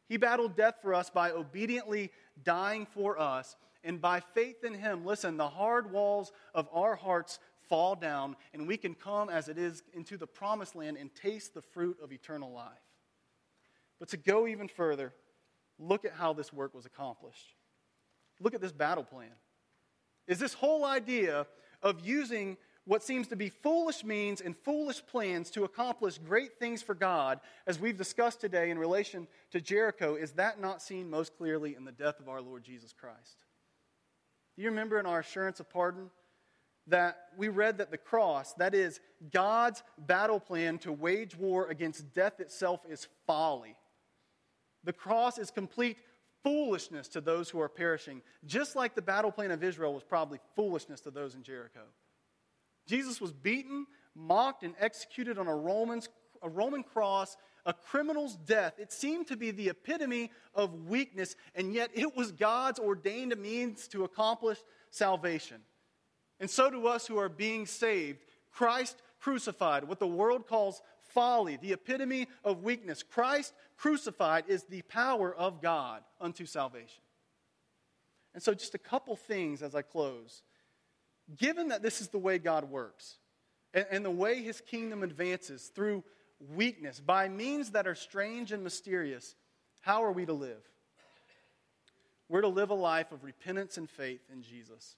He 0.09 0.17
battled 0.17 0.57
death 0.57 0.75
for 0.83 0.93
us 0.93 1.09
by 1.09 1.31
obediently 1.31 2.11
dying 2.43 2.87
for 2.87 3.19
us 3.19 3.55
and 3.85 4.01
by 4.01 4.21
faith 4.21 4.65
in 4.65 4.75
Him, 4.75 5.05
listen, 5.05 5.37
the 5.37 5.49
hard 5.49 5.91
walls 5.91 6.33
of 6.55 6.69
our 6.73 6.95
hearts 6.95 7.39
fall 7.69 7.97
down, 7.97 8.37
and 8.53 8.69
we 8.69 8.77
can 8.77 8.95
come 8.95 9.29
as 9.29 9.49
it 9.49 9.59
is 9.59 9.83
into 9.95 10.17
the 10.17 10.27
promised 10.27 10.77
land 10.77 10.97
and 10.97 11.15
taste 11.15 11.55
the 11.55 11.63
fruit 11.63 11.97
of 12.03 12.13
eternal 12.13 12.53
life. 12.53 12.69
But 14.03 14.09
to 14.09 14.17
go 14.17 14.49
even 14.49 14.67
further, 14.67 15.15
look 15.79 16.05
at 16.05 16.13
how 16.13 16.33
this 16.33 16.53
work 16.53 16.75
was 16.75 16.87
accomplished. 16.87 17.55
Look 18.41 18.53
at 18.53 18.61
this 18.61 18.73
battle 18.73 19.05
plan. 19.05 19.31
Is 20.27 20.41
this 20.41 20.55
whole 20.55 20.85
idea 20.85 21.47
of 21.85 22.05
using 22.05 22.57
what 22.85 23.05
seems 23.05 23.29
to 23.29 23.37
be 23.37 23.49
foolish 23.49 24.03
means 24.03 24.41
and 24.41 24.57
foolish 24.57 25.07
plans 25.07 25.53
to 25.53 25.63
accomplish 25.63 26.19
great 26.19 26.59
things 26.59 26.83
for 26.83 26.97
God, 26.97 27.39
as 27.65 27.79
we've 27.79 27.97
discussed 27.97 28.41
today 28.41 28.71
in 28.71 28.79
relation 28.81 29.29
to 29.53 29.61
Jericho, 29.61 30.17
is 30.17 30.33
that 30.33 30.61
not 30.61 30.83
seen 30.83 31.09
most 31.09 31.39
clearly 31.39 31.77
in 31.77 31.85
the 31.85 31.93
death 31.93 32.19
of 32.19 32.29
our 32.29 32.43
Lord 32.43 32.65
Jesus 32.65 32.93
Christ? 32.93 33.37
Do 34.57 34.63
you 34.65 34.71
remember 34.71 34.99
in 34.99 35.07
our 35.07 35.21
assurance 35.21 35.61
of 35.61 35.71
pardon 35.71 36.11
that 36.89 37.29
we 37.37 37.47
read 37.47 37.79
that 37.79 37.93
the 37.93 37.99
cross, 37.99 38.53
that 38.55 38.75
is 38.75 38.99
God's 39.31 39.85
battle 39.97 40.41
plan 40.41 40.79
to 40.79 40.91
wage 40.91 41.37
war 41.37 41.69
against 41.69 42.13
death 42.15 42.41
itself, 42.41 42.81
is 42.91 43.07
folly? 43.29 43.77
The 44.85 44.93
cross 44.93 45.39
is 45.39 45.51
complete 45.51 45.97
foolishness 46.43 47.09
to 47.09 47.21
those 47.21 47.49
who 47.49 47.61
are 47.61 47.69
perishing, 47.69 48.23
just 48.45 48.75
like 48.75 48.95
the 48.95 49.03
battle 49.03 49.31
plan 49.31 49.51
of 49.51 49.63
Israel 49.63 49.95
was 49.95 50.03
probably 50.03 50.41
foolishness 50.57 51.01
to 51.03 51.11
those 51.11 51.35
in 51.35 51.43
Jericho. 51.43 51.83
Jesus 52.87 53.21
was 53.21 53.33
beaten, 53.33 53.87
mocked, 54.15 54.65
and 54.65 54.75
executed 54.81 55.39
on 55.39 55.47
a, 55.47 55.55
Roman's, 55.55 56.09
a 56.43 56.49
Roman 56.49 56.83
cross 56.83 57.37
a 57.65 57.73
criminal's 57.73 58.37
death. 58.37 58.75
It 58.79 58.93
seemed 58.93 59.29
to 59.29 59.37
be 59.37 59.51
the 59.51 59.69
epitome 59.69 60.31
of 60.55 60.87
weakness, 60.87 61.37
and 61.55 61.73
yet 61.73 61.91
it 61.95 62.17
was 62.17 62.33
God's 62.33 62.79
ordained 62.79 63.37
means 63.39 63.89
to 63.89 64.05
accomplish 64.05 64.59
salvation. 64.91 65.61
And 66.41 66.51
so 66.51 66.71
to 66.71 66.89
us 66.89 67.07
who 67.07 67.19
are 67.19 67.29
being 67.29 67.67
saved, 67.67 68.19
Christ 68.51 69.01
crucified, 69.21 69.85
what 69.85 70.01
the 70.01 70.07
world 70.07 70.47
calls 70.47 70.83
folly, 71.15 71.57
the 71.57 71.73
epitome 71.73 72.29
of 72.45 72.63
weakness. 72.63 73.03
Christ 73.03 73.53
crucified 73.77 74.45
is 74.49 74.65
the 74.65 74.83
power 74.83 75.35
of 75.35 75.61
God 75.61 76.03
unto 76.21 76.47
salvation. 76.47 77.03
And 78.35 78.43
so, 78.43 78.55
just 78.55 78.75
a 78.75 78.79
couple 78.79 79.15
things 79.17 79.63
as 79.63 79.75
I 79.75 79.83
close. 79.83 80.43
Given 81.37 81.69
that 81.69 81.83
this 81.83 82.01
is 82.01 82.09
the 82.09 82.19
way 82.19 82.39
God 82.39 82.71
works 82.71 83.17
and, 83.75 83.87
and 83.91 84.05
the 84.05 84.11
way 84.11 84.43
his 84.43 84.61
kingdom 84.61 85.03
advances 85.03 85.71
through 85.75 86.03
weakness, 86.55 87.01
by 87.01 87.29
means 87.29 87.71
that 87.71 87.87
are 87.87 87.95
strange 87.95 88.53
and 88.53 88.65
mysterious, 88.65 89.35
how 89.83 90.05
are 90.05 90.13
we 90.13 90.27
to 90.27 90.33
live? 90.33 90.63
We're 92.29 92.41
to 92.41 92.49
live 92.49 92.71
a 92.71 92.75
life 92.75 93.13
of 93.13 93.25
repentance 93.25 93.77
and 93.77 93.89
faith 93.89 94.23
in 94.33 94.43
Jesus. 94.43 94.97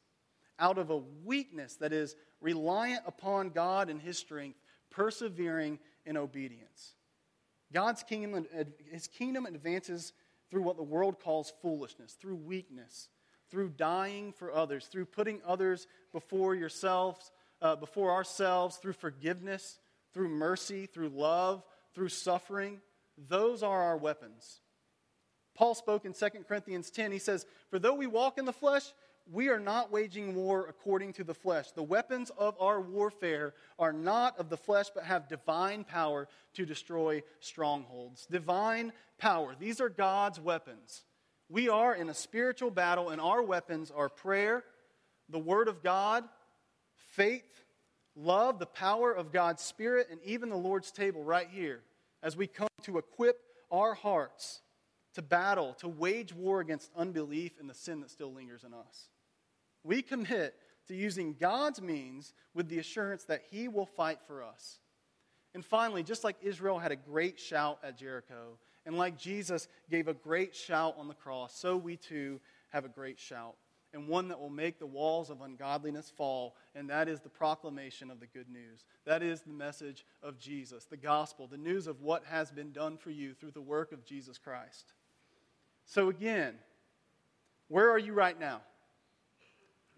Out 0.60 0.78
of 0.78 0.90
a 0.90 1.02
weakness 1.24 1.74
that 1.76 1.92
is 1.92 2.14
reliant 2.40 3.02
upon 3.06 3.50
God 3.50 3.90
and 3.90 4.00
his 4.00 4.16
strength, 4.16 4.60
persevering 4.94 5.78
in 6.06 6.16
obedience. 6.16 6.94
God's 7.72 8.02
kingdom, 8.02 8.46
his 8.90 9.06
kingdom 9.06 9.46
advances 9.46 10.12
through 10.50 10.62
what 10.62 10.76
the 10.76 10.82
world 10.82 11.18
calls 11.18 11.52
foolishness, 11.62 12.12
through 12.12 12.36
weakness, 12.36 13.08
through 13.50 13.70
dying 13.70 14.32
for 14.32 14.52
others, 14.52 14.86
through 14.86 15.06
putting 15.06 15.40
others 15.44 15.86
before 16.12 16.54
yourselves, 16.54 17.32
uh, 17.60 17.76
before 17.76 18.12
ourselves, 18.12 18.76
through 18.76 18.92
forgiveness, 18.92 19.78
through 20.12 20.28
mercy, 20.28 20.86
through 20.86 21.08
love, 21.08 21.64
through 21.94 22.08
suffering. 22.08 22.80
Those 23.28 23.62
are 23.62 23.82
our 23.82 23.96
weapons. 23.96 24.60
Paul 25.54 25.74
spoke 25.74 26.04
in 26.04 26.12
2 26.12 26.28
Corinthians 26.46 26.90
10. 26.90 27.12
He 27.12 27.18
says, 27.18 27.46
For 27.70 27.78
though 27.78 27.94
we 27.94 28.06
walk 28.06 28.38
in 28.38 28.44
the 28.44 28.52
flesh, 28.52 28.92
we 29.32 29.48
are 29.48 29.60
not 29.60 29.90
waging 29.90 30.34
war 30.34 30.66
according 30.68 31.14
to 31.14 31.24
the 31.24 31.34
flesh. 31.34 31.70
The 31.72 31.82
weapons 31.82 32.30
of 32.36 32.56
our 32.60 32.80
warfare 32.80 33.54
are 33.78 33.92
not 33.92 34.38
of 34.38 34.50
the 34.50 34.56
flesh, 34.56 34.86
but 34.94 35.04
have 35.04 35.28
divine 35.28 35.84
power 35.84 36.28
to 36.54 36.66
destroy 36.66 37.22
strongholds. 37.40 38.26
Divine 38.26 38.92
power. 39.18 39.54
These 39.58 39.80
are 39.80 39.88
God's 39.88 40.38
weapons. 40.38 41.04
We 41.48 41.68
are 41.68 41.94
in 41.94 42.10
a 42.10 42.14
spiritual 42.14 42.70
battle, 42.70 43.10
and 43.10 43.20
our 43.20 43.42
weapons 43.42 43.90
are 43.90 44.08
prayer, 44.08 44.64
the 45.28 45.38
Word 45.38 45.68
of 45.68 45.82
God, 45.82 46.24
faith, 46.94 47.64
love, 48.14 48.58
the 48.58 48.66
power 48.66 49.12
of 49.12 49.32
God's 49.32 49.62
Spirit, 49.62 50.08
and 50.10 50.20
even 50.22 50.50
the 50.50 50.56
Lord's 50.56 50.90
table 50.90 51.22
right 51.22 51.48
here 51.50 51.80
as 52.22 52.36
we 52.36 52.46
come 52.46 52.68
to 52.82 52.98
equip 52.98 53.40
our 53.70 53.94
hearts 53.94 54.60
to 55.14 55.22
battle, 55.22 55.74
to 55.74 55.88
wage 55.88 56.32
war 56.32 56.60
against 56.60 56.90
unbelief 56.96 57.52
and 57.58 57.70
the 57.70 57.74
sin 57.74 58.00
that 58.00 58.10
still 58.10 58.32
lingers 58.32 58.64
in 58.64 58.74
us. 58.74 59.08
We 59.84 60.02
commit 60.02 60.56
to 60.88 60.94
using 60.94 61.36
God's 61.38 61.80
means 61.80 62.32
with 62.54 62.68
the 62.68 62.78
assurance 62.78 63.24
that 63.24 63.42
He 63.50 63.68
will 63.68 63.86
fight 63.86 64.18
for 64.26 64.42
us. 64.42 64.80
And 65.54 65.64
finally, 65.64 66.02
just 66.02 66.24
like 66.24 66.36
Israel 66.42 66.78
had 66.78 66.90
a 66.90 66.96
great 66.96 67.38
shout 67.38 67.78
at 67.84 67.96
Jericho, 67.96 68.58
and 68.86 68.98
like 68.98 69.16
Jesus 69.16 69.68
gave 69.90 70.08
a 70.08 70.14
great 70.14 70.54
shout 70.54 70.96
on 70.98 71.08
the 71.08 71.14
cross, 71.14 71.56
so 71.56 71.76
we 71.76 71.96
too 71.96 72.40
have 72.70 72.84
a 72.84 72.88
great 72.88 73.20
shout, 73.20 73.54
and 73.92 74.08
one 74.08 74.28
that 74.28 74.40
will 74.40 74.50
make 74.50 74.78
the 74.80 74.86
walls 74.86 75.30
of 75.30 75.42
ungodliness 75.42 76.10
fall, 76.10 76.56
and 76.74 76.90
that 76.90 77.08
is 77.08 77.20
the 77.20 77.28
proclamation 77.28 78.10
of 78.10 78.18
the 78.18 78.26
good 78.26 78.48
news. 78.50 78.84
That 79.06 79.22
is 79.22 79.42
the 79.42 79.52
message 79.52 80.04
of 80.22 80.38
Jesus, 80.38 80.86
the 80.86 80.96
gospel, 80.96 81.46
the 81.46 81.56
news 81.56 81.86
of 81.86 82.02
what 82.02 82.24
has 82.24 82.50
been 82.50 82.72
done 82.72 82.96
for 82.96 83.10
you 83.10 83.32
through 83.32 83.52
the 83.52 83.60
work 83.60 83.92
of 83.92 84.04
Jesus 84.04 84.38
Christ. 84.38 84.92
So, 85.86 86.08
again, 86.08 86.54
where 87.68 87.90
are 87.90 87.98
you 87.98 88.12
right 88.12 88.38
now? 88.38 88.60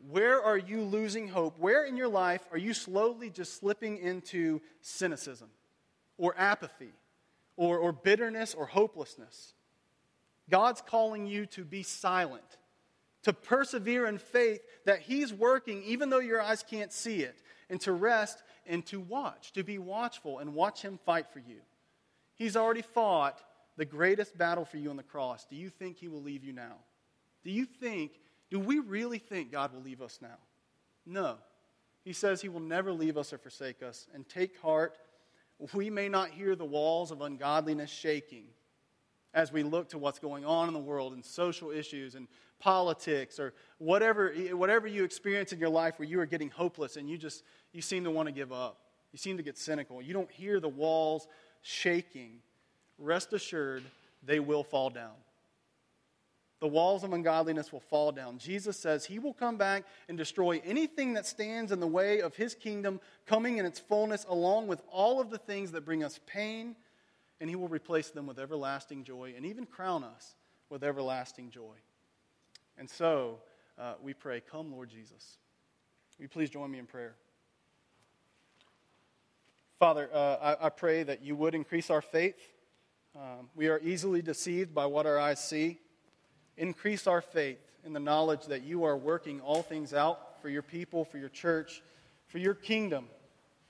Where 0.09 0.43
are 0.43 0.59
you 0.59 0.83
losing 0.83 1.29
hope? 1.29 1.59
Where 1.59 1.85
in 1.85 1.97
your 1.97 2.09
life 2.09 2.43
are 2.53 2.59
you 2.59 2.75
slowly 2.75 3.31
just 3.31 3.59
slipping 3.59 3.99
into 3.99 4.61
cynicism 4.81 5.49
or 6.19 6.35
apathy 6.39 6.93
or, 7.57 7.79
or 7.79 7.93
bitterness 7.93 8.55
or 8.55 8.67
hopelessness? 8.67 9.55
God's 10.51 10.81
calling 10.81 11.27
you 11.27 11.47
to 11.47 11.65
be 11.65 11.83
silent, 11.83 12.59
to 13.23 13.33
persevere 13.33 14.07
in 14.07 14.19
faith 14.19 14.61
that 14.85 15.01
He's 15.01 15.33
working 15.33 15.83
even 15.83 16.11
though 16.11 16.21
your 16.21 16.41
eyes 16.41 16.63
can't 16.63 16.93
see 16.93 17.23
it, 17.23 17.43
and 17.69 17.81
to 17.81 17.93
rest 17.93 18.43
and 18.67 18.87
to 18.87 19.01
watch, 19.01 19.53
to 19.55 19.65
be 19.65 19.79
watchful 19.79 20.39
and 20.39 20.55
watch 20.55 20.83
Him 20.83 20.99
fight 21.05 21.27
for 21.33 21.41
you. 21.41 21.61
He's 22.37 22.57
already 22.57 22.83
fought 22.83 23.43
the 23.77 23.85
greatest 23.85 24.37
battle 24.37 24.65
for 24.65 24.79
you 24.79 24.91
on 24.91 24.97
the 24.97 25.03
cross, 25.03 25.45
do 25.45 25.57
you 25.57 25.69
think 25.69 25.99
he 25.99 26.09
will 26.09 26.23
leave 26.23 26.43
you 26.43 26.53
now? 26.53 26.77
Do 27.45 27.51
you 27.51 27.67
think, 27.67 28.13
do 28.51 28.61
we 28.61 28.79
really 28.79 29.19
think 29.19 29.53
God 29.53 29.73
will 29.73 29.83
leave 29.83 30.01
us 30.01 30.19
now? 30.23 30.39
No. 31.05 31.37
He 32.05 32.13
says 32.13 32.41
he 32.41 32.49
will 32.49 32.61
never 32.61 32.93
leave 32.93 33.17
us 33.17 33.33
or 33.33 33.39
forsake 33.39 33.83
us. 33.83 34.07
And 34.15 34.29
take 34.29 34.61
heart, 34.61 34.97
we 35.73 35.91
may 35.91 36.09
not 36.09 36.31
hear 36.31 36.55
the 36.55 36.65
walls 36.65 37.11
of 37.11 37.21
ungodliness 37.21 37.91
shaking 37.91 38.45
as 39.35 39.53
we 39.53 39.63
look 39.63 39.89
to 39.91 39.99
what's 39.99 40.19
going 40.19 40.45
on 40.45 40.69
in 40.69 40.75
the 40.75 40.81
world 40.81 41.13
and 41.13 41.25
social 41.25 41.71
issues 41.71 42.15
and 42.15 42.29
politics 42.59 43.39
or 43.39 43.53
whatever, 43.79 44.33
whatever 44.53 44.87
you 44.87 45.05
experience 45.05 45.53
in 45.53 45.59
your 45.59 45.69
life 45.69 45.99
where 45.99 46.09
you 46.09 46.21
are 46.21 46.27
getting 46.27 46.49
hopeless 46.49 46.97
and 46.97 47.11
you 47.11 47.19
just 47.19 47.43
you 47.73 47.83
seem 47.83 48.05
to 48.05 48.11
want 48.11 48.27
to 48.27 48.33
give 48.33 48.53
up. 48.53 48.79
You 49.13 49.19
seem 49.19 49.37
to 49.37 49.43
get 49.43 49.59
cynical. 49.59 50.01
You 50.01 50.15
don't 50.15 50.31
hear 50.31 50.61
the 50.61 50.69
walls 50.69 51.27
shaking 51.61 52.39
rest 52.99 53.33
assured 53.33 53.83
they 54.23 54.41
will 54.41 54.65
fall 54.65 54.91
down. 54.91 55.13
The 56.61 56.67
walls 56.67 57.05
of 57.05 57.13
ungodliness 57.13 57.71
will 57.71 57.81
fall 57.81 58.13
down. 58.13 58.39
Jesus 58.39 58.79
says 58.79 59.05
he 59.05 59.19
will 59.19 59.35
come 59.35 59.59
back 59.59 59.85
and 60.09 60.17
destroy 60.17 60.61
anything 60.65 61.13
that 61.13 61.27
stands 61.27 61.71
in 61.71 61.81
the 61.81 61.87
way 61.87 62.21
of 62.21 62.35
his 62.35 62.55
kingdom 62.55 62.99
coming 63.27 63.59
in 63.59 63.67
its 63.67 63.79
fullness, 63.79 64.25
along 64.29 64.67
with 64.67 64.83
all 64.91 65.21
of 65.21 65.29
the 65.29 65.39
things 65.39 65.73
that 65.73 65.85
bring 65.85 66.03
us 66.03 66.19
pain, 66.27 66.75
and 67.41 67.51
he 67.51 67.57
will 67.57 67.69
replace 67.69 68.09
them 68.11 68.27
with 68.27 68.39
everlasting 68.39 69.05
joy 69.05 69.35
and 69.37 69.45
even 69.45 69.67
crown 69.67 70.03
us 70.03 70.35
with 70.71 70.83
everlasting 70.83 71.51
joy. 71.51 71.75
And 72.79 72.89
so 72.89 73.39
uh, 73.79 73.95
we 74.03 74.15
pray, 74.15 74.41
Come, 74.41 74.73
Lord 74.73 74.89
Jesus. 74.89 75.37
Will 76.19 76.25
you 76.25 76.29
please 76.31 76.49
join 76.49 76.71
me 76.71 76.79
in 76.79 76.87
prayer? 76.87 77.15
Father, 79.79 80.09
uh, 80.11 80.57
I, 80.59 80.67
I 80.67 80.69
pray 80.71 81.03
that 81.03 81.23
you 81.23 81.37
would 81.37 81.55
increase 81.55 81.91
our 81.91 82.01
faith. 82.01 82.41
Um, 83.15 83.51
we 83.55 83.69
are 83.69 83.79
easily 83.81 84.23
deceived 84.23 84.75
by 84.75 84.87
what 84.87 85.05
our 85.05 85.19
eyes 85.19 85.45
see. 85.45 85.81
Increase 86.57 87.07
our 87.07 87.21
faith 87.21 87.59
in 87.85 87.93
the 87.93 88.01
knowledge 88.01 88.47
that 88.47 88.63
you 88.63 88.85
are 88.85 88.97
working 88.97 89.41
all 89.41 89.63
things 89.63 89.93
out 89.93 90.41
for 90.43 90.49
your 90.49 90.63
people, 90.63 91.05
for 91.05 91.19
your 91.19 91.29
church, 91.29 91.83
for 92.29 92.39
your 92.39 92.55
kingdom. 92.55 93.07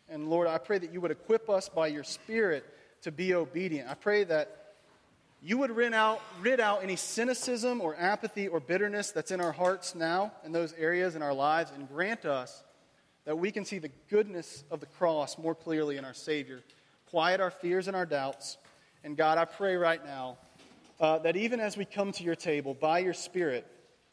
And 0.09 0.29
Lord, 0.29 0.47
I 0.47 0.59
pray 0.59 0.79
that 0.79 0.93
you 0.93 1.01
would 1.01 1.11
equip 1.11 1.51
us 1.51 1.69
by 1.69 1.89
your 1.89 2.05
Spirit 2.05 2.65
to 3.03 3.11
be 3.11 3.35
obedient. 3.35 3.89
I 3.89 3.95
pray 3.95 4.25
that 4.25 4.75
you 5.43 5.59
would 5.59 5.71
rid 5.71 5.93
out, 5.93 6.21
rid 6.41 6.61
out 6.61 6.83
any 6.83 6.97
cynicism 6.97 7.81
or 7.81 7.95
apathy 7.97 8.49
or 8.49 8.61
bitterness 8.61 9.11
that's 9.11 9.31
in 9.31 9.41
our 9.41 9.53
hearts 9.53 9.95
now 9.95 10.33
in 10.45 10.53
those 10.53 10.73
areas 10.75 11.15
in 11.15 11.23
our 11.23 11.35
lives 11.35 11.71
and 11.75 11.89
grant 11.89 12.25
us 12.25 12.63
that 13.25 13.39
we 13.39 13.51
can 13.51 13.65
see 13.65 13.79
the 13.79 13.91
goodness 14.09 14.65
of 14.71 14.81
the 14.81 14.87
cross 14.87 15.37
more 15.37 15.55
clearly 15.55 15.97
in 15.97 16.05
our 16.05 16.15
Savior. 16.15 16.63
Quiet 17.11 17.41
our 17.41 17.51
fears 17.51 17.87
and 17.89 17.97
our 17.97 18.07
doubts 18.07 18.57
and 19.07 19.17
God, 19.17 19.39
I 19.39 19.45
pray 19.45 19.77
right 19.77 20.05
now 20.05 20.37
uh, 21.01 21.19
that 21.19 21.37
even 21.37 21.61
as 21.61 21.77
we 21.77 21.85
come 21.85 22.13
to 22.13 22.25
your 22.25 22.35
table, 22.35 22.75
by 22.75 23.01
your 23.01 23.15
Spirit, 23.15 23.67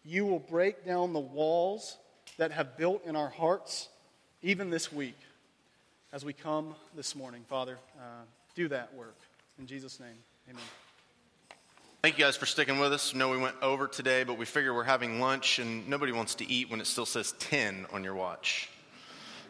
you 0.03 0.25
will 0.25 0.39
break 0.39 0.85
down 0.85 1.13
the 1.13 1.19
walls 1.19 1.97
that 2.37 2.51
have 2.51 2.77
built 2.77 3.05
in 3.05 3.15
our 3.15 3.29
hearts, 3.29 3.89
even 4.41 4.69
this 4.69 4.91
week, 4.91 5.17
as 6.11 6.25
we 6.25 6.33
come 6.33 6.75
this 6.95 7.15
morning. 7.15 7.43
Father, 7.47 7.77
uh, 7.97 8.23
do 8.55 8.67
that 8.67 8.93
work. 8.95 9.17
In 9.59 9.67
Jesus' 9.67 9.99
name, 9.99 10.17
amen. 10.49 10.63
Thank 12.01 12.17
you 12.17 12.25
guys 12.25 12.35
for 12.35 12.45
sticking 12.45 12.79
with 12.79 12.91
us. 12.91 13.15
Know 13.15 13.29
we 13.29 13.37
went 13.37 13.55
over 13.61 13.87
today, 13.87 14.25
but 14.25 14.37
we 14.37 14.45
figure 14.45 14.73
we're 14.73 14.83
having 14.83 15.21
lunch, 15.21 15.59
and 15.59 15.87
nobody 15.87 16.11
wants 16.11 16.35
to 16.35 16.51
eat 16.51 16.69
when 16.69 16.81
it 16.81 16.87
still 16.87 17.05
says 17.05 17.33
10 17.39 17.85
on 17.93 18.03
your 18.03 18.13
watch. 18.13 18.69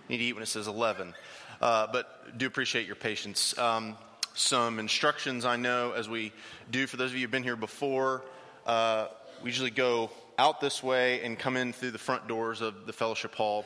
You 0.07 0.13
need 0.13 0.17
to 0.19 0.23
eat 0.25 0.33
when 0.33 0.43
it 0.43 0.47
says 0.47 0.67
11. 0.67 1.15
Uh, 1.59 1.87
but 1.91 2.37
do 2.37 2.45
appreciate 2.45 2.85
your 2.85 2.95
patience. 2.95 3.57
Um, 3.57 3.97
some 4.33 4.79
instructions 4.79 5.45
I 5.45 5.57
know 5.57 5.93
as 5.93 6.09
we 6.09 6.33
do. 6.71 6.87
For 6.87 6.97
those 6.97 7.11
of 7.11 7.15
you 7.15 7.21
who've 7.21 7.31
been 7.31 7.43
here 7.43 7.55
before, 7.55 8.23
uh, 8.65 9.07
we 9.41 9.49
usually 9.49 9.71
go 9.71 10.09
out 10.37 10.59
this 10.61 10.81
way 10.81 11.23
and 11.23 11.37
come 11.37 11.57
in 11.57 11.73
through 11.73 11.91
the 11.91 11.99
front 11.99 12.27
doors 12.27 12.61
of 12.61 12.85
the 12.85 12.93
fellowship 12.93 13.35
hall. 13.35 13.65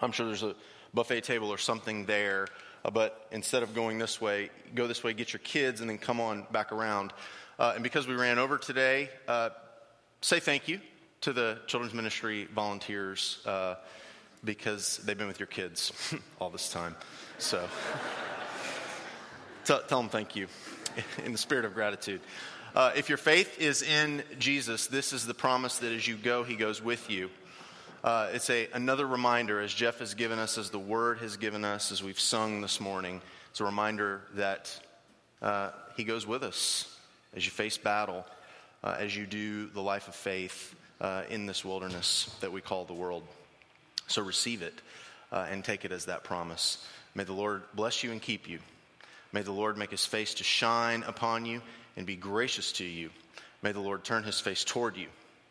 I'm 0.00 0.12
sure 0.12 0.26
there's 0.26 0.42
a 0.42 0.54
buffet 0.94 1.22
table 1.22 1.52
or 1.52 1.58
something 1.58 2.06
there, 2.06 2.48
uh, 2.84 2.90
but 2.90 3.28
instead 3.30 3.62
of 3.62 3.74
going 3.74 3.98
this 3.98 4.20
way, 4.20 4.50
go 4.74 4.86
this 4.86 5.04
way, 5.04 5.12
get 5.12 5.32
your 5.32 5.40
kids, 5.40 5.80
and 5.80 5.90
then 5.90 5.98
come 5.98 6.20
on 6.20 6.46
back 6.50 6.72
around. 6.72 7.12
Uh, 7.58 7.72
and 7.74 7.82
because 7.82 8.06
we 8.06 8.14
ran 8.14 8.38
over 8.38 8.56
today, 8.56 9.10
uh, 9.28 9.50
say 10.22 10.40
thank 10.40 10.68
you 10.68 10.80
to 11.20 11.32
the 11.34 11.58
children's 11.66 11.94
ministry 11.94 12.48
volunteers 12.54 13.42
uh, 13.44 13.74
because 14.42 14.98
they've 15.04 15.18
been 15.18 15.28
with 15.28 15.38
your 15.38 15.46
kids 15.46 15.92
all 16.40 16.48
this 16.48 16.70
time. 16.70 16.96
So. 17.38 17.68
Tell, 19.70 19.82
tell 19.82 20.00
them 20.00 20.10
thank 20.10 20.34
you 20.34 20.48
in 21.24 21.30
the 21.30 21.38
spirit 21.38 21.64
of 21.64 21.74
gratitude. 21.74 22.20
Uh, 22.74 22.90
if 22.96 23.08
your 23.08 23.18
faith 23.18 23.60
is 23.60 23.82
in 23.82 24.24
Jesus, 24.40 24.88
this 24.88 25.12
is 25.12 25.26
the 25.26 25.32
promise 25.32 25.78
that 25.78 25.92
as 25.92 26.08
you 26.08 26.16
go, 26.16 26.42
he 26.42 26.56
goes 26.56 26.82
with 26.82 27.08
you. 27.08 27.30
Uh, 28.02 28.30
it's 28.32 28.50
a, 28.50 28.68
another 28.72 29.06
reminder, 29.06 29.60
as 29.60 29.72
Jeff 29.72 30.00
has 30.00 30.14
given 30.14 30.40
us, 30.40 30.58
as 30.58 30.70
the 30.70 30.78
word 30.80 31.18
has 31.18 31.36
given 31.36 31.64
us, 31.64 31.92
as 31.92 32.02
we've 32.02 32.18
sung 32.18 32.60
this 32.62 32.80
morning. 32.80 33.22
It's 33.52 33.60
a 33.60 33.64
reminder 33.64 34.22
that 34.34 34.76
uh, 35.40 35.70
he 35.96 36.02
goes 36.02 36.26
with 36.26 36.42
us 36.42 36.92
as 37.36 37.44
you 37.44 37.52
face 37.52 37.78
battle, 37.78 38.26
uh, 38.82 38.96
as 38.98 39.16
you 39.16 39.24
do 39.24 39.68
the 39.68 39.82
life 39.82 40.08
of 40.08 40.16
faith, 40.16 40.74
uh, 41.00 41.22
in 41.30 41.46
this 41.46 41.64
wilderness 41.64 42.36
that 42.40 42.50
we 42.50 42.60
call 42.60 42.86
the 42.86 42.92
world. 42.92 43.22
So 44.08 44.20
receive 44.20 44.62
it 44.62 44.82
uh, 45.30 45.46
and 45.48 45.64
take 45.64 45.84
it 45.84 45.92
as 45.92 46.06
that 46.06 46.24
promise. 46.24 46.84
May 47.14 47.22
the 47.22 47.34
Lord 47.34 47.62
bless 47.72 48.02
you 48.02 48.10
and 48.10 48.20
keep 48.20 48.48
you. 48.48 48.58
May 49.32 49.42
the 49.42 49.52
Lord 49.52 49.76
make 49.76 49.90
his 49.90 50.04
face 50.04 50.34
to 50.34 50.44
shine 50.44 51.02
upon 51.04 51.46
you 51.46 51.62
and 51.96 52.06
be 52.06 52.16
gracious 52.16 52.72
to 52.72 52.84
you. 52.84 53.10
May 53.62 53.72
the 53.72 53.80
Lord 53.80 54.04
turn 54.04 54.24
his 54.24 54.40
face 54.40 54.64
toward 54.64 54.96
you 54.96 55.08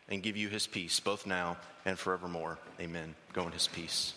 and 0.10 0.24
give 0.24 0.36
you 0.36 0.50
his 0.50 0.68
peace, 0.68 1.00
both 1.00 1.26
now 1.26 1.58
and 1.86 1.98
forevermore. 1.98 2.58
Amen. 2.80 3.16
Go 3.34 3.46
in 3.46 3.52
his 3.52 3.68
peace. 3.68 4.14